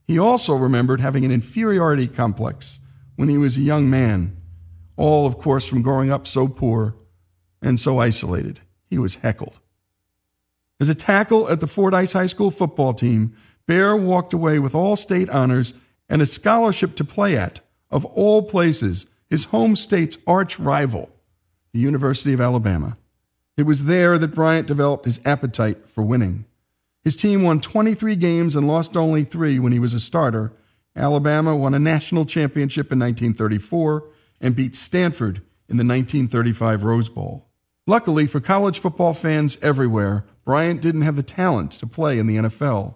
He 0.08 0.18
also 0.18 0.56
remembered 0.56 1.02
having 1.02 1.26
an 1.26 1.32
inferiority 1.32 2.08
complex 2.08 2.80
when 3.18 3.28
he 3.28 3.38
was 3.38 3.58
a 3.58 3.62
young 3.62 3.90
man, 3.90 4.38
all, 4.96 5.28
of 5.28 5.38
course, 5.38 5.68
from 5.68 5.82
growing 5.82 6.10
up 6.10 6.26
so 6.26 6.48
poor 6.48 6.96
and 7.62 7.78
so 7.80 8.00
isolated. 8.00 8.62
He 8.90 8.98
was 8.98 9.16
heckled. 9.16 9.60
As 10.80 10.90
a 10.90 10.96
tackle 10.96 11.50
at 11.50 11.60
the 11.60 11.68
Fordyce 11.68 12.14
High 12.14 12.26
School 12.26 12.52
football 12.52 12.94
team, 12.94 13.36
Bear 13.68 13.96
walked 13.96 14.34
away 14.34 14.58
with 14.60 14.74
all 14.74 14.96
state 14.96 15.30
honors 15.30 15.74
and 16.10 16.22
a 16.22 16.26
scholarship 16.26 16.96
to 16.96 17.04
play 17.04 17.38
at, 17.38 17.60
of 17.92 18.04
all 18.06 18.42
places, 18.44 19.06
his 19.30 19.46
home 19.46 19.76
state's 19.76 20.18
arch 20.26 20.58
rival, 20.58 21.12
the 21.74 21.80
University 21.80 22.34
of 22.34 22.42
Alabama. 22.42 22.98
It 23.58 23.64
was 23.64 23.86
there 23.86 24.18
that 24.18 24.34
Bryant 24.34 24.68
developed 24.68 25.06
his 25.06 25.20
appetite 25.26 25.90
for 25.90 26.02
winning. 26.02 26.46
His 27.04 27.16
team 27.16 27.44
won 27.44 27.60
23 27.60 28.16
games 28.16 28.56
and 28.56 28.68
lost 28.68 28.98
only 28.98 29.24
three 29.24 29.60
when 29.60 29.72
he 29.72 29.80
was 29.80 29.94
a 29.94 30.00
starter. 30.00 30.54
Alabama 30.96 31.56
won 31.56 31.74
a 31.74 31.80
national 31.80 32.26
championship 32.26 32.92
in 32.92 33.00
1934 33.00 34.06
and 34.42 34.56
beat 34.56 34.76
Stanford 34.76 35.38
in 35.68 35.78
the 35.78 35.84
1935 35.84 36.84
Rose 36.84 37.10
Bowl. 37.10 37.49
Luckily 37.90 38.28
for 38.28 38.40
college 38.40 38.78
football 38.78 39.16
fans 39.16 39.58
everywhere, 39.64 40.24
Bryant 40.46 40.80
didn't 40.80 41.02
have 41.02 41.16
the 41.16 41.24
talent 41.24 41.72
to 41.72 41.88
play 41.88 42.20
in 42.20 42.28
the 42.28 42.36
NFL. 42.36 42.94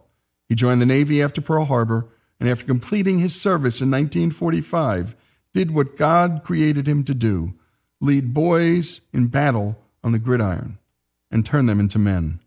He 0.47 0.53
joined 0.53 0.79
the 0.81 0.85
Navy 0.85 1.19
after 1.19 1.41
Pearl 1.41 1.65
Harbor, 1.65 2.09
and 2.39 2.47
after 2.47 2.63
completing 2.63 3.17
his 3.17 3.33
service 3.33 3.81
in 3.81 3.89
1945, 3.89 5.15
did 5.51 5.71
what 5.71 5.97
God 5.97 6.41
created 6.43 6.87
him 6.87 7.03
to 7.05 7.15
do 7.15 7.55
lead 8.01 8.35
boys 8.35 9.01
in 9.11 9.29
battle 9.29 9.79
on 10.03 10.11
the 10.11 10.19
gridiron 10.19 10.77
and 11.31 11.43
turn 11.43 11.65
them 11.65 11.79
into 11.79 11.97
men. 11.97 12.39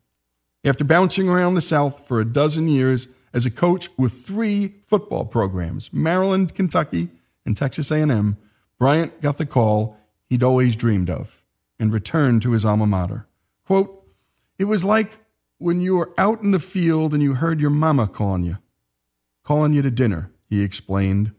After 0.65 0.85
bouncing 0.85 1.29
around 1.29 1.55
the 1.55 1.61
South 1.61 2.07
for 2.07 2.21
a 2.21 2.25
dozen 2.25 2.69
years 2.69 3.09
as 3.35 3.45
a 3.45 3.51
coach 3.51 3.89
with 3.99 4.13
three 4.13 4.69
football 4.85 5.25
programs, 5.25 5.93
Maryland, 5.93 6.55
Kentucky, 6.55 7.09
and 7.45 7.57
Texas 7.57 7.91
A&M, 7.91 8.37
Bryant 8.79 9.21
got 9.21 9.37
the 9.37 9.47
call 9.47 9.97
he'd 10.29 10.45
always 10.45 10.77
dreamed 10.77 11.11
of 11.11 11.43
and 11.79 11.93
returned 11.93 12.43
to 12.43 12.53
his 12.53 12.65
alma 12.65 12.87
mater. 12.87 13.27
Quote, 13.65 14.07
"It 14.59 14.65
was 14.65 14.85
like 14.85 15.19
when 15.59 15.81
you 15.81 15.97
were 15.97 16.13
out 16.19 16.43
in 16.43 16.51
the 16.51 16.59
field 16.59 17.15
and 17.15 17.23
you 17.23 17.35
heard 17.35 17.61
your 17.61 17.71
mama 17.71 18.07
calling 18.07 18.45
you, 18.45 18.59
calling 19.43 19.73
you 19.73 19.83
to 19.83 19.91
dinner," 19.91 20.31
he 20.49 20.63
explained 20.63 21.33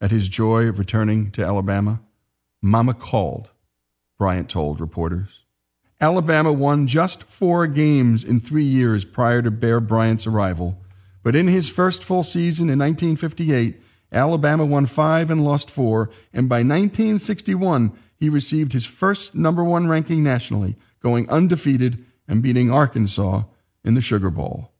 at 0.00 0.10
his 0.10 0.28
joy 0.28 0.66
of 0.66 0.78
returning 0.78 1.30
to 1.32 1.44
Alabama. 1.44 2.00
Mama 2.62 2.94
called, 2.94 3.50
Bryant 4.18 4.48
told 4.48 4.80
reporters. 4.80 5.44
Alabama 6.00 6.52
won 6.52 6.86
just 6.86 7.22
four 7.22 7.66
games 7.66 8.24
in 8.24 8.40
three 8.40 8.64
years 8.64 9.04
prior 9.04 9.42
to 9.42 9.50
Bear 9.50 9.80
Bryant's 9.80 10.26
arrival, 10.26 10.78
but 11.22 11.36
in 11.36 11.46
his 11.46 11.68
first 11.68 12.02
full 12.02 12.22
season 12.22 12.70
in 12.70 12.78
1958, 12.78 13.80
Alabama 14.12 14.64
won 14.64 14.86
five 14.86 15.30
and 15.30 15.44
lost 15.44 15.70
four, 15.70 16.10
and 16.32 16.48
by 16.48 16.62
1961, 16.62 17.92
he 18.20 18.28
received 18.28 18.74
his 18.74 18.86
first 18.86 19.34
number 19.34 19.64
one 19.64 19.88
ranking 19.88 20.22
nationally, 20.22 20.76
going 21.02 21.28
undefeated 21.30 22.04
and 22.28 22.42
beating 22.42 22.70
Arkansas 22.70 23.44
in 23.82 23.94
the 23.94 24.02
Sugar 24.02 24.30
Bowl. 24.30 24.70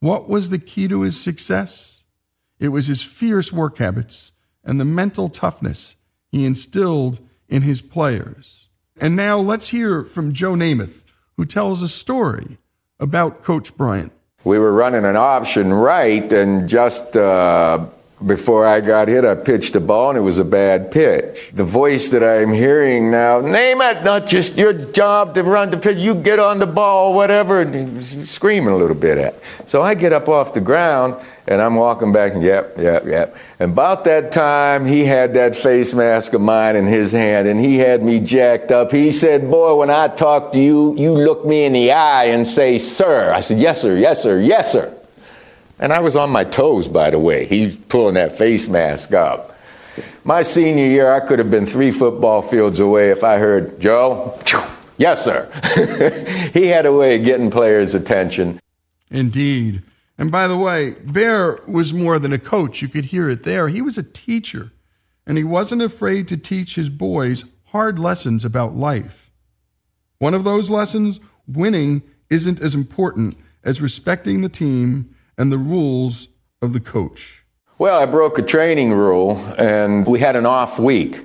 What 0.00 0.28
was 0.28 0.50
the 0.50 0.58
key 0.58 0.88
to 0.88 1.02
his 1.02 1.18
success? 1.18 2.04
It 2.58 2.68
was 2.68 2.88
his 2.88 3.02
fierce 3.02 3.52
work 3.52 3.78
habits 3.78 4.32
and 4.64 4.80
the 4.80 4.84
mental 4.84 5.28
toughness 5.28 5.96
he 6.30 6.44
instilled 6.44 7.20
in 7.48 7.62
his 7.62 7.80
players. 7.80 8.68
And 9.00 9.16
now 9.16 9.38
let's 9.38 9.68
hear 9.68 10.04
from 10.04 10.32
Joe 10.32 10.52
Namath, 10.52 11.04
who 11.36 11.46
tells 11.46 11.82
a 11.82 11.88
story 11.88 12.58
about 12.98 13.42
Coach 13.42 13.76
Bryant. 13.76 14.12
We 14.44 14.58
were 14.58 14.72
running 14.72 15.04
an 15.04 15.16
option 15.16 15.72
right, 15.72 16.30
and 16.32 16.68
just 16.68 17.16
uh, 17.16 17.86
before 18.24 18.66
I 18.66 18.80
got 18.80 19.08
hit, 19.08 19.24
I 19.24 19.34
pitched 19.34 19.74
a 19.76 19.80
ball, 19.80 20.10
and 20.10 20.18
it 20.18 20.22
was 20.22 20.38
a 20.38 20.44
bad 20.44 20.90
pitch. 20.90 21.50
The 21.54 21.64
voice 21.64 22.10
that 22.10 22.22
I'm 22.22 22.52
hearing 22.52 23.10
now, 23.10 23.40
name 23.40 23.80
it, 23.80 24.02
not 24.02 24.26
just 24.26 24.56
your 24.56 24.74
job 24.74 25.34
to 25.34 25.42
run 25.42 25.70
the 25.70 25.78
pitch, 25.78 25.96
you 25.98 26.14
get 26.14 26.38
on 26.38 26.58
the 26.58 26.66
ball, 26.66 27.14
whatever, 27.14 27.62
and 27.62 28.02
screaming 28.28 28.68
a 28.68 28.76
little 28.76 28.96
bit 28.96 29.16
at. 29.16 29.34
So 29.66 29.80
I 29.80 29.94
get 29.94 30.12
up 30.12 30.28
off 30.28 30.52
the 30.52 30.60
ground, 30.60 31.16
and 31.46 31.62
I'm 31.62 31.76
walking 31.76 32.12
back, 32.12 32.34
and 32.34 32.42
yep, 32.42 32.74
yep, 32.76 33.06
yep. 33.06 33.36
And 33.58 33.72
about 33.72 34.04
that 34.04 34.32
time, 34.32 34.84
he 34.84 35.06
had 35.06 35.32
that 35.34 35.56
face 35.56 35.94
mask 35.94 36.34
of 36.34 36.42
mine 36.42 36.76
in 36.76 36.86
his 36.86 37.12
hand, 37.12 37.48
and 37.48 37.58
he 37.58 37.78
had 37.78 38.02
me 38.02 38.20
jacked 38.20 38.70
up. 38.70 38.92
He 38.92 39.12
said, 39.12 39.50
Boy, 39.50 39.76
when 39.76 39.88
I 39.88 40.08
talk 40.08 40.52
to 40.52 40.60
you, 40.60 40.94
you 40.98 41.14
look 41.14 41.46
me 41.46 41.64
in 41.64 41.72
the 41.72 41.92
eye 41.92 42.26
and 42.26 42.46
say, 42.46 42.76
Sir. 42.78 43.32
I 43.32 43.40
said, 43.40 43.58
Yes, 43.58 43.80
sir, 43.80 43.96
yes, 43.96 44.22
sir, 44.22 44.40
yes, 44.40 44.70
sir. 44.70 44.94
And 45.80 45.94
I 45.94 46.00
was 46.00 46.14
on 46.14 46.28
my 46.30 46.44
toes, 46.44 46.88
by 46.88 47.08
the 47.08 47.18
way. 47.18 47.46
He's 47.46 47.76
pulling 47.76 48.14
that 48.14 48.36
face 48.36 48.68
mask 48.68 49.14
up. 49.14 49.58
My 50.24 50.42
senior 50.42 50.84
year, 50.84 51.10
I 51.10 51.20
could 51.20 51.38
have 51.38 51.50
been 51.50 51.64
three 51.64 51.90
football 51.90 52.42
fields 52.42 52.78
away 52.80 53.10
if 53.10 53.24
I 53.24 53.38
heard, 53.38 53.80
Joe, 53.80 54.38
yes, 54.98 55.24
sir. 55.24 55.50
he 56.52 56.66
had 56.66 56.84
a 56.84 56.92
way 56.92 57.16
of 57.16 57.24
getting 57.24 57.50
players' 57.50 57.94
attention. 57.94 58.60
Indeed. 59.10 59.82
And 60.18 60.30
by 60.30 60.46
the 60.46 60.56
way, 60.58 60.96
Bear 61.02 61.60
was 61.66 61.94
more 61.94 62.18
than 62.18 62.34
a 62.34 62.38
coach. 62.38 62.82
You 62.82 62.88
could 62.88 63.06
hear 63.06 63.30
it 63.30 63.44
there. 63.44 63.68
He 63.68 63.80
was 63.80 63.96
a 63.96 64.02
teacher, 64.02 64.72
and 65.26 65.38
he 65.38 65.44
wasn't 65.44 65.80
afraid 65.80 66.28
to 66.28 66.36
teach 66.36 66.74
his 66.74 66.90
boys 66.90 67.46
hard 67.68 67.98
lessons 67.98 68.44
about 68.44 68.76
life. 68.76 69.32
One 70.18 70.34
of 70.34 70.44
those 70.44 70.68
lessons 70.68 71.20
winning 71.48 72.02
isn't 72.28 72.62
as 72.62 72.74
important 72.74 73.34
as 73.64 73.80
respecting 73.80 74.42
the 74.42 74.50
team 74.50 75.14
and 75.36 75.50
the 75.50 75.58
rules 75.58 76.28
of 76.62 76.72
the 76.72 76.80
coach. 76.80 77.44
Well, 77.78 77.98
I 77.98 78.06
broke 78.06 78.38
a 78.38 78.42
training 78.42 78.92
rule, 78.92 79.38
and 79.56 80.06
we 80.06 80.20
had 80.20 80.36
an 80.36 80.44
off 80.44 80.78
week. 80.78 81.20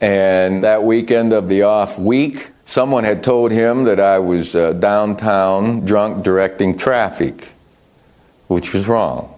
And 0.00 0.64
that 0.64 0.82
weekend 0.82 1.32
of 1.32 1.48
the 1.48 1.62
off 1.62 1.98
week, 1.98 2.50
someone 2.64 3.04
had 3.04 3.22
told 3.22 3.52
him 3.52 3.84
that 3.84 4.00
I 4.00 4.18
was 4.18 4.54
uh, 4.54 4.72
downtown 4.72 5.84
drunk 5.84 6.24
directing 6.24 6.78
traffic, 6.78 7.52
which 8.48 8.72
was 8.72 8.88
wrong. 8.88 9.32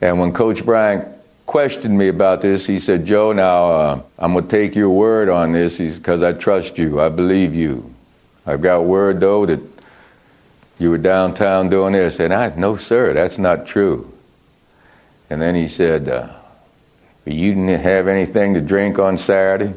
And 0.00 0.20
when 0.20 0.32
Coach 0.32 0.64
Bryant 0.64 1.08
questioned 1.46 1.96
me 1.96 2.08
about 2.08 2.40
this, 2.42 2.66
he 2.66 2.78
said, 2.78 3.04
Joe, 3.04 3.32
now 3.32 3.64
uh, 3.64 4.02
I'm 4.18 4.34
going 4.34 4.44
to 4.44 4.50
take 4.50 4.74
your 4.76 4.90
word 4.90 5.28
on 5.28 5.52
this 5.52 5.78
because 5.78 6.22
I 6.22 6.34
trust 6.34 6.78
you. 6.78 7.00
I 7.00 7.08
believe 7.08 7.54
you. 7.54 7.92
I've 8.46 8.62
got 8.62 8.84
word, 8.84 9.20
though, 9.20 9.46
that 9.46 9.69
you 10.80 10.90
were 10.90 10.98
downtown 10.98 11.68
doing 11.68 11.92
this. 11.92 12.18
And 12.18 12.32
I, 12.32 12.54
no, 12.56 12.74
sir, 12.74 13.12
that's 13.12 13.38
not 13.38 13.66
true. 13.66 14.10
And 15.28 15.40
then 15.40 15.54
he 15.54 15.68
said, 15.68 16.08
uh, 16.08 16.34
You 17.26 17.54
didn't 17.54 17.80
have 17.80 18.08
anything 18.08 18.54
to 18.54 18.60
drink 18.60 18.98
on 18.98 19.18
Saturday? 19.18 19.74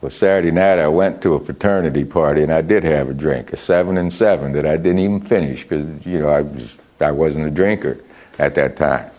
Well, 0.00 0.10
Saturday 0.10 0.50
night 0.50 0.78
I 0.78 0.88
went 0.88 1.20
to 1.22 1.34
a 1.34 1.40
fraternity 1.40 2.04
party 2.04 2.42
and 2.42 2.52
I 2.52 2.62
did 2.62 2.84
have 2.84 3.08
a 3.08 3.14
drink, 3.14 3.52
a 3.52 3.56
seven 3.56 3.96
and 3.96 4.12
seven 4.12 4.52
that 4.52 4.66
I 4.66 4.76
didn't 4.76 5.00
even 5.00 5.20
finish 5.20 5.62
because, 5.62 6.06
you 6.06 6.18
know, 6.18 6.28
I, 6.28 6.42
was, 6.42 6.78
I 7.00 7.10
wasn't 7.10 7.46
a 7.46 7.50
drinker 7.50 7.98
at 8.38 8.54
that 8.54 8.76
time. 8.76 9.10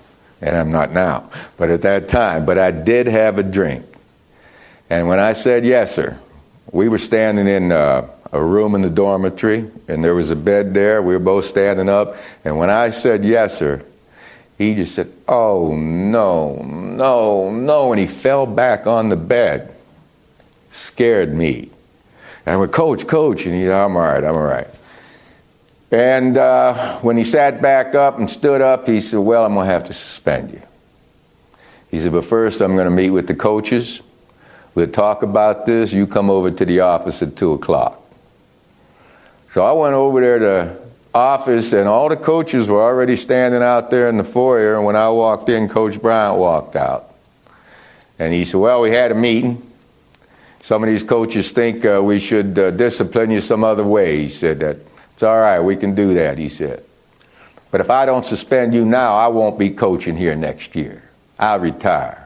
And 0.42 0.56
I'm 0.56 0.72
not 0.72 0.92
now. 0.92 1.30
But 1.58 1.70
at 1.70 1.82
that 1.84 2.08
time, 2.08 2.46
but 2.46 2.58
I 2.58 2.72
did 2.72 3.06
have 3.08 3.38
a 3.38 3.44
drink. 3.44 3.86
And 4.90 5.08
when 5.08 5.20
I 5.20 5.34
said 5.34 5.66
yes, 5.66 5.96
sir, 5.96 6.20
we 6.72 6.90
were 6.90 6.98
standing 6.98 7.48
in 7.48 7.72
uh, 7.72 8.08
a 8.32 8.44
room 8.44 8.76
in 8.76 8.82
the 8.82 8.90
dormitory 8.90 9.70
and 9.88 10.04
there 10.04 10.16
was 10.16 10.30
a 10.30 10.36
bed 10.36 10.74
there. 10.74 11.02
We 11.02 11.14
were 11.14 11.20
both 11.20 11.46
standing 11.46 11.90
up. 11.90 12.16
And 12.46 12.58
when 12.58 12.70
I 12.70 12.92
said 12.92 13.26
yes, 13.26 13.58
sir, 13.58 13.82
he 14.58 14.76
just 14.76 14.96
said, 14.96 15.12
Oh, 15.28 15.76
no, 15.76 16.56
no, 16.56 17.52
no. 17.52 17.92
And 17.92 18.00
he 18.00 18.08
fell 18.08 18.46
back 18.46 18.88
on 18.88 19.10
the 19.10 19.18
bed. 19.18 19.74
Scared 20.72 21.34
me. 21.34 21.70
And 22.46 22.54
I 22.54 22.58
went, 22.58 22.72
Coach, 22.72 23.08
Coach. 23.08 23.46
And 23.46 23.56
he 23.56 23.64
said, 23.64 23.74
I'm 23.74 23.96
all 23.96 24.04
right, 24.04 24.24
I'm 24.24 24.36
all 24.36 24.44
right. 24.44 24.68
And 25.92 26.38
uh, 26.38 27.00
when 27.00 27.18
he 27.18 27.26
sat 27.26 27.62
back 27.62 27.96
up 27.96 28.18
and 28.18 28.30
stood 28.30 28.62
up, 28.62 28.88
he 28.88 29.02
said, 29.02 29.20
Well, 29.20 29.44
I'm 29.44 29.54
going 29.54 29.68
to 29.68 29.74
have 29.74 29.86
to 29.86 29.94
suspend 29.94 30.52
you. 30.52 30.62
He 31.90 32.00
said, 32.00 32.14
But 32.14 32.24
first, 32.24 32.62
I'm 32.62 32.76
going 32.76 32.86
to 32.86 32.92
meet 32.92 33.10
with 33.10 33.28
the 33.28 33.36
coaches. 33.36 34.02
We'll 34.74 34.88
talk 34.88 35.22
about 35.22 35.66
this. 35.66 35.92
You 35.92 36.08
come 36.08 36.30
over 36.30 36.50
to 36.50 36.66
the 36.66 36.80
office 36.80 37.22
at 37.22 37.36
2 37.36 37.54
o'clock. 37.54 38.01
So 39.52 39.66
I 39.66 39.74
went 39.74 39.94
over 39.94 40.22
there 40.22 40.40
to 40.40 40.78
office, 41.14 41.74
and 41.74 41.86
all 41.86 42.08
the 42.08 42.16
coaches 42.16 42.70
were 42.70 42.82
already 42.82 43.18
standing 43.18 43.62
out 43.62 43.90
there 43.90 44.08
in 44.08 44.18
the 44.18 44.24
foyer. 44.24 44.78
And 44.78 44.86
when 44.86 44.96
I 44.96 45.10
walked 45.10 45.50
in, 45.50 45.68
Coach 45.68 46.02
Bryant 46.02 46.38
walked 46.38 46.78
out. 46.78 47.14
And 48.18 48.34
he 48.34 48.46
said, 48.46 48.62
Well, 48.62 48.80
we 48.80 48.92
had 48.92 49.12
a 49.12 49.16
meeting. 49.16 49.70
Some 50.62 50.84
of 50.84 50.90
these 50.90 51.04
coaches 51.04 51.52
think 51.52 51.86
uh, 51.86 52.02
we 52.02 52.20
should 52.20 52.58
uh, 52.58 52.72
discipline 52.72 53.30
you 53.30 53.42
some 53.42 53.64
other 53.64 53.84
way. 53.84 54.22
He 54.22 54.30
said 54.30 54.62
that. 54.62 54.78
It's 55.12 55.24
all 55.24 55.40
right, 55.40 55.60
we 55.60 55.76
can 55.76 55.94
do 55.94 56.14
that, 56.14 56.38
he 56.38 56.48
said. 56.48 56.84
But 57.72 57.82
if 57.82 57.90
I 57.90 58.06
don't 58.06 58.26
suspend 58.26 58.74
you 58.74 58.86
now, 58.86 59.14
I 59.14 59.28
won't 59.28 59.60
be 59.60 59.70
coaching 59.70 60.16
here 60.16 60.36
next 60.36 60.76
year. 60.76 61.04
I'll 61.38 61.60
retire. 61.60 62.21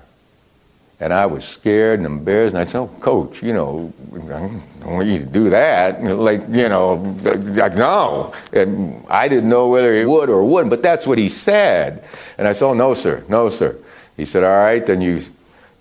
And 0.99 1.11
I 1.11 1.25
was 1.25 1.43
scared 1.43 1.99
and 1.99 2.05
embarrassed. 2.05 2.55
And 2.55 2.61
I 2.61 2.65
said, 2.65 2.79
oh, 2.79 2.87
Coach, 2.99 3.43
you 3.43 3.51
know, 3.51 3.91
I 4.13 4.17
don't 4.17 4.61
want 4.85 5.07
you 5.07 5.19
to 5.19 5.25
do 5.25 5.49
that. 5.49 6.01
Like, 6.25 6.41
you 6.49 6.69
know, 6.69 6.93
like, 7.23 7.75
no. 7.75 8.33
And 8.53 9.05
I 9.09 9.27
didn't 9.27 9.49
know 9.49 9.67
whether 9.67 9.93
he 9.97 10.05
would 10.05 10.29
or 10.29 10.43
wouldn't, 10.43 10.69
but 10.69 10.81
that's 10.81 11.05
what 11.05 11.17
he 11.17 11.27
said. 11.27 12.03
And 12.37 12.47
I 12.47 12.53
said, 12.53 12.67
oh, 12.67 12.73
no, 12.73 12.93
sir, 12.93 13.23
no, 13.27 13.49
sir. 13.49 13.75
He 14.15 14.25
said, 14.25 14.43
all 14.43 14.57
right, 14.57 14.85
then 14.85 15.01
you, 15.01 15.23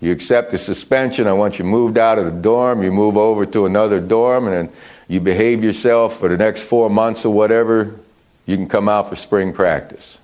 you 0.01 0.11
accept 0.11 0.51
the 0.51 0.57
suspension. 0.57 1.27
I 1.27 1.33
want 1.33 1.57
you 1.57 1.65
moved 1.65 1.97
out 1.97 2.19
of 2.19 2.25
the 2.25 2.31
dorm. 2.31 2.83
You 2.83 2.91
move 2.91 3.15
over 3.15 3.45
to 3.45 3.65
another 3.65 4.01
dorm, 4.01 4.47
and 4.47 4.53
then 4.53 4.75
you 5.07 5.21
behave 5.21 5.63
yourself 5.63 6.17
for 6.17 6.27
the 6.27 6.37
next 6.37 6.63
four 6.63 6.89
months 6.89 7.25
or 7.25 7.33
whatever. 7.33 7.97
You 8.45 8.57
can 8.57 8.67
come 8.67 8.89
out 8.89 9.09
for 9.09 9.15
spring 9.15 9.53
practice. 9.53 10.19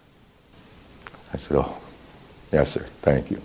I 1.34 1.38
said, 1.38 1.58
oh, 1.58 1.78
yes, 2.52 2.72
sir, 2.72 2.82
thank 3.02 3.32
you. 3.32 3.42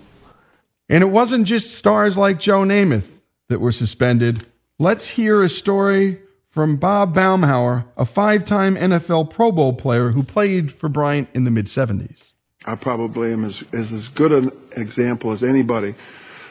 And 0.89 1.03
it 1.03 1.07
wasn't 1.07 1.47
just 1.47 1.75
stars 1.75 2.17
like 2.17 2.39
Joe 2.39 2.61
Namath 2.61 3.21
that 3.49 3.59
were 3.59 3.71
suspended. 3.71 4.45
Let's 4.79 5.07
hear 5.07 5.41
a 5.41 5.49
story 5.49 6.21
from 6.47 6.77
Bob 6.77 7.13
Baumhower, 7.13 7.85
a 7.97 8.05
five 8.05 8.45
time 8.45 8.75
NFL 8.75 9.29
Pro 9.29 9.51
Bowl 9.51 9.73
player 9.73 10.11
who 10.11 10.23
played 10.23 10.71
for 10.71 10.89
Bryant 10.89 11.29
in 11.33 11.43
the 11.43 11.51
mid 11.51 11.65
70s. 11.65 12.33
I 12.65 12.75
probably 12.75 13.31
am 13.31 13.45
as, 13.45 13.63
as, 13.73 13.93
as 13.93 14.07
good 14.07 14.31
an 14.31 14.51
example 14.75 15.31
as 15.31 15.43
anybody 15.43 15.95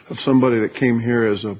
of 0.08 0.20
somebody 0.20 0.58
that 0.60 0.74
came 0.74 1.00
here 1.00 1.24
as 1.24 1.44
a, 1.44 1.56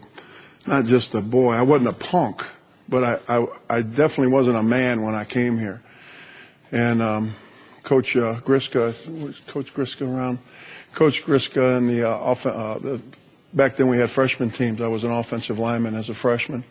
not 0.67 0.85
just 0.85 1.15
a 1.15 1.21
boy. 1.21 1.55
I 1.55 1.63
wasn't 1.63 1.91
a 1.91 1.93
punk, 1.93 2.45
but 2.89 3.05
I, 3.05 3.19
I, 3.29 3.47
I 3.69 3.83
definitely 3.83 4.33
wasn't 4.33 4.57
a 4.57 4.63
man 4.63 5.03
when 5.03 5.15
I 5.15 5.25
came 5.25 5.59
here. 5.59 5.83
And 6.73 7.03
um, 7.03 7.35
Coach 7.83 8.17
uh, 8.17 8.37
Gryska, 8.41 8.87
was 9.23 9.41
Coach 9.41 9.75
Gryska 9.75 10.07
around? 10.07 10.39
Coach 10.97 11.23
Gryska 11.25 11.77
and 11.77 11.91
the, 11.91 12.11
uh, 12.11 12.11
off, 12.11 12.47
uh, 12.47 12.79
the 12.79 13.03
back 13.53 13.77
then 13.77 13.89
we 13.89 13.99
had 13.99 14.09
freshman 14.09 14.51
teams. 14.51 14.81
I 14.81 14.87
was 14.87 15.05
an 15.05 15.11
offensive 15.13 15.59
lineman 15.59 15.95
as 15.95 16.09
a 16.09 16.15
freshman. 16.15 16.65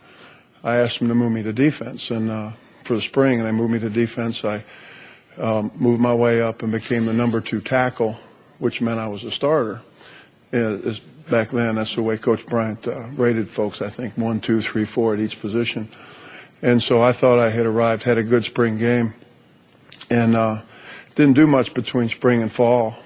I 0.64 0.78
asked 0.78 0.98
him 0.98 1.06
to 1.06 1.14
move 1.14 1.30
me 1.30 1.44
to 1.44 1.52
defense, 1.52 2.10
and 2.10 2.28
uh, 2.28 2.50
for 2.82 2.94
the 2.94 3.00
spring, 3.00 3.38
and 3.38 3.46
they 3.46 3.52
moved 3.52 3.72
me 3.72 3.78
to 3.78 3.88
defense. 3.88 4.44
I 4.44 4.64
um, 5.38 5.70
moved 5.76 6.00
my 6.00 6.12
way 6.12 6.42
up 6.42 6.64
and 6.64 6.72
became 6.72 7.04
the 7.04 7.12
number 7.12 7.40
two 7.40 7.60
tackle, 7.60 8.18
which 8.58 8.80
meant 8.80 8.98
I 8.98 9.06
was 9.06 9.22
a 9.22 9.30
starter. 9.30 9.80
It 10.50 10.58
is- 10.58 10.98
back 10.98 11.50
then, 11.50 11.76
that's 11.76 11.94
the 11.94 12.02
way 12.02 12.18
Coach 12.18 12.46
Bryant 12.46 12.86
uh, 12.86 13.06
rated 13.14 13.48
folks. 13.48 13.80
I 13.80 13.90
think 13.90 14.16
one, 14.16 14.40
two, 14.40 14.60
three, 14.60 14.84
four 14.84 15.14
at 15.14 15.20
each 15.20 15.40
position. 15.40 15.88
And 16.62 16.82
so 16.82 17.00
I 17.00 17.12
thought 17.12 17.38
I 17.38 17.50
had 17.50 17.66
arrived, 17.66 18.02
had 18.02 18.18
a 18.18 18.22
good 18.24 18.44
spring 18.44 18.78
game, 18.78 19.14
and 20.10 20.34
uh, 20.34 20.62
didn't 21.14 21.34
do 21.34 21.46
much 21.46 21.74
between 21.74 22.08
spring 22.08 22.42
and 22.42 22.50
fall, 22.50 22.96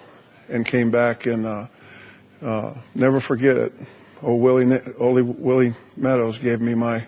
and 0.51 0.67
came 0.67 0.91
back 0.91 1.27
and 1.27 1.47
uh, 1.47 1.67
uh, 2.43 2.75
never 2.95 3.21
forget 3.21 3.57
it. 3.57 3.73
Old 4.23 4.41
Willie, 4.41 4.81
old 4.99 5.21
Willie 5.39 5.75
Meadows 5.97 6.39
gave 6.39 6.61
me 6.61 6.75
my 6.75 7.07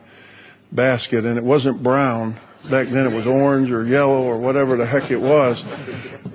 basket, 0.71 1.25
and 1.25 1.37
it 1.37 1.45
wasn't 1.45 1.83
brown. 1.83 2.39
Back 2.71 2.89
then, 2.89 3.07
it 3.07 3.15
was 3.15 3.27
orange 3.27 3.71
or 3.71 3.85
yellow 3.85 4.23
or 4.23 4.39
whatever 4.39 4.77
the 4.77 4.87
heck 4.87 5.11
it 5.11 5.21
was. 5.21 5.63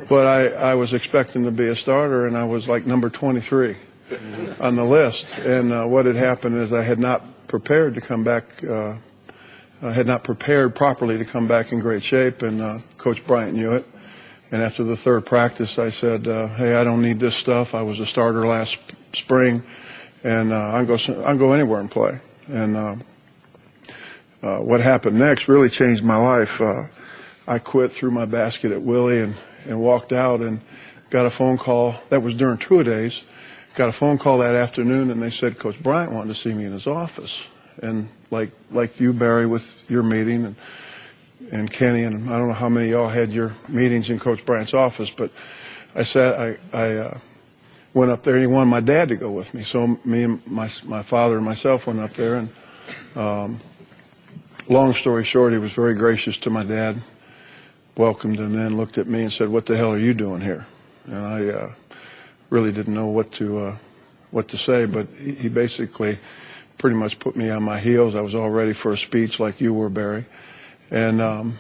But 0.10 0.28
I, 0.28 0.72
I 0.72 0.76
was 0.76 0.94
expecting 0.94 1.46
to 1.46 1.52
be 1.52 1.68
a 1.68 1.76
starter, 1.76 2.28
and 2.28 2.38
I 2.38 2.44
was 2.44 2.68
like 2.68 2.86
number 2.86 3.10
23 3.10 3.76
on 4.60 4.76
the 4.76 4.84
list. 4.84 5.26
And 5.40 5.74
uh, 5.74 5.86
what 5.86 6.06
had 6.06 6.16
happened 6.16 6.58
is 6.58 6.72
I 6.72 6.84
had 6.84 7.00
not 7.00 7.24
prepared 7.48 7.96
to 7.96 8.02
come 8.02 8.24
back. 8.24 8.64
Uh, 8.64 8.96
I 9.82 9.92
had 9.92 10.08
not 10.08 10.24
prepared 10.24 10.76
properly 10.76 11.18
to 11.18 11.26
come 11.26 11.48
back 11.48 11.72
in 11.72 11.80
great 11.80 12.04
shape, 12.04 12.42
and 12.42 12.62
uh, 12.62 12.80
Coach 12.98 13.26
Bryant 13.26 13.56
knew 13.56 13.74
it. 13.74 13.86
And 14.52 14.62
after 14.62 14.84
the 14.84 14.96
third 14.96 15.26
practice, 15.26 15.78
I 15.78 15.90
said, 15.90 16.28
uh, 16.28 16.48
"Hey, 16.48 16.76
I 16.76 16.84
don't 16.84 17.02
need 17.02 17.20
this 17.20 17.36
stuff. 17.36 17.76
I 17.76 17.82
was 17.82 18.00
a 18.00 18.06
starter 18.06 18.48
last 18.48 18.78
spring, 19.14 19.64
and 20.24 20.54
uh, 20.54 20.74
I 20.74 20.86
can 20.86 20.86
go. 20.86 20.96
I 20.96 21.30
can 21.30 21.38
go 21.38 21.52
anywhere 21.52 21.82
and 21.82 21.92
play." 21.92 22.20
And 22.48 22.78
uh, 22.78 22.96
uh, 24.42 24.58
what 24.60 24.80
happened 24.80 25.20
next 25.20 25.50
really 25.50 25.70
changed 25.70 26.04
my 26.04 26.16
life. 26.16 26.62
Uh, 26.62 26.84
I 27.46 27.60
quit, 27.60 27.92
threw 27.92 28.10
my 28.12 28.26
basket 28.26 28.72
at 28.72 28.82
Willie, 28.82 29.22
and 29.22 29.36
and 29.66 29.82
walked 29.82 30.14
out, 30.14 30.40
and 30.42 30.62
got 31.10 31.26
a 31.26 31.30
phone 31.30 31.58
call. 31.58 31.96
That 32.10 32.22
was 32.24 32.34
during 32.34 32.58
two 32.58 32.84
days. 32.84 33.24
Got 33.76 33.90
a 33.90 33.94
phone 33.94 34.18
call 34.18 34.38
that 34.40 34.56
afternoon, 34.56 35.12
and 35.12 35.22
they 35.22 35.30
said 35.30 35.60
Coach 35.60 35.82
Bryant 35.84 36.12
wanted 36.12 36.34
to 36.34 36.40
see 36.40 36.54
me 36.54 36.64
in 36.64 36.72
his 36.72 36.88
office, 36.88 37.44
and 37.82 38.08
like 38.32 38.52
like 38.72 38.98
you, 39.00 39.12
Barry, 39.12 39.46
with 39.46 39.90
your 39.90 40.04
meeting, 40.04 40.46
and 40.46 40.56
and 41.52 41.72
Kenny, 41.72 42.04
and 42.04 42.30
I 42.30 42.38
don't 42.38 42.48
know 42.48 42.54
how 42.54 42.70
many 42.70 42.90
y'all 42.90 43.10
had 43.10 43.32
your 43.32 43.54
meetings 43.70 44.10
in 44.10 44.20
Coach 44.20 44.46
Bryant's 44.46 44.74
office, 44.74 45.10
but 45.10 45.32
I 45.96 46.04
said 46.04 46.58
I, 46.74 46.78
I 46.78 46.96
uh, 46.96 47.18
went 47.94 48.12
up 48.12 48.24
there, 48.24 48.36
and 48.36 48.44
he 48.44 48.48
wanted 48.48 48.70
my 48.70 48.80
dad 48.80 49.10
to 49.10 49.16
go 49.16 49.32
with 49.32 49.54
me. 49.54 49.64
So 49.64 50.00
me 50.04 50.24
and 50.24 50.48
my 50.48 50.70
my 50.86 51.04
father 51.04 51.38
and 51.38 51.46
myself 51.46 51.88
went 51.88 52.00
up 52.00 52.14
there, 52.14 52.36
and 52.36 52.50
um, 53.16 53.60
long 54.70 54.94
story 54.94 55.24
short, 55.24 55.54
he 55.54 55.60
was 55.60 55.72
very 55.72 55.96
gracious 55.96 56.38
to 56.38 56.50
my 56.50 56.64
dad, 56.64 57.02
welcomed 57.96 58.40
him, 58.40 58.54
then 58.54 58.78
looked 58.78 58.98
at 58.98 59.08
me 59.08 59.24
and 59.24 59.32
said, 59.32 59.50
"What 59.50 59.66
the 59.66 59.78
hell 59.78 59.92
are 59.92 60.00
you 60.00 60.14
doing 60.14 60.42
here?" 60.42 60.68
And 61.06 61.26
I 61.26 61.48
uh, 61.48 61.72
really 62.50 62.72
didn't 62.72 62.94
know 62.94 63.08
what 63.08 63.32
to 63.34 63.60
uh, 63.60 63.76
what 64.32 64.50
to 64.50 64.58
say, 64.58 64.86
but 64.86 65.08
he, 65.18 65.34
he 65.34 65.50
basically 65.50 66.18
pretty 66.78 66.96
much 66.96 67.18
put 67.20 67.36
me 67.36 67.50
on 67.50 67.64
my 67.64 67.80
heels. 67.80 68.16
I 68.16 68.22
was 68.22 68.36
all 68.36 68.50
ready 68.50 68.74
for 68.74 68.92
a 68.92 68.98
speech 68.98 69.40
like 69.40 69.62
you 69.62 69.74
were, 69.74 69.90
Barry. 69.90 70.26
And 70.90 71.22
um, 71.22 71.60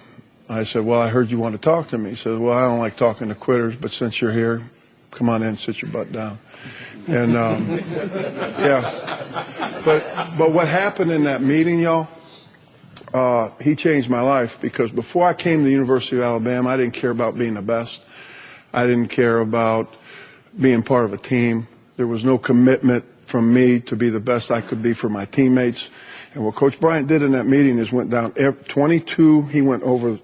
I 0.50 0.64
said, 0.64 0.86
Well, 0.86 1.02
I 1.02 1.10
heard 1.10 1.30
you 1.30 1.38
want 1.38 1.56
to 1.56 1.62
talk 1.62 1.90
to 1.90 1.98
me. 1.98 2.12
He 2.12 2.16
said, 2.16 2.38
Well, 2.38 2.58
I 2.58 2.62
don't 2.62 2.80
like 2.80 2.98
talking 2.98 3.30
to 3.30 3.36
quitters, 3.36 3.76
but 3.76 3.92
since 3.92 4.22
you're 4.22 4.32
here, 4.32 4.62
come 5.12 5.30
on 5.30 5.44
in, 5.44 5.58
sit 5.58 5.82
your 5.82 5.92
butt 5.92 6.12
down. 6.12 6.40
And 7.08 7.36
um, 7.36 7.70
yeah, 8.60 8.82
but 9.86 10.38
but 10.38 10.52
what 10.52 10.68
happened 10.68 11.12
in 11.12 11.24
that 11.24 11.42
meeting, 11.42 11.80
y'all? 11.80 12.08
Uh, 13.14 13.52
he 13.62 13.76
changed 13.76 14.10
my 14.10 14.22
life 14.22 14.60
because 14.60 14.92
before 14.92 15.28
I 15.28 15.34
came 15.34 15.60
to 15.60 15.64
the 15.64 15.72
University 15.72 16.18
of 16.18 16.24
Alabama, 16.24 16.70
I 16.70 16.78
didn't 16.78 16.94
care 16.94 17.12
about 17.12 17.38
being 17.38 17.54
the 17.54 17.62
best. 17.62 18.02
I 18.74 18.86
didn't 18.86 19.08
care 19.08 19.40
about 19.40 19.94
being 20.60 20.84
part 20.84 21.06
of 21.06 21.14
a 21.14 21.18
team. 21.18 21.68
There 21.96 22.08
was 22.08 22.24
no 22.24 22.38
commitment 22.38 23.06
from 23.26 23.54
me 23.54 23.80
to 23.82 23.96
be 23.96 24.10
the 24.10 24.20
best 24.20 24.52
I 24.52 24.62
could 24.62 24.84
be 24.84 24.94
for 24.94 25.10
my 25.10 25.26
teammates. 25.26 25.90
And 26.38 26.46
what 26.46 26.54
Coach 26.54 26.80
Bryant 26.80 27.08
did 27.08 27.24
in 27.24 27.32
that 27.32 27.48
meeting 27.48 27.80
is 27.80 27.92
went 27.92 28.12
down 28.12 28.32
22. 28.34 29.42
He 29.48 29.64
went 29.64 29.82
over. 29.82 30.20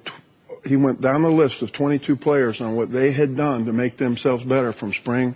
He 0.63 0.75
went 0.75 1.01
down 1.01 1.23
the 1.23 1.31
list 1.31 1.63
of 1.63 1.71
22 1.71 2.15
players 2.17 2.61
on 2.61 2.75
what 2.75 2.91
they 2.91 3.13
had 3.13 3.35
done 3.35 3.65
to 3.65 3.73
make 3.73 3.97
themselves 3.97 4.43
better 4.43 4.71
from 4.71 4.93
spring 4.93 5.33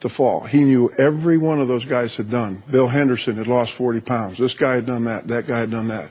to 0.00 0.10
fall. 0.10 0.44
He 0.44 0.64
knew 0.64 0.92
every 0.98 1.38
one 1.38 1.62
of 1.62 1.68
those 1.68 1.86
guys 1.86 2.14
had 2.16 2.30
done. 2.30 2.62
Bill 2.70 2.88
Henderson 2.88 3.36
had 3.36 3.46
lost 3.46 3.72
40 3.72 4.00
pounds. 4.00 4.36
This 4.36 4.52
guy 4.52 4.74
had 4.74 4.84
done 4.84 5.04
that. 5.04 5.28
That 5.28 5.46
guy 5.46 5.60
had 5.60 5.70
done 5.70 5.88
that. 5.88 6.10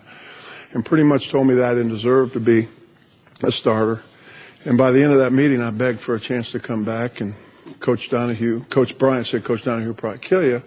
And 0.71 0.83
pretty 0.83 1.03
much 1.03 1.29
told 1.29 1.45
me 1.45 1.53
that 1.53 1.71
I 1.71 1.75
didn't 1.75 1.91
deserve 1.91 2.33
to 2.33 2.39
be 2.39 2.69
a 3.43 3.51
starter. 3.51 4.01
And 4.65 4.79
by 4.79 4.91
the 4.91 5.03
end 5.03 5.13
of 5.13 5.19
that 5.19 5.31
meeting, 5.31 5.61
I 5.61 5.69
begged 5.69 5.99
for 5.99 6.15
a 6.15 6.19
chance 6.19 6.51
to 6.53 6.59
come 6.59 6.83
back. 6.83 7.21
And 7.21 7.35
Coach 7.79 8.09
Donahue, 8.09 8.63
Coach 8.63 8.97
Bryant 8.97 9.27
said, 9.27 9.43
Coach 9.43 9.63
Donahue 9.63 9.89
will 9.89 9.93
probably 9.93 10.17
kill 10.17 10.43
you, 10.43 10.63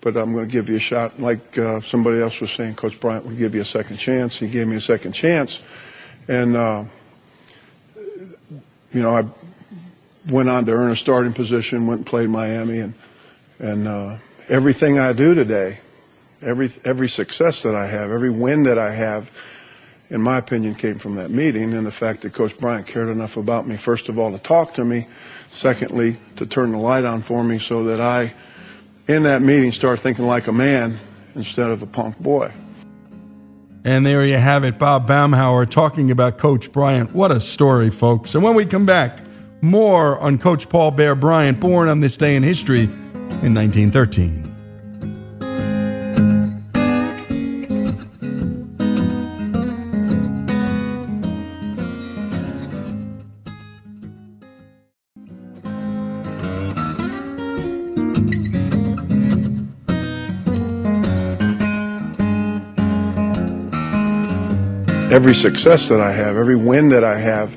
but 0.00 0.16
I'm 0.16 0.32
going 0.32 0.46
to 0.46 0.52
give 0.52 0.68
you 0.68 0.76
a 0.76 0.80
shot. 0.80 1.20
Like 1.20 1.58
uh, 1.58 1.80
somebody 1.80 2.20
else 2.20 2.40
was 2.40 2.50
saying, 2.50 2.74
Coach 2.76 3.00
Bryant 3.00 3.26
would 3.26 3.38
give 3.38 3.54
you 3.54 3.62
a 3.62 3.66
second 3.66 3.96
chance. 3.96 4.38
He 4.38 4.48
gave 4.48 4.66
me 4.66 4.76
a 4.76 4.80
second 4.80 5.12
chance. 5.12 5.60
And, 6.28 6.56
uh, 6.56 6.84
you 8.92 9.02
know, 9.02 9.16
I 9.16 9.24
went 10.30 10.48
on 10.48 10.66
to 10.66 10.72
earn 10.72 10.90
a 10.90 10.96
starting 10.96 11.32
position, 11.32 11.86
went 11.86 12.00
and 12.00 12.06
played 12.06 12.28
Miami, 12.28 12.80
and, 12.80 12.94
and 13.58 13.88
uh, 13.88 14.16
everything 14.48 14.98
I 14.98 15.12
do 15.12 15.34
today, 15.34 15.80
every, 16.42 16.70
every 16.84 17.08
success 17.08 17.62
that 17.62 17.74
I 17.74 17.86
have, 17.86 18.10
every 18.10 18.30
win 18.30 18.64
that 18.64 18.78
I 18.78 18.92
have, 18.92 19.30
in 20.10 20.22
my 20.22 20.38
opinion, 20.38 20.74
came 20.74 20.98
from 20.98 21.16
that 21.16 21.30
meeting 21.30 21.74
and 21.74 21.86
the 21.86 21.90
fact 21.90 22.22
that 22.22 22.32
Coach 22.32 22.56
Bryant 22.56 22.86
cared 22.86 23.08
enough 23.08 23.36
about 23.36 23.66
me, 23.66 23.76
first 23.76 24.08
of 24.08 24.18
all, 24.18 24.32
to 24.32 24.38
talk 24.38 24.74
to 24.74 24.84
me, 24.84 25.06
secondly, 25.50 26.18
to 26.36 26.46
turn 26.46 26.72
the 26.72 26.78
light 26.78 27.04
on 27.04 27.20
for 27.20 27.42
me 27.42 27.58
so 27.58 27.84
that 27.84 28.00
I, 28.00 28.32
in 29.08 29.24
that 29.24 29.42
meeting, 29.42 29.72
start 29.72 30.00
thinking 30.00 30.26
like 30.26 30.46
a 30.46 30.52
man 30.52 31.00
instead 31.34 31.70
of 31.70 31.82
a 31.82 31.86
punk 31.86 32.18
boy. 32.18 32.52
And 33.84 34.04
there 34.04 34.24
you 34.26 34.36
have 34.36 34.64
it, 34.64 34.78
Bob 34.78 35.08
Baumhower 35.08 35.68
talking 35.68 36.10
about 36.10 36.36
Coach 36.36 36.70
Bryant. 36.70 37.14
What 37.14 37.30
a 37.30 37.40
story, 37.40 37.90
folks. 37.90 38.34
And 38.34 38.44
when 38.44 38.54
we 38.54 38.66
come 38.66 38.84
back, 38.84 39.20
more 39.62 40.18
on 40.18 40.38
Coach 40.38 40.68
Paul 40.68 40.90
Bear 40.90 41.14
Bryant, 41.14 41.58
born 41.58 41.88
on 41.88 42.00
this 42.00 42.16
day 42.16 42.36
in 42.36 42.42
history 42.42 42.82
in 42.82 43.54
1913. 43.54 44.47
Every 65.18 65.34
success 65.34 65.88
that 65.88 66.00
I 66.00 66.12
have, 66.12 66.36
every 66.36 66.54
win 66.54 66.90
that 66.90 67.02
I 67.02 67.18
have, 67.18 67.52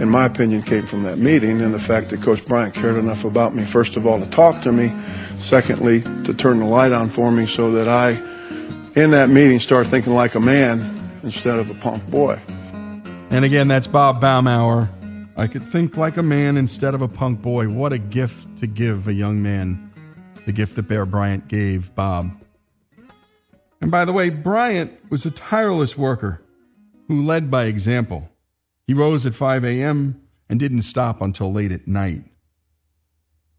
in 0.00 0.08
my 0.08 0.24
opinion, 0.24 0.62
came 0.62 0.82
from 0.82 1.02
that 1.02 1.18
meeting 1.18 1.60
and 1.60 1.74
the 1.74 1.78
fact 1.78 2.08
that 2.08 2.22
Coach 2.22 2.42
Bryant 2.46 2.72
cared 2.72 2.96
enough 2.96 3.22
about 3.22 3.54
me, 3.54 3.66
first 3.66 3.96
of 3.96 4.06
all, 4.06 4.18
to 4.18 4.24
talk 4.30 4.62
to 4.62 4.72
me, 4.72 4.90
secondly, 5.40 6.00
to 6.24 6.32
turn 6.32 6.58
the 6.58 6.64
light 6.64 6.92
on 6.92 7.10
for 7.10 7.30
me 7.30 7.44
so 7.44 7.70
that 7.72 7.86
I, 7.86 8.12
in 8.98 9.10
that 9.10 9.28
meeting, 9.28 9.60
start 9.60 9.88
thinking 9.88 10.14
like 10.14 10.36
a 10.36 10.40
man 10.40 10.98
instead 11.22 11.58
of 11.58 11.68
a 11.68 11.74
punk 11.74 12.06
boy. 12.06 12.40
And 13.28 13.44
again, 13.44 13.68
that's 13.68 13.86
Bob 13.86 14.22
Baumhower. 14.22 14.88
I 15.36 15.48
could 15.48 15.64
think 15.64 15.98
like 15.98 16.16
a 16.16 16.22
man 16.22 16.56
instead 16.56 16.94
of 16.94 17.02
a 17.02 17.08
punk 17.08 17.42
boy. 17.42 17.68
What 17.68 17.92
a 17.92 17.98
gift 17.98 18.56
to 18.60 18.66
give 18.66 19.06
a 19.06 19.12
young 19.12 19.42
man. 19.42 19.92
The 20.46 20.52
gift 20.52 20.76
that 20.76 20.88
Bear 20.88 21.04
Bryant 21.04 21.46
gave 21.46 21.94
Bob. 21.94 22.30
And 23.82 23.90
by 23.90 24.06
the 24.06 24.14
way, 24.14 24.30
Bryant 24.30 24.98
was 25.10 25.26
a 25.26 25.30
tireless 25.30 25.98
worker 25.98 26.40
who 27.10 27.20
led 27.20 27.50
by 27.50 27.64
example. 27.64 28.30
He 28.86 28.94
rose 28.94 29.26
at 29.26 29.34
5 29.34 29.64
a.m. 29.64 30.22
and 30.48 30.60
didn't 30.60 30.82
stop 30.82 31.20
until 31.20 31.52
late 31.52 31.72
at 31.72 31.88
night. 31.88 32.22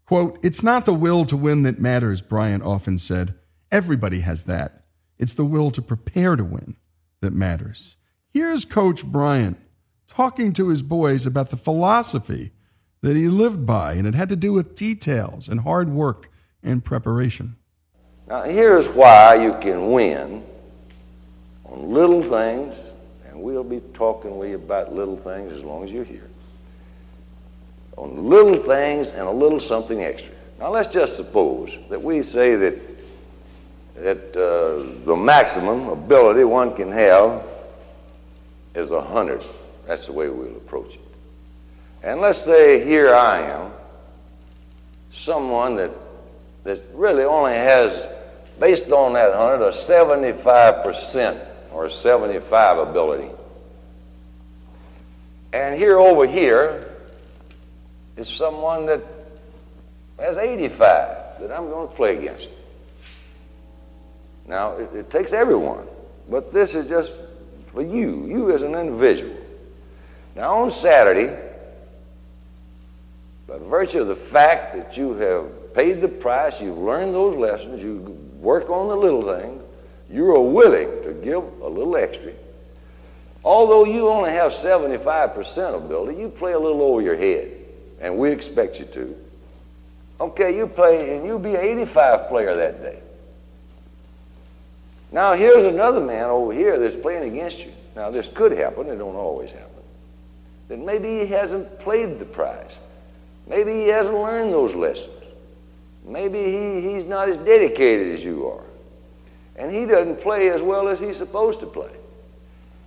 Quote, 0.06 0.38
It's 0.42 0.62
not 0.62 0.86
the 0.86 0.94
will 0.94 1.26
to 1.26 1.36
win 1.36 1.62
that 1.64 1.78
matters, 1.78 2.22
Bryant 2.22 2.62
often 2.62 2.96
said. 2.96 3.34
Everybody 3.70 4.20
has 4.20 4.44
that. 4.44 4.86
It's 5.18 5.34
the 5.34 5.44
will 5.44 5.70
to 5.72 5.82
prepare 5.82 6.34
to 6.34 6.42
win 6.42 6.76
that 7.20 7.34
matters. 7.34 7.96
Here's 8.30 8.64
Coach 8.64 9.04
Bryant 9.04 9.60
talking 10.06 10.54
to 10.54 10.68
his 10.68 10.80
boys 10.80 11.26
about 11.26 11.50
the 11.50 11.58
philosophy 11.58 12.52
that 13.02 13.16
he 13.16 13.28
lived 13.28 13.66
by, 13.66 13.92
and 13.92 14.06
it 14.06 14.14
had 14.14 14.30
to 14.30 14.36
do 14.36 14.54
with 14.54 14.74
details 14.74 15.46
and 15.46 15.60
hard 15.60 15.90
work 15.90 16.30
and 16.62 16.82
preparation. 16.82 17.56
Now, 18.26 18.44
here's 18.44 18.88
why 18.88 19.34
you 19.34 19.58
can 19.60 19.92
win 19.92 20.42
on 21.66 21.92
little 21.92 22.22
things, 22.22 22.74
we'll 23.42 23.64
be 23.64 23.80
talking 23.94 24.38
with 24.38 24.50
you 24.50 24.56
about 24.56 24.94
little 24.94 25.16
things 25.16 25.52
as 25.52 25.62
long 25.62 25.82
as 25.84 25.90
you're 25.90 26.04
here. 26.04 26.28
On 27.96 28.28
little 28.28 28.56
things 28.56 29.08
and 29.08 29.22
a 29.22 29.30
little 29.30 29.60
something 29.60 30.02
extra. 30.02 30.30
Now, 30.58 30.70
let's 30.70 30.92
just 30.92 31.16
suppose 31.16 31.76
that 31.90 32.00
we 32.00 32.22
say 32.22 32.54
that, 32.54 32.78
that 33.96 34.36
uh, 34.36 35.04
the 35.04 35.16
maximum 35.16 35.88
ability 35.88 36.44
one 36.44 36.74
can 36.76 36.90
have 36.92 37.42
is 38.74 38.90
a 38.90 38.98
100. 38.98 39.42
That's 39.86 40.06
the 40.06 40.12
way 40.12 40.28
we'll 40.28 40.56
approach 40.56 40.94
it. 40.94 41.00
And 42.04 42.20
let's 42.20 42.40
say 42.40 42.84
here 42.84 43.12
I 43.12 43.42
am, 43.42 43.72
someone 45.12 45.76
that, 45.76 45.90
that 46.64 46.80
really 46.94 47.24
only 47.24 47.52
has, 47.52 48.08
based 48.60 48.90
on 48.90 49.12
that 49.14 49.30
100, 49.36 49.66
a 49.66 49.72
75% 49.72 51.51
or 51.72 51.88
75 51.88 52.88
ability. 52.88 53.30
And 55.52 55.74
here 55.74 55.98
over 55.98 56.26
here 56.26 56.96
is 58.16 58.28
someone 58.28 58.86
that 58.86 59.02
has 60.18 60.36
85 60.36 61.40
that 61.40 61.50
I'm 61.50 61.68
going 61.68 61.88
to 61.88 61.94
play 61.94 62.16
against. 62.16 62.48
Now, 64.46 64.72
it, 64.76 64.94
it 64.94 65.10
takes 65.10 65.32
everyone, 65.32 65.86
but 66.28 66.52
this 66.52 66.74
is 66.74 66.88
just 66.88 67.12
for 67.72 67.82
you, 67.82 68.26
you 68.26 68.52
as 68.52 68.62
an 68.62 68.74
individual. 68.74 69.36
Now, 70.34 70.62
on 70.62 70.70
Saturday, 70.70 71.36
by 73.46 73.58
virtue 73.58 74.00
of 74.00 74.08
the 74.08 74.16
fact 74.16 74.74
that 74.76 74.96
you 74.96 75.14
have 75.14 75.74
paid 75.74 76.00
the 76.00 76.08
price, 76.08 76.60
you've 76.60 76.78
learned 76.78 77.14
those 77.14 77.36
lessons, 77.36 77.82
you 77.82 77.98
work 78.40 78.70
on 78.70 78.88
the 78.88 78.96
little 78.96 79.22
things, 79.22 79.61
you 80.12 80.30
are 80.30 80.40
willing 80.40 81.02
to 81.04 81.12
give 81.24 81.42
a 81.62 81.68
little 81.68 81.96
extra. 81.96 82.32
Although 83.44 83.86
you 83.86 84.08
only 84.08 84.30
have 84.30 84.52
75% 84.52 85.74
ability, 85.74 86.20
you 86.20 86.28
play 86.28 86.52
a 86.52 86.58
little 86.58 86.82
over 86.82 87.00
your 87.00 87.16
head, 87.16 87.50
and 88.00 88.18
we 88.18 88.30
expect 88.30 88.78
you 88.78 88.84
to. 88.86 89.16
Okay, 90.20 90.56
you 90.56 90.66
play, 90.66 91.16
and 91.16 91.26
you'll 91.26 91.38
be 91.38 91.54
an 91.54 91.62
85 91.62 92.28
player 92.28 92.54
that 92.54 92.82
day. 92.82 93.00
Now, 95.10 95.32
here's 95.32 95.64
another 95.64 96.00
man 96.00 96.26
over 96.26 96.52
here 96.52 96.78
that's 96.78 97.00
playing 97.00 97.32
against 97.32 97.58
you. 97.58 97.72
Now, 97.96 98.10
this 98.10 98.28
could 98.28 98.52
happen, 98.52 98.88
it 98.88 98.96
don't 98.96 99.16
always 99.16 99.50
happen. 99.50 99.68
That 100.68 100.78
maybe 100.78 101.20
he 101.20 101.26
hasn't 101.26 101.80
played 101.80 102.18
the 102.18 102.24
prize. 102.24 102.78
Maybe 103.46 103.72
he 103.72 103.88
hasn't 103.88 104.14
learned 104.14 104.52
those 104.52 104.74
lessons. 104.74 105.08
Maybe 106.04 106.38
he, 106.44 106.92
he's 106.92 107.04
not 107.04 107.28
as 107.28 107.36
dedicated 107.38 108.14
as 108.14 108.24
you 108.24 108.48
are. 108.48 108.64
And 109.62 109.72
he 109.72 109.84
doesn't 109.84 110.20
play 110.22 110.50
as 110.50 110.60
well 110.60 110.88
as 110.88 110.98
he's 110.98 111.16
supposed 111.16 111.60
to 111.60 111.66
play. 111.66 111.92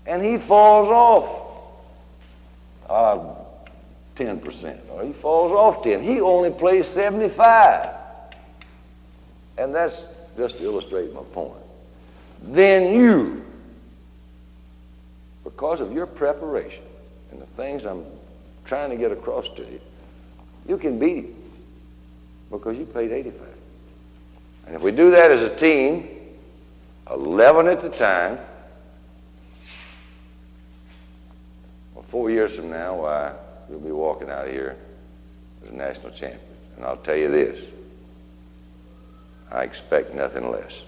And 0.05 0.21
he 0.21 0.37
falls 0.37 0.89
off 0.89 1.79
uh, 2.89 3.33
10%, 4.17 4.79
or 4.89 5.05
he 5.05 5.13
falls 5.13 5.53
off 5.53 5.83
10. 5.83 6.03
He 6.03 6.19
only 6.19 6.51
plays 6.51 6.89
75. 6.89 7.95
And 9.57 9.73
that's 9.73 10.01
just 10.35 10.57
to 10.57 10.65
illustrate 10.65 11.13
my 11.13 11.21
point. 11.21 11.63
Then 12.43 12.93
you, 12.93 13.45
because 15.45 15.79
of 15.79 15.93
your 15.93 16.05
preparation 16.05 16.83
and 17.31 17.41
the 17.41 17.45
things 17.55 17.85
I'm 17.85 18.03
trying 18.65 18.89
to 18.89 18.97
get 18.97 19.13
across 19.13 19.47
to 19.55 19.61
you, 19.61 19.79
you 20.67 20.77
can 20.77 20.99
beat 20.99 21.23
him 21.23 21.35
because 22.51 22.77
you 22.77 22.85
played 22.85 23.13
85. 23.13 23.41
And 24.67 24.75
if 24.75 24.81
we 24.81 24.91
do 24.91 25.11
that 25.11 25.31
as 25.31 25.39
a 25.39 25.55
team, 25.55 26.14
11 27.11 27.67
at 27.67 27.81
the 27.81 27.89
time, 27.89 28.39
well, 31.93 32.05
four 32.09 32.31
years 32.31 32.55
from 32.55 32.69
now, 32.69 32.95
why, 32.95 33.33
you'll 33.69 33.79
be 33.79 33.91
walking 33.91 34.29
out 34.29 34.47
of 34.47 34.53
here 34.53 34.77
as 35.63 35.69
a 35.69 35.73
national 35.73 36.11
champion. 36.11 36.41
And 36.75 36.85
I'll 36.85 36.97
tell 36.97 37.15
you 37.15 37.31
this 37.31 37.63
I 39.51 39.63
expect 39.63 40.13
nothing 40.13 40.51
less. 40.51 40.81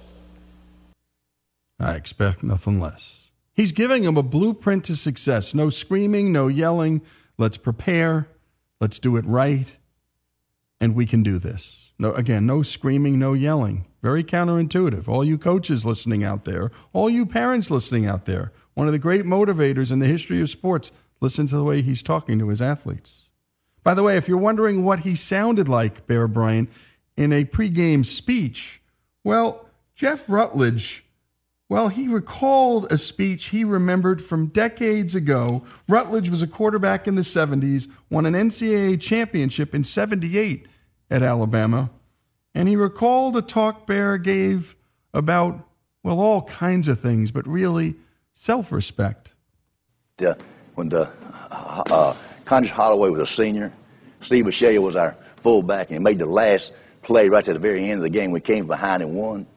I 1.79 1.93
expect 1.93 2.43
nothing 2.43 2.79
less. 2.79 3.31
He's 3.53 3.71
giving 3.71 4.03
them 4.03 4.17
a 4.17 4.23
blueprint 4.23 4.85
to 4.85 4.95
success. 4.95 5.53
No 5.53 5.69
screaming, 5.69 6.31
no 6.31 6.47
yelling. 6.47 7.01
Let's 7.37 7.57
prepare. 7.57 8.27
Let's 8.79 8.99
do 8.99 9.15
it 9.17 9.25
right. 9.25 9.67
And 10.79 10.95
we 10.95 11.05
can 11.05 11.23
do 11.23 11.39
this. 11.39 11.86
No, 11.99 12.13
again, 12.13 12.45
no 12.45 12.61
screaming, 12.61 13.17
no 13.17 13.33
yelling. 13.33 13.85
Very 14.01 14.23
counterintuitive. 14.23 15.07
All 15.07 15.23
you 15.23 15.37
coaches 15.37 15.85
listening 15.85 16.23
out 16.23 16.45
there, 16.45 16.71
all 16.93 17.09
you 17.09 17.25
parents 17.25 17.71
listening 17.71 18.05
out 18.05 18.25
there, 18.25 18.51
one 18.75 18.87
of 18.87 18.93
the 18.93 18.99
great 18.99 19.25
motivators 19.25 19.91
in 19.91 19.99
the 19.99 20.05
history 20.05 20.39
of 20.41 20.49
sports, 20.49 20.91
listen 21.19 21.47
to 21.47 21.55
the 21.55 21.63
way 21.63 21.81
he's 21.81 22.03
talking 22.03 22.37
to 22.39 22.49
his 22.49 22.61
athletes. 22.61 23.29
By 23.83 23.93
the 23.93 24.03
way, 24.03 24.17
if 24.17 24.27
you're 24.27 24.37
wondering 24.37 24.83
what 24.83 24.99
he 24.99 25.15
sounded 25.15 25.67
like, 25.67 26.05
Bear 26.05 26.27
Bryant, 26.27 26.69
in 27.15 27.33
a 27.33 27.45
pregame 27.45 28.05
speech, 28.05 28.81
well, 29.23 29.65
Jeff 29.95 30.29
Rutledge 30.29 31.03
well, 31.69 31.89
he 31.89 32.07
recalled 32.07 32.91
a 32.91 32.97
speech 32.97 33.47
he 33.47 33.65
remembered 33.65 34.21
from 34.21 34.47
decades 34.47 35.15
ago. 35.15 35.63
Rutledge 35.89 36.29
was 36.29 36.41
a 36.41 36.47
quarterback 36.47 37.07
in 37.07 37.15
the 37.15 37.23
70s, 37.23 37.89
won 38.09 38.25
an 38.25 38.35
NCAA 38.35 39.01
championship 39.01 39.75
in 39.75 39.83
78 39.83 40.65
at 41.09 41.23
Alabama, 41.23 41.89
and 42.53 42.67
he 42.67 42.75
recalled 42.75 43.37
a 43.37 43.41
talk 43.41 43.87
Bear 43.87 44.17
gave 44.17 44.75
about, 45.13 45.67
well, 46.03 46.19
all 46.19 46.41
kinds 46.43 46.87
of 46.87 46.99
things, 46.99 47.31
but 47.31 47.47
really 47.47 47.95
self 48.33 48.71
respect. 48.71 49.33
The, 50.17 50.37
when 50.75 50.89
the 50.89 51.09
uh, 51.51 51.83
uh, 51.91 52.15
Condris 52.45 52.69
Holloway 52.69 53.09
was 53.09 53.19
a 53.19 53.27
senior, 53.27 53.71
Steve 54.21 54.45
Bashea 54.45 54.81
was 54.81 54.95
our 54.95 55.15
fullback, 55.37 55.89
and 55.89 55.97
he 55.97 56.03
made 56.03 56.19
the 56.19 56.25
last 56.25 56.73
play 57.03 57.29
right 57.29 57.47
at 57.47 57.53
the 57.53 57.59
very 57.59 57.83
end 57.85 57.99
of 57.99 58.01
the 58.01 58.09
game. 58.09 58.31
We 58.31 58.41
came 58.41 58.67
behind 58.67 59.03
and 59.03 59.13
won. 59.13 59.47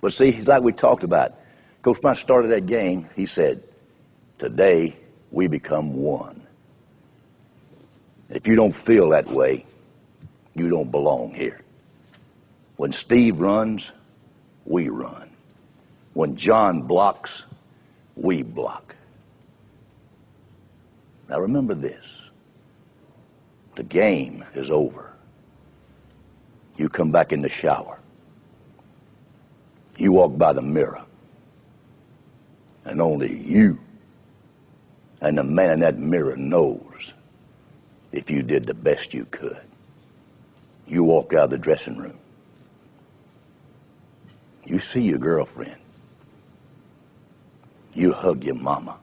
But 0.00 0.12
see, 0.12 0.40
like 0.42 0.62
we 0.62 0.72
talked 0.72 1.04
about, 1.04 1.34
Coach 1.82 2.00
Bryant 2.00 2.18
started 2.18 2.48
that 2.48 2.66
game. 2.66 3.08
He 3.16 3.26
said, 3.26 3.62
Today 4.38 4.96
we 5.30 5.46
become 5.46 5.94
one. 5.94 6.46
If 8.28 8.46
you 8.46 8.56
don't 8.56 8.74
feel 8.74 9.08
that 9.10 9.26
way, 9.26 9.64
you 10.58 10.68
don't 10.68 10.90
belong 10.90 11.32
here. 11.32 11.60
When 12.76 12.92
Steve 12.92 13.40
runs, 13.40 13.92
we 14.64 14.88
run. 14.88 15.30
When 16.14 16.36
John 16.36 16.82
blocks, 16.82 17.44
we 18.14 18.42
block. 18.42 18.94
Now 21.28 21.40
remember 21.40 21.74
this 21.74 22.06
the 23.76 23.84
game 23.84 24.44
is 24.54 24.70
over. 24.70 25.12
You 26.76 26.88
come 26.88 27.12
back 27.12 27.32
in 27.32 27.42
the 27.42 27.48
shower. 27.48 28.00
You 29.96 30.12
walk 30.12 30.36
by 30.36 30.52
the 30.52 30.62
mirror 30.62 31.04
and 32.84 33.00
only 33.00 33.40
you 33.44 33.78
and 35.20 35.38
the 35.38 35.44
man 35.44 35.70
in 35.70 35.80
that 35.80 35.98
mirror 35.98 36.36
knows 36.36 37.12
if 38.12 38.30
you 38.30 38.42
did 38.42 38.66
the 38.66 38.74
best 38.74 39.12
you 39.12 39.26
could. 39.26 39.67
You 40.88 41.04
walk 41.04 41.32
out 41.34 41.44
of 41.44 41.50
the 41.50 41.58
dressing 41.58 41.96
room. 41.96 42.18
You 44.64 44.78
see 44.80 45.02
your 45.02 45.18
girlfriend. 45.18 45.80
You 47.94 48.12
hug 48.12 48.42
your 48.42 48.54
mama. 48.54 48.96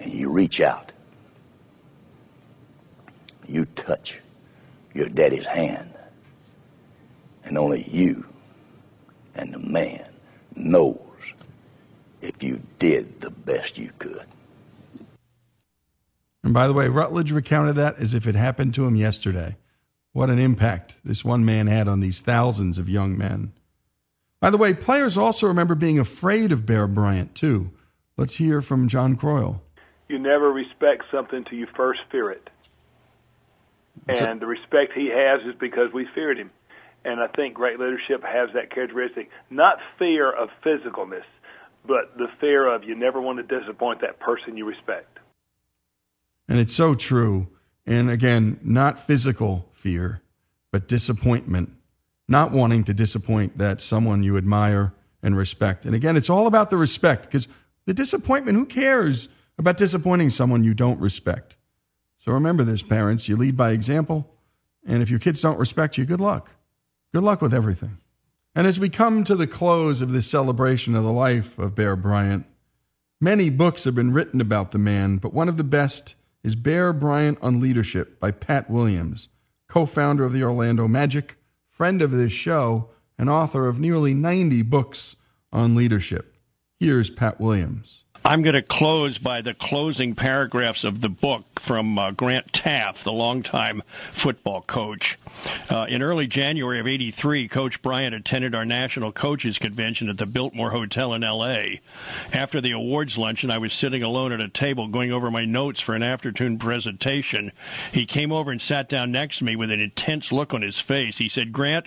And 0.00 0.12
you 0.12 0.30
reach 0.30 0.60
out 0.60 0.92
you 3.52 3.66
touch 3.66 4.18
your 4.94 5.08
daddy's 5.08 5.46
hand. 5.46 5.94
And 7.44 7.58
only 7.58 7.88
you 7.88 8.24
and 9.34 9.52
the 9.52 9.58
man 9.58 10.06
knows 10.54 10.98
if 12.20 12.42
you 12.42 12.62
did 12.78 13.20
the 13.20 13.30
best 13.30 13.78
you 13.78 13.90
could. 13.98 14.26
And 16.44 16.54
by 16.54 16.66
the 16.66 16.72
way, 16.72 16.88
Rutledge 16.88 17.30
recounted 17.30 17.76
that 17.76 17.96
as 17.96 18.14
if 18.14 18.26
it 18.26 18.34
happened 18.34 18.74
to 18.74 18.86
him 18.86 18.96
yesterday. 18.96 19.56
What 20.12 20.30
an 20.30 20.38
impact 20.38 21.00
this 21.04 21.24
one 21.24 21.44
man 21.44 21.66
had 21.66 21.88
on 21.88 22.00
these 22.00 22.20
thousands 22.20 22.78
of 22.78 22.88
young 22.88 23.16
men. 23.16 23.52
By 24.40 24.50
the 24.50 24.58
way, 24.58 24.74
players 24.74 25.16
also 25.16 25.46
remember 25.46 25.74
being 25.74 25.98
afraid 25.98 26.52
of 26.52 26.66
Bear 26.66 26.86
Bryant, 26.86 27.34
too. 27.34 27.70
Let's 28.16 28.36
hear 28.36 28.60
from 28.60 28.88
John 28.88 29.16
Croyle. 29.16 29.62
You 30.08 30.18
never 30.18 30.52
respect 30.52 31.04
something 31.10 31.44
till 31.44 31.58
you 31.58 31.66
first 31.74 32.00
fear 32.10 32.30
it. 32.30 32.50
And 34.08 34.40
the 34.40 34.46
respect 34.46 34.92
he 34.94 35.08
has 35.14 35.40
is 35.46 35.54
because 35.58 35.92
we 35.94 36.06
feared 36.14 36.38
him. 36.38 36.50
And 37.04 37.20
I 37.20 37.28
think 37.28 37.54
great 37.54 37.80
leadership 37.80 38.22
has 38.22 38.50
that 38.54 38.70
characteristic. 38.70 39.30
Not 39.48 39.78
fear 39.98 40.30
of 40.30 40.50
physicalness, 40.64 41.24
but 41.86 42.16
the 42.16 42.28
fear 42.40 42.72
of 42.72 42.84
you 42.84 42.94
never 42.94 43.20
want 43.20 43.38
to 43.38 43.60
disappoint 43.60 44.00
that 44.02 44.20
person 44.20 44.56
you 44.56 44.66
respect. 44.66 45.18
And 46.48 46.58
it's 46.58 46.74
so 46.74 46.94
true. 46.94 47.48
And 47.86 48.10
again, 48.10 48.60
not 48.62 48.98
physical 48.98 49.68
fear, 49.72 50.22
but 50.70 50.88
disappointment, 50.88 51.72
not 52.28 52.52
wanting 52.52 52.84
to 52.84 52.94
disappoint 52.94 53.58
that 53.58 53.80
someone 53.80 54.22
you 54.22 54.36
admire 54.36 54.94
and 55.22 55.36
respect. 55.36 55.84
And 55.84 55.94
again, 55.94 56.16
it's 56.16 56.30
all 56.30 56.46
about 56.46 56.70
the 56.70 56.76
respect 56.76 57.24
because 57.24 57.48
the 57.86 57.94
disappointment, 57.94 58.56
who 58.56 58.66
cares 58.66 59.28
about 59.58 59.76
disappointing 59.76 60.30
someone 60.30 60.64
you 60.64 60.74
don't 60.74 61.00
respect? 61.00 61.56
So 62.16 62.32
remember 62.32 62.62
this, 62.62 62.82
parents. 62.82 63.28
You 63.28 63.36
lead 63.36 63.56
by 63.56 63.72
example. 63.72 64.28
And 64.86 65.02
if 65.02 65.10
your 65.10 65.18
kids 65.18 65.40
don't 65.40 65.58
respect 65.58 65.98
you, 65.98 66.04
good 66.04 66.20
luck. 66.20 66.52
Good 67.12 67.24
luck 67.24 67.42
with 67.42 67.52
everything. 67.52 67.98
And 68.54 68.66
as 68.66 68.78
we 68.78 68.88
come 68.88 69.24
to 69.24 69.34
the 69.34 69.46
close 69.46 70.00
of 70.00 70.12
this 70.12 70.30
celebration 70.30 70.94
of 70.94 71.04
the 71.04 71.12
life 71.12 71.58
of 71.58 71.74
Bear 71.74 71.96
Bryant, 71.96 72.46
Many 73.22 73.50
books 73.50 73.84
have 73.84 73.94
been 73.94 74.12
written 74.12 74.40
about 74.40 74.72
the 74.72 74.80
man, 74.80 75.18
but 75.18 75.32
one 75.32 75.48
of 75.48 75.56
the 75.56 75.62
best 75.62 76.16
is 76.42 76.54
Bear 76.54 76.92
Bryant 76.92 77.38
on 77.40 77.60
Leadership 77.60 78.18
by 78.18 78.30
Pat 78.30 78.68
Williams, 78.68 79.28
co 79.68 79.86
founder 79.86 80.24
of 80.24 80.32
the 80.32 80.42
Orlando 80.42 80.88
Magic, 80.88 81.36
friend 81.70 82.02
of 82.02 82.10
this 82.10 82.32
show, 82.32 82.90
and 83.18 83.30
author 83.30 83.68
of 83.68 83.78
nearly 83.78 84.14
90 84.14 84.62
books 84.62 85.16
on 85.52 85.74
leadership. 85.74 86.36
Here's 86.78 87.10
Pat 87.10 87.40
Williams. 87.40 88.01
I'm 88.24 88.42
going 88.42 88.54
to 88.54 88.62
close 88.62 89.18
by 89.18 89.42
the 89.42 89.52
closing 89.52 90.14
paragraphs 90.14 90.84
of 90.84 91.00
the 91.00 91.08
book 91.08 91.58
from 91.58 91.98
uh, 91.98 92.12
Grant 92.12 92.52
Teaff, 92.52 93.02
the 93.02 93.12
longtime 93.12 93.82
football 94.12 94.62
coach. 94.62 95.18
Uh, 95.68 95.86
in 95.88 96.02
early 96.02 96.28
January 96.28 96.78
of 96.78 96.86
83, 96.86 97.48
Coach 97.48 97.82
Bryant 97.82 98.14
attended 98.14 98.54
our 98.54 98.64
national 98.64 99.10
coaches 99.10 99.58
convention 99.58 100.08
at 100.08 100.18
the 100.18 100.26
Biltmore 100.26 100.70
Hotel 100.70 101.14
in 101.14 101.24
L.A. 101.24 101.80
After 102.32 102.60
the 102.60 102.70
awards 102.70 103.18
luncheon, 103.18 103.50
I 103.50 103.58
was 103.58 103.72
sitting 103.72 104.04
alone 104.04 104.30
at 104.30 104.40
a 104.40 104.48
table 104.48 104.86
going 104.86 105.10
over 105.10 105.28
my 105.30 105.44
notes 105.44 105.80
for 105.80 105.96
an 105.96 106.04
afternoon 106.04 106.58
presentation. 106.58 107.50
He 107.92 108.06
came 108.06 108.30
over 108.30 108.52
and 108.52 108.62
sat 108.62 108.88
down 108.88 109.10
next 109.10 109.38
to 109.38 109.44
me 109.44 109.56
with 109.56 109.72
an 109.72 109.80
intense 109.80 110.30
look 110.30 110.54
on 110.54 110.62
his 110.62 110.78
face. 110.78 111.18
He 111.18 111.28
said, 111.28 111.52
Grant, 111.52 111.86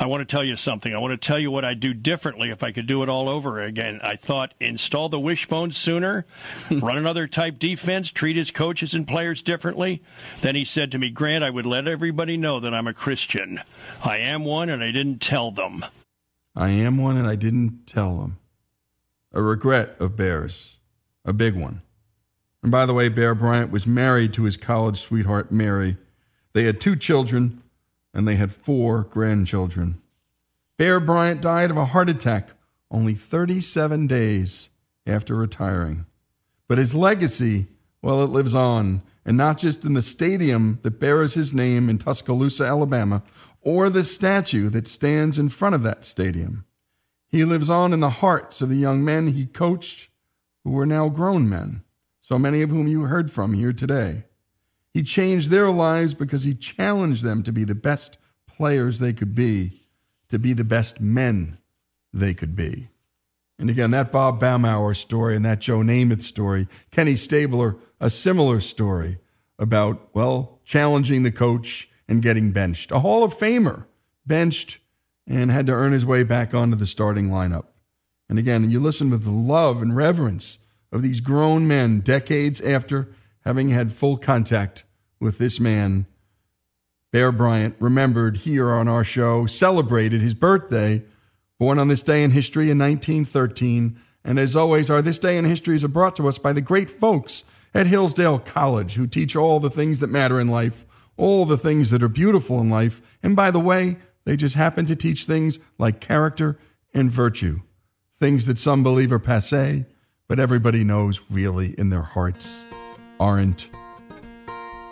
I 0.00 0.06
want 0.06 0.22
to 0.22 0.24
tell 0.24 0.42
you 0.42 0.56
something. 0.56 0.92
I 0.92 0.98
want 0.98 1.12
to 1.12 1.24
tell 1.24 1.38
you 1.38 1.52
what 1.52 1.64
I'd 1.64 1.78
do 1.78 1.94
differently 1.94 2.50
if 2.50 2.64
I 2.64 2.72
could 2.72 2.88
do 2.88 3.04
it 3.04 3.08
all 3.08 3.28
over 3.28 3.62
again. 3.62 4.00
I 4.02 4.16
thought, 4.16 4.54
install 4.58 5.08
the 5.08 5.20
wishbone 5.52 5.72
sooner, 5.72 6.24
run 6.70 6.96
another 6.96 7.26
type 7.26 7.58
defense, 7.58 8.10
treat 8.10 8.36
his 8.36 8.50
coaches 8.50 8.94
and 8.94 9.06
players 9.06 9.42
differently. 9.42 10.02
Then 10.40 10.54
he 10.54 10.64
said 10.64 10.90
to 10.92 10.98
me, 10.98 11.10
Grant, 11.10 11.44
I 11.44 11.50
would 11.50 11.66
let 11.66 11.86
everybody 11.86 12.38
know 12.38 12.58
that 12.60 12.72
I'm 12.72 12.86
a 12.86 12.94
Christian. 12.94 13.60
I 14.02 14.16
am 14.16 14.46
one, 14.46 14.70
and 14.70 14.82
I 14.82 14.90
didn't 14.90 15.20
tell 15.20 15.50
them. 15.50 15.84
I 16.56 16.70
am 16.70 16.96
one 16.96 17.18
and 17.18 17.26
I 17.26 17.36
didn't 17.36 17.86
tell 17.86 18.16
them. 18.16 18.38
A 19.32 19.42
regret 19.42 19.96
of 20.00 20.16
Bear's, 20.16 20.78
a 21.24 21.34
big 21.34 21.54
one. 21.54 21.82
And 22.62 22.72
by 22.72 22.86
the 22.86 22.94
way, 22.94 23.08
Bear 23.10 23.34
Bryant 23.34 23.70
was 23.70 23.86
married 23.86 24.32
to 24.34 24.44
his 24.44 24.56
college 24.56 25.00
sweetheart, 25.00 25.52
Mary. 25.52 25.96
They 26.52 26.64
had 26.64 26.80
two 26.80 26.96
children 26.96 27.62
and 28.14 28.28
they 28.28 28.36
had 28.36 28.52
four 28.52 29.04
grandchildren. 29.04 30.00
Bear 30.78 31.00
Bryant 31.00 31.40
died 31.40 31.70
of 31.70 31.78
a 31.78 31.86
heart 31.86 32.10
attack 32.10 32.50
only 32.90 33.14
37 33.14 34.06
days 34.06 34.68
after 35.06 35.34
retiring. 35.34 36.06
But 36.68 36.78
his 36.78 36.94
legacy, 36.94 37.66
well, 38.00 38.22
it 38.22 38.30
lives 38.30 38.54
on, 38.54 39.02
and 39.24 39.36
not 39.36 39.58
just 39.58 39.84
in 39.84 39.94
the 39.94 40.02
stadium 40.02 40.78
that 40.82 40.98
bears 41.00 41.34
his 41.34 41.54
name 41.54 41.88
in 41.88 41.98
Tuscaloosa, 41.98 42.64
Alabama, 42.64 43.22
or 43.60 43.88
the 43.88 44.02
statue 44.02 44.68
that 44.70 44.88
stands 44.88 45.38
in 45.38 45.48
front 45.48 45.74
of 45.74 45.82
that 45.82 46.04
stadium. 46.04 46.64
He 47.28 47.44
lives 47.44 47.70
on 47.70 47.92
in 47.92 48.00
the 48.00 48.10
hearts 48.10 48.60
of 48.60 48.68
the 48.68 48.76
young 48.76 49.04
men 49.04 49.28
he 49.28 49.46
coached 49.46 50.08
who 50.64 50.78
are 50.78 50.86
now 50.86 51.08
grown 51.08 51.48
men, 51.48 51.82
so 52.20 52.38
many 52.38 52.62
of 52.62 52.70
whom 52.70 52.86
you 52.86 53.02
heard 53.02 53.30
from 53.30 53.54
here 53.54 53.72
today. 53.72 54.24
He 54.92 55.02
changed 55.02 55.50
their 55.50 55.70
lives 55.70 56.12
because 56.14 56.44
he 56.44 56.54
challenged 56.54 57.22
them 57.22 57.42
to 57.44 57.52
be 57.52 57.64
the 57.64 57.74
best 57.74 58.18
players 58.46 58.98
they 58.98 59.12
could 59.12 59.34
be, 59.34 59.80
to 60.28 60.38
be 60.38 60.52
the 60.52 60.64
best 60.64 61.00
men 61.00 61.58
they 62.12 62.34
could 62.34 62.54
be. 62.54 62.88
And 63.58 63.70
again, 63.70 63.90
that 63.92 64.10
Bob 64.10 64.40
Baumhower 64.40 64.96
story 64.96 65.36
and 65.36 65.44
that 65.44 65.60
Joe 65.60 65.78
Namath 65.78 66.22
story, 66.22 66.66
Kenny 66.90 67.16
Stabler, 67.16 67.76
a 68.00 68.10
similar 68.10 68.60
story 68.60 69.18
about, 69.58 70.08
well, 70.12 70.60
challenging 70.64 71.22
the 71.22 71.30
coach 71.30 71.88
and 72.08 72.22
getting 72.22 72.50
benched. 72.50 72.90
A 72.90 73.00
Hall 73.00 73.22
of 73.22 73.34
Famer 73.34 73.86
benched 74.26 74.78
and 75.26 75.50
had 75.50 75.66
to 75.66 75.72
earn 75.72 75.92
his 75.92 76.04
way 76.04 76.24
back 76.24 76.54
onto 76.54 76.76
the 76.76 76.86
starting 76.86 77.28
lineup. 77.28 77.66
And 78.28 78.38
again, 78.38 78.70
you 78.70 78.80
listen 78.80 79.10
with 79.10 79.24
the 79.24 79.30
love 79.30 79.82
and 79.82 79.94
reverence 79.94 80.58
of 80.90 81.02
these 81.02 81.20
grown 81.20 81.68
men 81.68 82.00
decades 82.00 82.60
after 82.60 83.08
having 83.44 83.70
had 83.70 83.92
full 83.92 84.16
contact 84.16 84.84
with 85.20 85.38
this 85.38 85.60
man. 85.60 86.06
Bear 87.12 87.30
Bryant, 87.30 87.76
remembered 87.78 88.38
here 88.38 88.72
on 88.72 88.88
our 88.88 89.04
show, 89.04 89.46
celebrated 89.46 90.20
his 90.20 90.34
birthday 90.34 91.02
Born 91.62 91.78
on 91.78 91.86
this 91.86 92.02
day 92.02 92.24
in 92.24 92.32
history 92.32 92.72
in 92.72 92.78
1913, 92.80 93.96
and 94.24 94.40
as 94.40 94.56
always, 94.56 94.90
our 94.90 95.00
This 95.00 95.20
Day 95.20 95.36
in 95.36 95.44
Histories 95.44 95.84
are 95.84 95.88
brought 95.88 96.16
to 96.16 96.26
us 96.26 96.36
by 96.36 96.52
the 96.52 96.60
great 96.60 96.90
folks 96.90 97.44
at 97.72 97.86
Hillsdale 97.86 98.40
College 98.40 98.96
who 98.96 99.06
teach 99.06 99.36
all 99.36 99.60
the 99.60 99.70
things 99.70 100.00
that 100.00 100.08
matter 100.08 100.40
in 100.40 100.48
life, 100.48 100.84
all 101.16 101.44
the 101.44 101.56
things 101.56 101.90
that 101.90 102.02
are 102.02 102.08
beautiful 102.08 102.60
in 102.60 102.68
life, 102.68 103.00
and 103.22 103.36
by 103.36 103.52
the 103.52 103.60
way, 103.60 103.98
they 104.24 104.36
just 104.36 104.56
happen 104.56 104.86
to 104.86 104.96
teach 104.96 105.24
things 105.24 105.60
like 105.78 106.00
character 106.00 106.58
and 106.92 107.12
virtue, 107.12 107.60
things 108.12 108.46
that 108.46 108.58
some 108.58 108.82
believe 108.82 109.12
are 109.12 109.20
passe, 109.20 109.84
but 110.26 110.40
everybody 110.40 110.82
knows 110.82 111.20
really 111.30 111.78
in 111.78 111.90
their 111.90 112.02
hearts 112.02 112.64
aren't. 113.20 113.68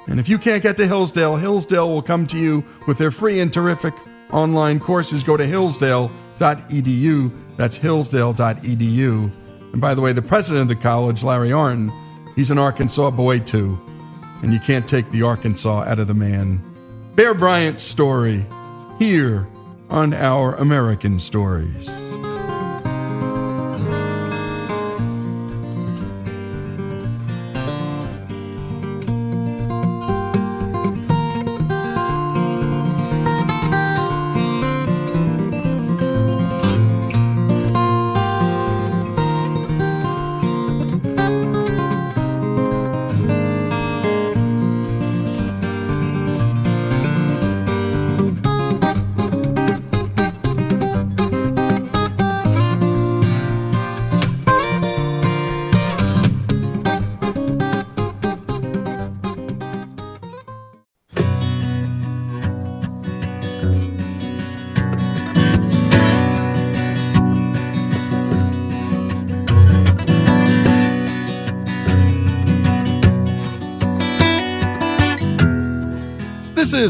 And 0.06 0.20
if 0.20 0.28
you 0.28 0.38
can't 0.38 0.62
get 0.62 0.76
to 0.76 0.86
Hillsdale, 0.86 1.34
Hillsdale 1.34 1.88
will 1.88 2.00
come 2.00 2.28
to 2.28 2.38
you 2.38 2.62
with 2.86 2.98
their 2.98 3.10
free 3.10 3.40
and 3.40 3.52
terrific 3.52 3.94
online 4.32 4.78
courses. 4.78 5.24
Go 5.24 5.36
to 5.36 5.44
Hillsdale 5.44 6.12
hillsdale.edu. 6.40 7.30
That's 7.56 7.76
hillsdale.edu. 7.76 9.30
And 9.72 9.80
by 9.80 9.94
the 9.94 10.00
way, 10.00 10.12
the 10.12 10.22
president 10.22 10.62
of 10.62 10.68
the 10.68 10.82
college, 10.82 11.22
Larry 11.22 11.50
Arnn, 11.50 11.92
he's 12.34 12.50
an 12.50 12.58
Arkansas 12.58 13.10
boy 13.10 13.40
too. 13.40 13.78
And 14.42 14.52
you 14.52 14.60
can't 14.60 14.88
take 14.88 15.10
the 15.10 15.22
Arkansas 15.22 15.84
out 15.84 15.98
of 15.98 16.08
the 16.08 16.14
man. 16.14 16.62
Bear 17.14 17.34
Bryant's 17.34 17.82
story 17.82 18.44
here 18.98 19.46
on 19.90 20.14
Our 20.14 20.54
American 20.54 21.18
Stories. 21.18 22.09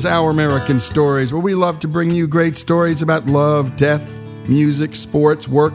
Is 0.01 0.07
Our 0.07 0.31
American 0.31 0.81
Stories, 0.81 1.31
where 1.31 1.43
we 1.43 1.55
love 1.55 1.79
to 1.81 1.89
bring 1.89 2.09
you 2.09 2.27
great 2.27 2.57
stories 2.57 3.03
about 3.03 3.27
love, 3.27 3.77
death, 3.77 4.19
music, 4.49 4.97
sports, 4.97 5.47
work, 5.47 5.75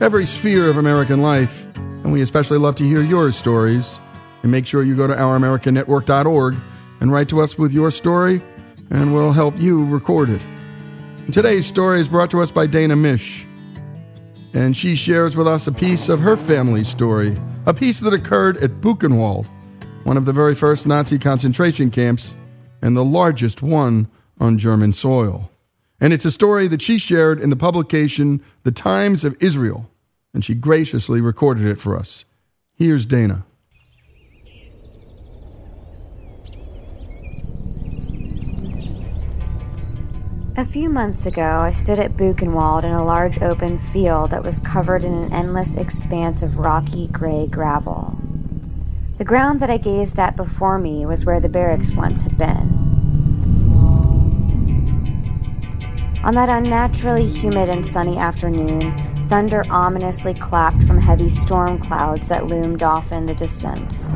every 0.00 0.26
sphere 0.26 0.68
of 0.68 0.76
American 0.76 1.22
life. 1.22 1.68
And 1.76 2.12
we 2.12 2.20
especially 2.20 2.58
love 2.58 2.74
to 2.76 2.84
hear 2.84 3.00
your 3.00 3.30
stories. 3.30 4.00
And 4.42 4.50
make 4.50 4.66
sure 4.66 4.82
you 4.82 4.96
go 4.96 5.06
to 5.06 5.14
ouramericannetwork.org 5.14 6.56
and 7.00 7.12
write 7.12 7.28
to 7.28 7.40
us 7.40 7.56
with 7.56 7.72
your 7.72 7.92
story, 7.92 8.42
and 8.90 9.14
we'll 9.14 9.30
help 9.30 9.56
you 9.56 9.86
record 9.86 10.30
it. 10.30 10.42
Today's 11.30 11.64
story 11.64 12.00
is 12.00 12.08
brought 12.08 12.32
to 12.32 12.40
us 12.40 12.50
by 12.50 12.66
Dana 12.66 12.96
Mish. 12.96 13.46
And 14.52 14.76
she 14.76 14.96
shares 14.96 15.36
with 15.36 15.46
us 15.46 15.68
a 15.68 15.72
piece 15.72 16.08
of 16.08 16.18
her 16.18 16.36
family's 16.36 16.88
story, 16.88 17.36
a 17.66 17.74
piece 17.74 18.00
that 18.00 18.12
occurred 18.12 18.56
at 18.64 18.80
Buchenwald, 18.80 19.46
one 20.02 20.16
of 20.16 20.24
the 20.24 20.32
very 20.32 20.56
first 20.56 20.88
Nazi 20.88 21.20
concentration 21.20 21.92
camps 21.92 22.34
and 22.82 22.96
the 22.96 23.04
largest 23.04 23.62
one 23.62 24.08
on 24.38 24.58
German 24.58 24.92
soil. 24.92 25.50
And 26.00 26.12
it's 26.12 26.24
a 26.24 26.30
story 26.30 26.66
that 26.68 26.80
she 26.80 26.98
shared 26.98 27.40
in 27.40 27.50
the 27.50 27.56
publication 27.56 28.42
The 28.62 28.72
Times 28.72 29.24
of 29.24 29.36
Israel, 29.40 29.90
and 30.32 30.44
she 30.44 30.54
graciously 30.54 31.20
recorded 31.20 31.66
it 31.66 31.78
for 31.78 31.96
us. 31.96 32.24
Here's 32.74 33.04
Dana. 33.04 33.44
A 40.56 40.64
few 40.66 40.90
months 40.90 41.24
ago, 41.24 41.42
I 41.42 41.72
stood 41.72 41.98
at 41.98 42.18
Buchenwald 42.18 42.84
in 42.84 42.92
a 42.92 43.04
large 43.04 43.40
open 43.40 43.78
field 43.78 44.30
that 44.30 44.42
was 44.42 44.60
covered 44.60 45.04
in 45.04 45.14
an 45.14 45.32
endless 45.32 45.76
expanse 45.76 46.42
of 46.42 46.58
rocky 46.58 47.08
gray 47.08 47.46
gravel. 47.46 48.14
The 49.20 49.26
ground 49.26 49.60
that 49.60 49.68
I 49.68 49.76
gazed 49.76 50.18
at 50.18 50.34
before 50.34 50.78
me 50.78 51.04
was 51.04 51.26
where 51.26 51.40
the 51.40 51.48
barracks 51.50 51.92
once 51.92 52.22
had 52.22 52.38
been. 52.38 52.70
On 56.24 56.32
that 56.32 56.48
unnaturally 56.48 57.26
humid 57.26 57.68
and 57.68 57.84
sunny 57.84 58.16
afternoon, 58.16 58.80
thunder 59.28 59.62
ominously 59.68 60.32
clapped 60.32 60.82
from 60.84 60.96
heavy 60.96 61.28
storm 61.28 61.78
clouds 61.78 62.28
that 62.28 62.46
loomed 62.46 62.82
off 62.82 63.12
in 63.12 63.26
the 63.26 63.34
distance. 63.34 64.14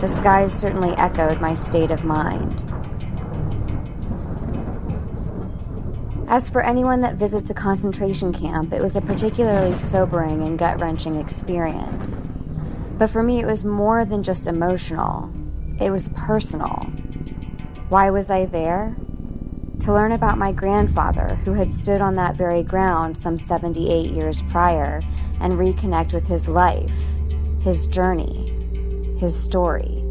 The 0.00 0.06
skies 0.06 0.54
certainly 0.58 0.92
echoed 0.92 1.38
my 1.38 1.52
state 1.52 1.90
of 1.90 2.02
mind. 2.02 2.64
As 6.32 6.48
for 6.48 6.62
anyone 6.62 7.02
that 7.02 7.16
visits 7.16 7.50
a 7.50 7.54
concentration 7.54 8.32
camp, 8.32 8.72
it 8.72 8.80
was 8.80 8.96
a 8.96 9.02
particularly 9.02 9.74
sobering 9.74 10.42
and 10.42 10.58
gut 10.58 10.80
wrenching 10.80 11.16
experience. 11.16 12.30
But 12.96 13.10
for 13.10 13.22
me, 13.22 13.40
it 13.40 13.46
was 13.46 13.64
more 13.64 14.06
than 14.06 14.22
just 14.22 14.46
emotional, 14.46 15.30
it 15.78 15.90
was 15.90 16.08
personal. 16.16 16.84
Why 17.90 18.08
was 18.08 18.30
I 18.30 18.46
there? 18.46 18.96
To 19.80 19.92
learn 19.92 20.12
about 20.12 20.38
my 20.38 20.52
grandfather, 20.52 21.34
who 21.44 21.52
had 21.52 21.70
stood 21.70 22.00
on 22.00 22.16
that 22.16 22.34
very 22.34 22.62
ground 22.62 23.14
some 23.14 23.36
78 23.36 24.10
years 24.10 24.40
prior, 24.44 25.02
and 25.38 25.52
reconnect 25.52 26.14
with 26.14 26.26
his 26.26 26.48
life, 26.48 26.90
his 27.60 27.86
journey, 27.86 29.18
his 29.18 29.38
story. 29.38 30.01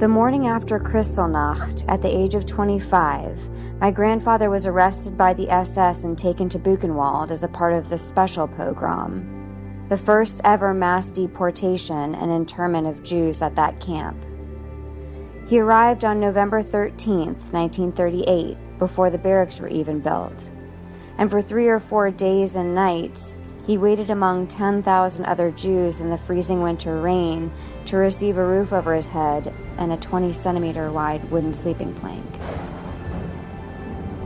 The 0.00 0.08
morning 0.08 0.46
after 0.46 0.78
Kristallnacht, 0.78 1.84
at 1.86 2.00
the 2.00 2.08
age 2.08 2.34
of 2.34 2.46
25, 2.46 3.78
my 3.80 3.90
grandfather 3.90 4.48
was 4.48 4.66
arrested 4.66 5.18
by 5.18 5.34
the 5.34 5.50
SS 5.50 6.04
and 6.04 6.16
taken 6.16 6.48
to 6.48 6.58
Buchenwald 6.58 7.30
as 7.30 7.44
a 7.44 7.48
part 7.48 7.74
of 7.74 7.90
the 7.90 7.98
special 7.98 8.48
pogrom, 8.48 9.84
the 9.90 9.98
first 9.98 10.40
ever 10.42 10.72
mass 10.72 11.10
deportation 11.10 12.14
and 12.14 12.32
internment 12.32 12.86
of 12.86 13.02
Jews 13.02 13.42
at 13.42 13.54
that 13.56 13.78
camp. 13.78 14.16
He 15.46 15.60
arrived 15.60 16.06
on 16.06 16.18
November 16.18 16.62
13, 16.62 17.34
1938, 17.34 18.56
before 18.78 19.10
the 19.10 19.18
barracks 19.18 19.60
were 19.60 19.68
even 19.68 20.00
built. 20.00 20.50
And 21.18 21.30
for 21.30 21.42
three 21.42 21.68
or 21.68 21.78
four 21.78 22.10
days 22.10 22.56
and 22.56 22.74
nights, 22.74 23.36
he 23.66 23.76
waited 23.76 24.08
among 24.08 24.46
10,000 24.46 25.26
other 25.26 25.50
Jews 25.50 26.00
in 26.00 26.08
the 26.08 26.18
freezing 26.18 26.62
winter 26.62 27.00
rain 27.00 27.52
to 27.90 27.96
receive 27.96 28.38
a 28.38 28.44
roof 28.44 28.72
over 28.72 28.94
his 28.94 29.08
head 29.08 29.52
and 29.76 29.92
a 29.92 29.96
20 29.96 30.32
centimeter 30.32 30.92
wide 30.92 31.28
wooden 31.28 31.52
sleeping 31.52 31.92
plank. 31.94 32.24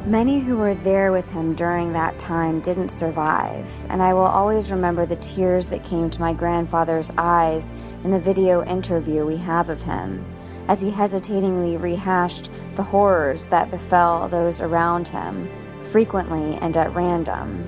Many 0.05 0.41
who 0.41 0.59
were 0.59 0.75
there 0.75 1.13
with 1.13 1.33
him 1.33 1.55
during 1.55 1.95
that 1.95 2.19
time 2.19 2.61
didn't 2.61 2.91
survive, 2.91 3.67
and 3.89 4.03
I 4.03 4.13
will 4.13 4.21
always 4.21 4.71
remember 4.71 5.07
the 5.07 5.17
tears 5.17 5.69
that 5.71 5.83
came 5.83 6.11
to 6.11 6.21
my 6.21 6.35
grandfather's 6.35 7.11
eyes 7.17 7.73
in 8.05 8.11
the 8.11 8.21
video 8.21 8.63
interview 8.67 9.25
we 9.25 9.39
have 9.39 9.71
of 9.71 9.81
him 9.81 10.27
as 10.69 10.83
he 10.83 10.91
hesitatingly 10.91 11.79
rehashed 11.79 12.51
the 12.77 12.83
horrors 12.83 13.47
that 13.47 13.71
befell 13.71 14.29
those 14.29 14.61
around 14.61 15.09
him, 15.09 15.49
frequently 15.85 16.57
and 16.57 16.77
at 16.77 16.95
random. 16.95 17.67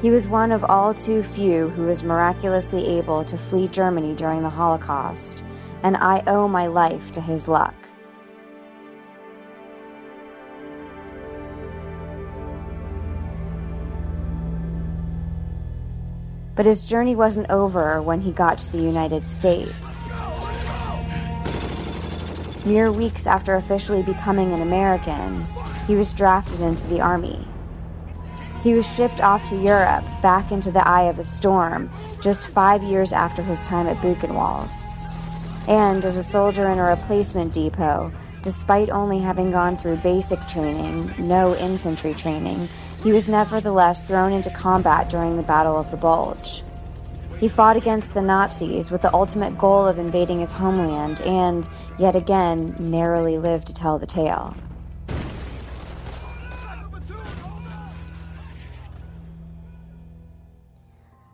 He 0.00 0.10
was 0.10 0.26
one 0.26 0.50
of 0.50 0.64
all 0.64 0.94
too 0.94 1.22
few 1.22 1.68
who 1.68 1.82
was 1.82 2.02
miraculously 2.02 2.86
able 2.98 3.22
to 3.24 3.36
flee 3.36 3.68
Germany 3.68 4.14
during 4.14 4.42
the 4.42 4.48
Holocaust, 4.48 5.44
and 5.82 5.94
I 5.94 6.22
owe 6.26 6.48
my 6.48 6.68
life 6.68 7.12
to 7.12 7.20
his 7.20 7.48
luck. 7.48 7.74
But 16.54 16.64
his 16.64 16.86
journey 16.86 17.14
wasn't 17.14 17.50
over 17.50 18.00
when 18.00 18.22
he 18.22 18.32
got 18.32 18.56
to 18.58 18.72
the 18.72 18.78
United 18.78 19.26
States. 19.26 20.10
Mere 22.64 22.90
weeks 22.90 23.26
after 23.26 23.54
officially 23.54 24.02
becoming 24.02 24.52
an 24.52 24.62
American, 24.62 25.46
he 25.86 25.94
was 25.94 26.14
drafted 26.14 26.60
into 26.60 26.86
the 26.86 27.02
Army. 27.02 27.46
He 28.62 28.74
was 28.74 28.86
shipped 28.94 29.22
off 29.22 29.46
to 29.46 29.56
Europe, 29.56 30.04
back 30.20 30.52
into 30.52 30.70
the 30.70 30.86
eye 30.86 31.04
of 31.04 31.16
the 31.16 31.24
storm, 31.24 31.90
just 32.20 32.48
five 32.48 32.82
years 32.82 33.12
after 33.12 33.42
his 33.42 33.62
time 33.62 33.86
at 33.86 33.96
Buchenwald. 33.98 34.74
And 35.66 36.04
as 36.04 36.16
a 36.16 36.22
soldier 36.22 36.68
in 36.68 36.78
a 36.78 36.84
replacement 36.84 37.54
depot, 37.54 38.12
despite 38.42 38.90
only 38.90 39.18
having 39.18 39.50
gone 39.50 39.76
through 39.76 39.96
basic 39.96 40.46
training, 40.46 41.14
no 41.18 41.56
infantry 41.56 42.12
training, 42.12 42.68
he 43.02 43.12
was 43.12 43.28
nevertheless 43.28 44.02
thrown 44.02 44.32
into 44.32 44.50
combat 44.50 45.08
during 45.08 45.36
the 45.36 45.42
Battle 45.42 45.78
of 45.78 45.90
the 45.90 45.96
Bulge. 45.96 46.62
He 47.38 47.48
fought 47.48 47.78
against 47.78 48.12
the 48.12 48.20
Nazis 48.20 48.90
with 48.90 49.00
the 49.00 49.14
ultimate 49.14 49.56
goal 49.56 49.86
of 49.86 49.98
invading 49.98 50.40
his 50.40 50.52
homeland 50.52 51.22
and, 51.22 51.66
yet 51.98 52.14
again, 52.14 52.76
narrowly 52.78 53.38
lived 53.38 53.68
to 53.68 53.74
tell 53.74 53.98
the 53.98 54.06
tale. 54.06 54.54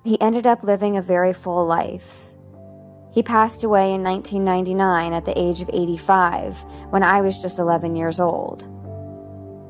He 0.07 0.21
ended 0.21 0.47
up 0.47 0.63
living 0.63 0.97
a 0.97 1.03
very 1.03 1.33
full 1.33 1.67
life. 1.67 2.27
He 3.13 3.25
passed 3.25 3.65
away 3.65 3.93
in 3.93 4.05
1999 4.05 5.13
at 5.13 5.25
the 5.25 5.37
age 5.37 5.63
of 5.63 5.71
85 5.73 6.63
when 6.91 7.03
I 7.03 7.23
was 7.23 7.43
just 7.43 7.59
11 7.59 7.97
years 7.97 8.21
old. 8.21 8.69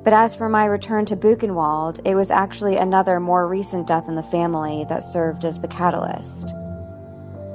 But 0.04 0.12
as 0.12 0.36
for 0.36 0.50
my 0.50 0.66
return 0.66 1.06
to 1.06 1.16
Buchenwald, 1.16 2.00
it 2.04 2.14
was 2.14 2.30
actually 2.30 2.76
another 2.76 3.18
more 3.18 3.48
recent 3.48 3.86
death 3.86 4.08
in 4.08 4.14
the 4.14 4.22
family 4.22 4.84
that 4.90 5.02
served 5.02 5.46
as 5.46 5.58
the 5.58 5.68
catalyst. 5.68 6.52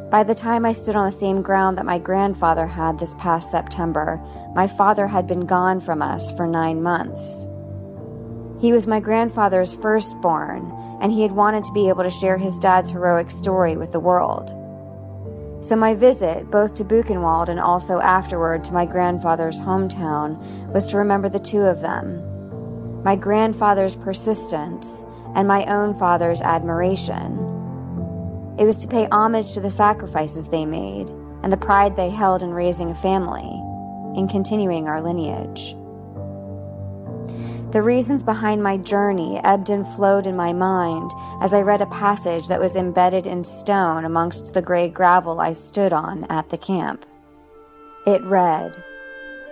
By 0.09 0.23
the 0.23 0.33
time 0.33 0.65
I 0.65 0.71
stood 0.71 0.95
on 0.95 1.05
the 1.05 1.11
same 1.11 1.43
ground 1.43 1.77
that 1.77 1.85
my 1.85 1.99
grandfather 1.99 2.65
had 2.65 2.97
this 2.97 3.13
past 3.19 3.51
September, 3.51 4.19
my 4.55 4.65
father 4.65 5.05
had 5.05 5.27
been 5.27 5.45
gone 5.45 5.81
from 5.81 6.01
us 6.01 6.31
for 6.31 6.47
nine 6.47 6.81
months. 6.81 7.47
He 8.61 8.71
was 8.71 8.85
my 8.85 8.99
grandfather's 8.99 9.73
firstborn, 9.73 10.71
and 11.01 11.11
he 11.11 11.23
had 11.23 11.31
wanted 11.31 11.63
to 11.63 11.73
be 11.73 11.89
able 11.89 12.03
to 12.03 12.11
share 12.11 12.37
his 12.37 12.59
dad's 12.59 12.91
heroic 12.91 13.31
story 13.31 13.75
with 13.75 13.91
the 13.91 13.99
world. 13.99 14.49
So, 15.65 15.75
my 15.75 15.95
visit, 15.95 16.51
both 16.51 16.75
to 16.75 16.85
Buchenwald 16.85 17.49
and 17.49 17.59
also 17.59 17.99
afterward 17.99 18.63
to 18.65 18.73
my 18.73 18.85
grandfather's 18.85 19.59
hometown, 19.59 20.37
was 20.71 20.85
to 20.87 20.97
remember 20.97 21.27
the 21.27 21.39
two 21.39 21.61
of 21.61 21.81
them 21.81 22.27
my 23.03 23.15
grandfather's 23.15 23.95
persistence 23.95 25.07
and 25.33 25.47
my 25.47 25.65
own 25.65 25.95
father's 25.95 26.39
admiration. 26.43 27.33
It 28.59 28.65
was 28.65 28.77
to 28.79 28.87
pay 28.87 29.07
homage 29.11 29.53
to 29.53 29.59
the 29.59 29.71
sacrifices 29.71 30.47
they 30.47 30.67
made 30.67 31.09
and 31.41 31.51
the 31.51 31.57
pride 31.57 31.95
they 31.95 32.11
held 32.11 32.43
in 32.43 32.51
raising 32.51 32.91
a 32.91 32.95
family, 32.95 33.49
in 34.15 34.27
continuing 34.27 34.87
our 34.87 35.01
lineage. 35.01 35.75
The 37.71 37.81
reasons 37.81 38.21
behind 38.21 38.61
my 38.61 38.75
journey 38.75 39.39
ebbed 39.45 39.69
and 39.69 39.87
flowed 39.87 40.27
in 40.27 40.35
my 40.35 40.51
mind 40.51 41.09
as 41.39 41.53
I 41.53 41.61
read 41.61 41.81
a 41.81 41.85
passage 41.85 42.49
that 42.49 42.59
was 42.59 42.75
embedded 42.75 43.25
in 43.25 43.45
stone 43.45 44.03
amongst 44.03 44.53
the 44.53 44.61
gray 44.61 44.89
gravel 44.89 45.39
I 45.39 45.53
stood 45.53 45.93
on 45.93 46.25
at 46.25 46.49
the 46.49 46.57
camp. 46.57 47.05
It 48.05 48.21
read, 48.23 48.83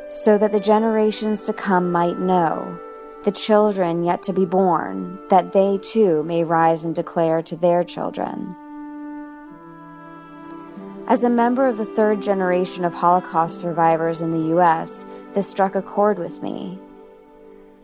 So 0.10 0.38
that 0.38 0.52
the 0.52 0.60
generations 0.60 1.44
to 1.44 1.54
come 1.54 1.94
might 1.94 2.20
know 2.20 2.78
the 3.24 3.32
children 3.32 4.04
yet 4.04 4.22
to 4.24 4.34
be 4.34 4.46
born, 4.46 5.18
that 5.30 5.54
they 5.54 5.78
too 5.78 6.22
may 6.24 6.44
rise 6.44 6.84
and 6.84 6.94
declare 6.94 7.42
to 7.44 7.56
their 7.56 7.86
children. 7.86 8.54
As 11.08 11.24
a 11.24 11.30
member 11.30 11.68
of 11.68 11.78
the 11.78 11.86
third 11.86 12.22
generation 12.22 12.84
of 12.84 12.94
Holocaust 12.94 13.60
survivors 13.60 14.22
in 14.22 14.32
the 14.32 14.50
U.S., 14.50 15.06
this 15.34 15.50
struck 15.50 15.76
a 15.76 15.82
chord 15.82 16.20
with 16.20 16.44
me. 16.44 16.80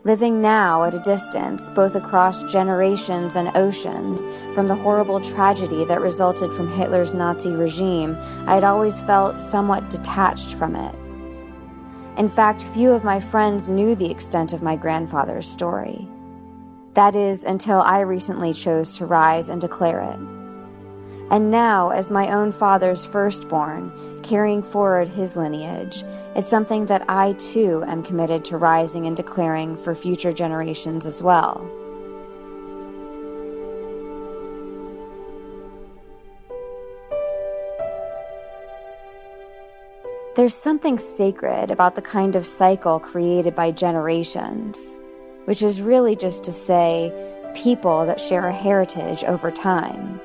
Living 0.06 0.40
now 0.40 0.84
at 0.84 0.94
a 0.94 1.00
distance, 1.00 1.68
both 1.70 1.96
across 1.96 2.44
generations 2.44 3.34
and 3.34 3.50
oceans, 3.56 4.24
from 4.54 4.68
the 4.68 4.74
horrible 4.76 5.20
tragedy 5.20 5.84
that 5.84 6.00
resulted 6.00 6.52
from 6.52 6.70
Hitler's 6.70 7.12
Nazi 7.12 7.50
regime, 7.50 8.16
I 8.46 8.54
had 8.54 8.62
always 8.62 9.00
felt 9.00 9.36
somewhat 9.36 9.90
detached 9.90 10.54
from 10.54 10.76
it. 10.76 10.94
In 12.16 12.28
fact, 12.28 12.62
few 12.62 12.92
of 12.92 13.02
my 13.02 13.18
friends 13.18 13.68
knew 13.68 13.96
the 13.96 14.08
extent 14.08 14.52
of 14.52 14.62
my 14.62 14.76
grandfather's 14.76 15.50
story. 15.50 16.08
That 16.94 17.16
is, 17.16 17.42
until 17.42 17.80
I 17.80 18.02
recently 18.02 18.52
chose 18.52 18.96
to 18.98 19.06
rise 19.06 19.48
and 19.48 19.60
declare 19.60 20.02
it. 20.02 20.35
And 21.30 21.50
now, 21.50 21.90
as 21.90 22.10
my 22.10 22.32
own 22.32 22.52
father's 22.52 23.04
firstborn, 23.04 23.92
carrying 24.22 24.62
forward 24.62 25.08
his 25.08 25.34
lineage, 25.34 26.04
it's 26.36 26.48
something 26.48 26.86
that 26.86 27.04
I 27.08 27.32
too 27.32 27.82
am 27.88 28.04
committed 28.04 28.44
to 28.46 28.56
rising 28.56 29.06
and 29.06 29.16
declaring 29.16 29.76
for 29.76 29.94
future 29.96 30.32
generations 30.32 31.04
as 31.04 31.22
well. 31.22 31.68
There's 40.36 40.54
something 40.54 40.98
sacred 40.98 41.70
about 41.70 41.96
the 41.96 42.02
kind 42.02 42.36
of 42.36 42.46
cycle 42.46 43.00
created 43.00 43.56
by 43.56 43.70
generations, 43.72 45.00
which 45.46 45.62
is 45.62 45.80
really 45.80 46.14
just 46.14 46.44
to 46.44 46.52
say 46.52 47.10
people 47.54 48.04
that 48.06 48.20
share 48.20 48.46
a 48.46 48.52
heritage 48.52 49.24
over 49.24 49.50
time. 49.50 50.20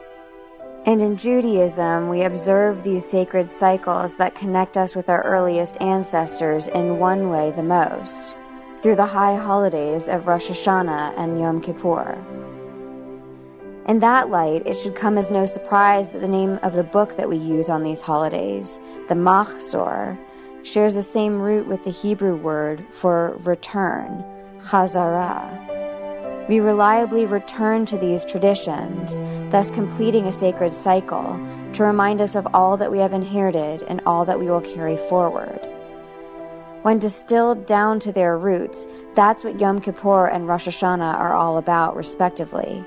And 0.84 1.00
in 1.00 1.16
Judaism, 1.16 2.10
we 2.10 2.24
observe 2.24 2.84
these 2.84 3.08
sacred 3.08 3.52
cycles 3.52 4.16
that 4.16 4.34
connect 4.34 4.78
us 4.78 4.96
with 4.96 5.10
our 5.10 5.24
earliest 5.24 5.80
ancestors 5.80 6.68
in 6.68 6.98
one 6.98 7.30
way 7.30 7.52
the 7.52 7.62
most 7.62 8.36
through 8.80 8.96
the 8.96 9.06
high 9.06 9.36
holidays 9.36 10.10
of 10.10 10.26
Rosh 10.26 10.50
Hashanah 10.50 11.14
and 11.18 11.40
Yom 11.40 11.62
Kippur. 11.62 12.18
In 13.88 14.00
that 14.00 14.32
light, 14.32 14.66
it 14.66 14.76
should 14.76 14.96
come 14.96 15.20
as 15.20 15.30
no 15.30 15.46
surprise 15.46 16.12
that 16.12 16.22
the 16.22 16.28
name 16.28 16.58
of 16.64 16.74
the 16.74 16.84
book 16.84 17.16
that 17.16 17.30
we 17.30 17.38
use 17.38 17.70
on 17.70 17.84
these 17.84 18.02
holidays, 18.02 18.82
the 19.08 19.16
Machzor, 19.16 20.18
shares 20.64 20.96
the 20.96 21.04
same 21.04 21.40
root 21.40 21.68
with 21.68 21.84
the 21.84 21.92
Hebrew 21.92 22.36
word 22.36 22.84
for 22.90 23.38
return, 23.44 24.24
chazarah. 24.62 25.81
We 26.50 26.60
reliably 26.60 27.26
return 27.26 27.86
to 27.86 27.98
these 27.98 28.26
traditions, 28.26 29.22
thus 29.52 29.72
completing 29.72 30.26
a 30.26 30.32
sacred 30.32 30.74
cycle 30.74 31.40
to 31.74 31.84
remind 31.84 32.20
us 32.20 32.36
of 32.36 32.48
all 32.54 32.78
that 32.78 32.92
we 32.92 32.98
have 33.00 33.14
inherited 33.14 33.84
and 33.84 34.02
all 34.06 34.26
that 34.26 34.40
we 34.40 34.48
will 34.48 34.62
carry 34.62 34.98
forward. 34.98 35.60
When 36.82 36.98
distilled 36.98 37.68
down 37.68 38.00
to 38.02 38.12
their 38.12 38.38
roots, 38.38 38.88
that's 39.14 39.44
what 39.44 39.60
Yom 39.60 39.82
Kippur 39.82 40.28
and 40.28 40.48
Rosh 40.48 40.68
Hashanah 40.68 41.14
are 41.14 41.34
all 41.34 41.58
about, 41.58 41.96
respectively. 41.96 42.84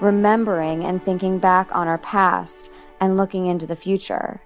Remembering 0.00 0.84
and 0.84 1.04
thinking 1.04 1.40
back 1.40 1.74
on 1.74 1.88
our 1.88 1.98
past 1.98 2.70
and 3.00 3.16
looking 3.16 3.46
into 3.46 3.66
the 3.66 3.74
future. 3.74 4.40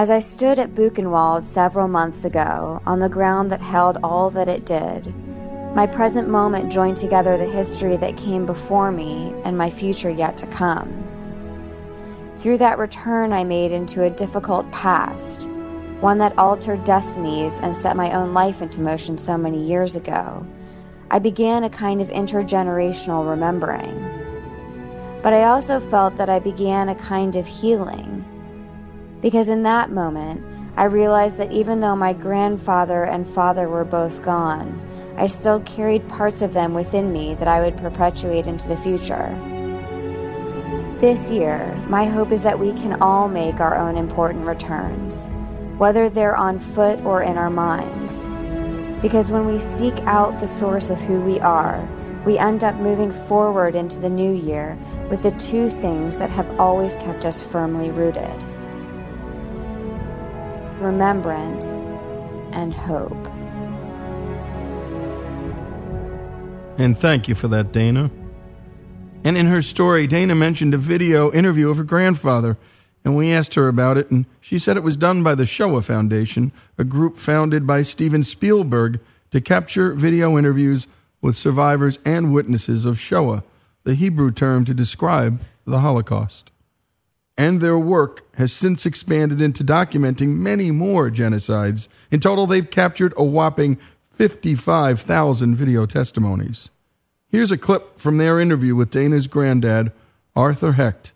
As 0.00 0.10
I 0.10 0.20
stood 0.20 0.58
at 0.58 0.74
Buchenwald 0.74 1.44
several 1.44 1.86
months 1.86 2.24
ago, 2.24 2.80
on 2.86 3.00
the 3.00 3.08
ground 3.10 3.52
that 3.52 3.60
held 3.60 3.98
all 4.02 4.30
that 4.30 4.48
it 4.48 4.64
did, 4.64 5.14
my 5.74 5.86
present 5.86 6.26
moment 6.26 6.72
joined 6.72 6.96
together 6.96 7.36
the 7.36 7.44
history 7.44 7.98
that 7.98 8.16
came 8.16 8.46
before 8.46 8.90
me 8.90 9.34
and 9.44 9.58
my 9.58 9.68
future 9.68 10.08
yet 10.08 10.38
to 10.38 10.46
come. 10.46 10.90
Through 12.34 12.56
that 12.56 12.78
return 12.78 13.34
I 13.34 13.44
made 13.44 13.72
into 13.72 14.04
a 14.04 14.08
difficult 14.08 14.70
past, 14.72 15.46
one 16.00 16.16
that 16.16 16.38
altered 16.38 16.82
destinies 16.84 17.60
and 17.60 17.76
set 17.76 17.94
my 17.94 18.12
own 18.12 18.32
life 18.32 18.62
into 18.62 18.80
motion 18.80 19.18
so 19.18 19.36
many 19.36 19.62
years 19.62 19.96
ago, 19.96 20.46
I 21.10 21.18
began 21.18 21.64
a 21.64 21.68
kind 21.68 22.00
of 22.00 22.08
intergenerational 22.08 23.28
remembering. 23.28 24.00
But 25.22 25.34
I 25.34 25.42
also 25.42 25.78
felt 25.78 26.16
that 26.16 26.30
I 26.30 26.38
began 26.38 26.88
a 26.88 26.94
kind 26.94 27.36
of 27.36 27.46
healing 27.46 28.24
because 29.20 29.48
in 29.48 29.62
that 29.64 29.90
moment, 29.90 30.42
I 30.76 30.84
realized 30.84 31.38
that 31.38 31.52
even 31.52 31.80
though 31.80 31.96
my 31.96 32.12
grandfather 32.12 33.04
and 33.04 33.28
father 33.28 33.68
were 33.68 33.84
both 33.84 34.22
gone, 34.22 34.80
I 35.16 35.26
still 35.26 35.60
carried 35.60 36.08
parts 36.08 36.40
of 36.40 36.54
them 36.54 36.72
within 36.72 37.12
me 37.12 37.34
that 37.34 37.48
I 37.48 37.60
would 37.60 37.76
perpetuate 37.76 38.46
into 38.46 38.66
the 38.66 38.76
future. 38.78 39.28
This 40.98 41.30
year, 41.30 41.74
my 41.88 42.06
hope 42.06 42.32
is 42.32 42.42
that 42.42 42.58
we 42.58 42.72
can 42.72 43.02
all 43.02 43.28
make 43.28 43.60
our 43.60 43.76
own 43.76 43.96
important 43.96 44.46
returns, 44.46 45.30
whether 45.76 46.08
they're 46.08 46.36
on 46.36 46.58
foot 46.58 47.00
or 47.04 47.22
in 47.22 47.36
our 47.36 47.50
minds. 47.50 48.30
Because 49.02 49.30
when 49.30 49.46
we 49.46 49.58
seek 49.58 49.98
out 50.00 50.40
the 50.40 50.46
source 50.46 50.88
of 50.88 50.98
who 50.98 51.20
we 51.20 51.40
are, 51.40 51.86
we 52.24 52.38
end 52.38 52.64
up 52.64 52.76
moving 52.76 53.12
forward 53.12 53.74
into 53.74 53.98
the 53.98 54.10
new 54.10 54.32
year 54.32 54.78
with 55.10 55.22
the 55.22 55.30
two 55.32 55.68
things 55.68 56.18
that 56.18 56.30
have 56.30 56.60
always 56.60 56.94
kept 56.96 57.24
us 57.24 57.42
firmly 57.42 57.90
rooted 57.90 58.49
remembrance, 60.80 61.66
and 62.52 62.72
hope. 62.72 63.12
And 66.78 66.96
thank 66.96 67.28
you 67.28 67.34
for 67.34 67.48
that, 67.48 67.72
Dana. 67.72 68.10
And 69.22 69.36
in 69.36 69.46
her 69.46 69.60
story, 69.60 70.06
Dana 70.06 70.34
mentioned 70.34 70.72
a 70.72 70.78
video 70.78 71.30
interview 71.30 71.68
of 71.68 71.76
her 71.76 71.84
grandfather, 71.84 72.56
and 73.04 73.14
we 73.14 73.32
asked 73.32 73.54
her 73.54 73.68
about 73.68 73.98
it, 73.98 74.10
and 74.10 74.24
she 74.40 74.58
said 74.58 74.76
it 74.76 74.82
was 74.82 74.96
done 74.96 75.22
by 75.22 75.34
the 75.34 75.46
Shoah 75.46 75.82
Foundation, 75.82 76.52
a 76.78 76.84
group 76.84 77.18
founded 77.18 77.66
by 77.66 77.82
Steven 77.82 78.22
Spielberg 78.22 78.98
to 79.30 79.40
capture 79.40 79.92
video 79.92 80.38
interviews 80.38 80.86
with 81.20 81.36
survivors 81.36 81.98
and 82.04 82.32
witnesses 82.32 82.86
of 82.86 82.98
Shoah, 82.98 83.44
the 83.84 83.94
Hebrew 83.94 84.30
term 84.30 84.64
to 84.64 84.74
describe 84.74 85.42
the 85.66 85.80
Holocaust 85.80 86.50
and 87.40 87.62
their 87.62 87.78
work 87.78 88.20
has 88.34 88.52
since 88.52 88.84
expanded 88.84 89.40
into 89.40 89.64
documenting 89.64 90.36
many 90.36 90.70
more 90.70 91.08
genocides. 91.08 91.88
In 92.10 92.20
total, 92.20 92.46
they've 92.46 92.70
captured 92.70 93.14
a 93.16 93.24
whopping 93.24 93.78
55,000 94.10 95.54
video 95.54 95.86
testimonies. 95.86 96.68
Here's 97.28 97.50
a 97.50 97.56
clip 97.56 97.98
from 97.98 98.18
their 98.18 98.38
interview 98.38 98.76
with 98.76 98.90
Dana's 98.90 99.26
granddad, 99.26 99.90
Arthur 100.36 100.72
Hecht, 100.72 101.14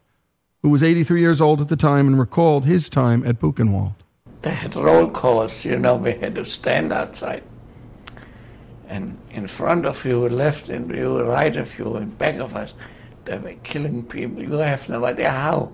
who 0.63 0.71
was 0.71 0.83
83 0.83 1.21
years 1.21 1.43
old 1.43 1.61
at 1.61 1.69
the 1.69 1.77
time 1.77 2.07
and 2.07 2.19
recalled 2.19 2.65
his 2.65 2.89
time 2.89 3.23
at 3.27 3.39
Buchenwald. 3.39 3.93
They 4.41 4.55
had 4.55 4.75
roll 4.77 5.11
calls, 5.11 5.67
you 5.67 5.79
know, 5.79 5.97
we 5.97 6.13
had 6.13 6.37
to 6.37 6.47
stand 6.47 6.91
outside. 6.91 7.43
And 8.89 9.19
in 9.31 9.47
front 9.47 9.85
of 9.85 10.03
you, 10.07 10.27
left 10.27 10.71
and 10.71 10.91
you, 10.91 11.23
right 11.23 11.55
of 11.55 11.79
you, 11.79 11.97
and 11.97 12.17
back 12.17 12.37
of 12.37 12.57
us, 12.57 12.73
they 13.27 13.37
were 13.37 13.57
killing 13.63 14.05
people. 14.05 14.43
You 14.43 14.53
have 14.53 14.89
no 14.89 15.05
idea 15.05 15.31
how. 15.31 15.73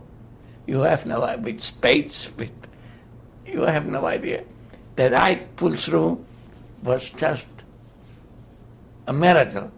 You 0.71 0.83
have 0.83 1.05
no 1.05 1.25
idea, 1.25 1.43
with 1.43 1.61
spades, 1.61 2.31
with, 2.39 2.53
you 3.45 3.63
have 3.63 3.87
no 3.87 4.07
idea. 4.07 4.45
That 4.95 5.13
I 5.13 5.35
pulled 5.57 5.81
through 5.81 6.25
was 6.85 7.11
just 7.11 7.49
a 9.09 9.13
miracle. 9.13 9.73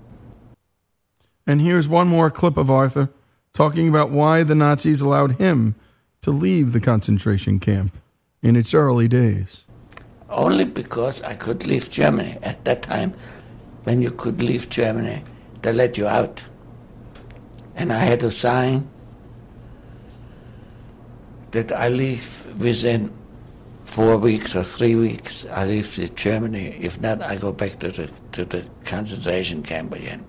And 1.47 1.63
here's 1.63 1.89
one 1.89 2.09
more 2.09 2.31
clip 2.31 2.59
of 2.59 2.71
Arthur 2.71 3.09
talking 3.55 3.89
about 3.89 4.11
why 4.11 4.43
the 4.43 4.55
Nazis 4.55 5.01
allowed 5.01 5.37
him 5.37 5.77
to 6.21 6.31
leave 6.31 6.75
the 6.75 6.81
concentration 6.81 7.59
camp 7.59 7.97
in 8.43 8.55
its 8.55 8.75
early 8.75 9.09
days. 9.09 9.65
Only 10.29 10.67
because 10.67 11.23
I 11.23 11.37
could 11.37 11.67
leave 11.67 11.89
Germany 11.89 12.37
at 12.43 12.67
that 12.67 12.83
time. 12.83 13.15
When 13.85 14.03
you 14.03 14.11
could 14.11 14.43
leave 14.43 14.69
Germany, 14.69 15.25
they 15.63 15.73
let 15.73 15.97
you 15.97 16.07
out. 16.07 16.45
And 17.77 17.95
I 17.95 18.01
had 18.01 18.21
to 18.21 18.31
sign 18.31 18.91
that 21.53 21.73
I 21.73 21.89
leave 21.89 22.47
within 22.59 23.13
four 23.85 24.17
weeks 24.17 24.57
or 24.57 24.65
three 24.65 24.95
weeks. 24.95 25.45
I 25.47 25.67
leave 25.67 25.95
to 25.95 26.09
Germany. 26.09 26.77
If 26.81 27.01
not, 27.01 27.23
I 27.23 27.37
go 27.37 27.53
back 27.53 27.79
to 27.81 27.91
the 27.91 28.11
to 28.33 28.45
the 28.45 28.69
concentration 28.85 29.63
camp 29.63 29.95
again. 29.95 30.25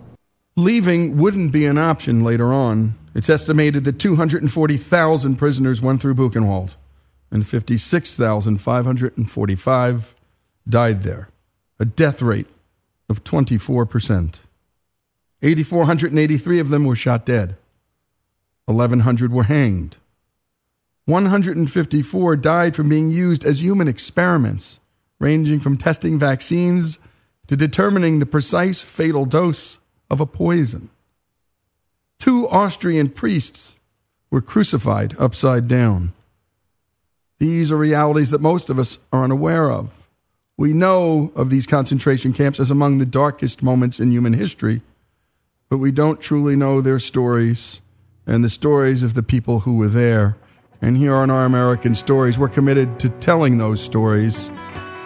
Leaving 0.55 1.17
wouldn't 1.17 1.51
be 1.51 1.65
an 1.65 1.79
option 1.79 2.23
later 2.23 2.53
on. 2.53 2.93
It's 3.15 3.29
estimated 3.29 3.83
that 3.85 3.97
240,000 3.99 5.35
prisoners 5.35 5.81
went 5.81 6.01
through 6.01 6.13
Buchenwald, 6.15 6.73
and 7.31 7.47
56,545 7.47 10.15
died 10.67 11.03
there, 11.03 11.29
a 11.79 11.85
death 11.85 12.21
rate 12.21 12.47
of 13.09 13.23
24%. 13.23 14.39
8,483 15.41 16.59
of 16.59 16.69
them 16.69 16.85
were 16.85 16.95
shot 16.95 17.25
dead. 17.25 17.55
1,100 18.65 19.33
were 19.33 19.43
hanged. 19.43 19.97
154 21.05 22.35
died 22.37 22.75
from 22.75 22.89
being 22.89 23.11
used 23.11 23.43
as 23.43 23.61
human 23.61 23.87
experiments, 23.87 24.79
ranging 25.19 25.59
from 25.59 25.77
testing 25.77 26.17
vaccines 26.17 26.99
to 27.47 27.57
determining 27.57 28.19
the 28.19 28.25
precise 28.25 28.81
fatal 28.81 29.25
dose 29.25 29.79
of 30.09 30.21
a 30.21 30.25
poison. 30.25 30.89
Two 32.19 32.47
Austrian 32.47 33.09
priests 33.09 33.77
were 34.31 34.41
crucified 34.41 35.15
upside 35.19 35.67
down. 35.67 36.13
These 37.39 37.71
are 37.71 37.77
realities 37.77 38.29
that 38.29 38.39
most 38.39 38.69
of 38.69 38.79
us 38.79 38.97
are 39.11 39.25
unaware 39.25 39.69
of. 39.69 40.07
We 40.55 40.71
know 40.71 41.33
of 41.35 41.49
these 41.49 41.67
concentration 41.67 42.31
camps 42.31 42.59
as 42.59 42.71
among 42.71 42.99
the 42.99 43.05
darkest 43.05 43.61
moments 43.61 43.99
in 43.99 44.11
human 44.11 44.33
history, 44.33 44.81
but 45.67 45.79
we 45.79 45.91
don't 45.91 46.21
truly 46.21 46.55
know 46.55 46.79
their 46.79 46.99
stories 46.99 47.81
and 48.25 48.43
the 48.43 48.49
stories 48.49 49.03
of 49.03 49.15
the 49.15 49.23
people 49.23 49.61
who 49.61 49.75
were 49.75 49.89
there. 49.89 50.37
And 50.83 50.97
here 50.97 51.15
on 51.15 51.29
Our 51.29 51.45
American 51.45 51.95
Stories, 51.95 52.37
we're 52.37 52.49
committed 52.49 52.99
to 52.99 53.09
telling 53.09 53.57
those 53.57 53.81
stories. 53.81 54.51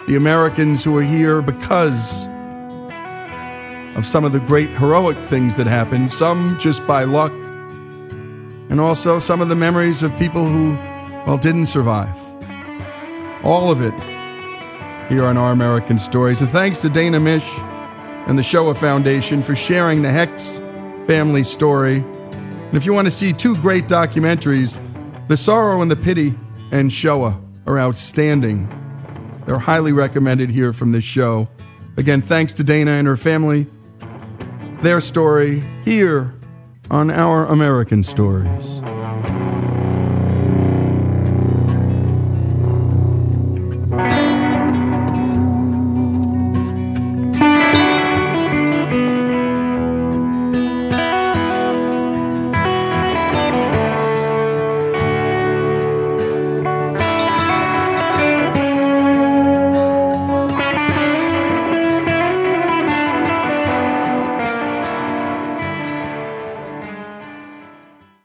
The 0.08 0.16
Americans 0.16 0.82
who 0.82 0.98
are 0.98 1.04
here 1.04 1.40
because 1.40 2.26
of 3.96 4.04
some 4.04 4.24
of 4.24 4.32
the 4.32 4.40
great 4.40 4.70
heroic 4.70 5.16
things 5.16 5.54
that 5.54 5.68
happened, 5.68 6.12
some 6.12 6.58
just 6.58 6.84
by 6.84 7.04
luck, 7.04 7.30
and 7.30 8.80
also 8.80 9.20
some 9.20 9.40
of 9.40 9.48
the 9.48 9.54
memories 9.54 10.02
of 10.02 10.10
people 10.18 10.44
who, 10.44 10.72
well, 11.26 11.38
didn't 11.38 11.66
survive. 11.66 12.18
All 13.44 13.70
of 13.70 13.80
it 13.80 13.94
here 15.08 15.26
on 15.26 15.36
Our 15.36 15.52
American 15.52 16.00
Stories. 16.00 16.40
And 16.40 16.50
thanks 16.50 16.78
to 16.78 16.88
Dana 16.88 17.20
Mish 17.20 17.48
and 18.26 18.36
the 18.36 18.42
Shoah 18.42 18.74
Foundation 18.74 19.44
for 19.44 19.54
sharing 19.54 20.02
the 20.02 20.10
Hecht's 20.10 20.58
family 21.06 21.44
story. 21.44 21.98
And 21.98 22.74
if 22.74 22.84
you 22.84 22.92
want 22.92 23.06
to 23.06 23.12
see 23.12 23.32
two 23.32 23.54
great 23.58 23.86
documentaries, 23.86 24.76
The 25.28 25.36
Sorrow 25.36 25.82
and 25.82 25.90
the 25.90 25.96
Pity 25.96 26.34
and 26.72 26.90
Shoah 26.90 27.38
are 27.66 27.78
outstanding. 27.78 28.66
They're 29.44 29.58
highly 29.58 29.92
recommended 29.92 30.48
here 30.48 30.72
from 30.72 30.92
this 30.92 31.04
show. 31.04 31.48
Again, 31.98 32.22
thanks 32.22 32.54
to 32.54 32.64
Dana 32.64 32.92
and 32.92 33.06
her 33.06 33.16
family. 33.16 33.66
Their 34.80 35.02
story 35.02 35.62
here 35.84 36.34
on 36.90 37.10
Our 37.10 37.44
American 37.44 38.02
Stories. 38.04 38.80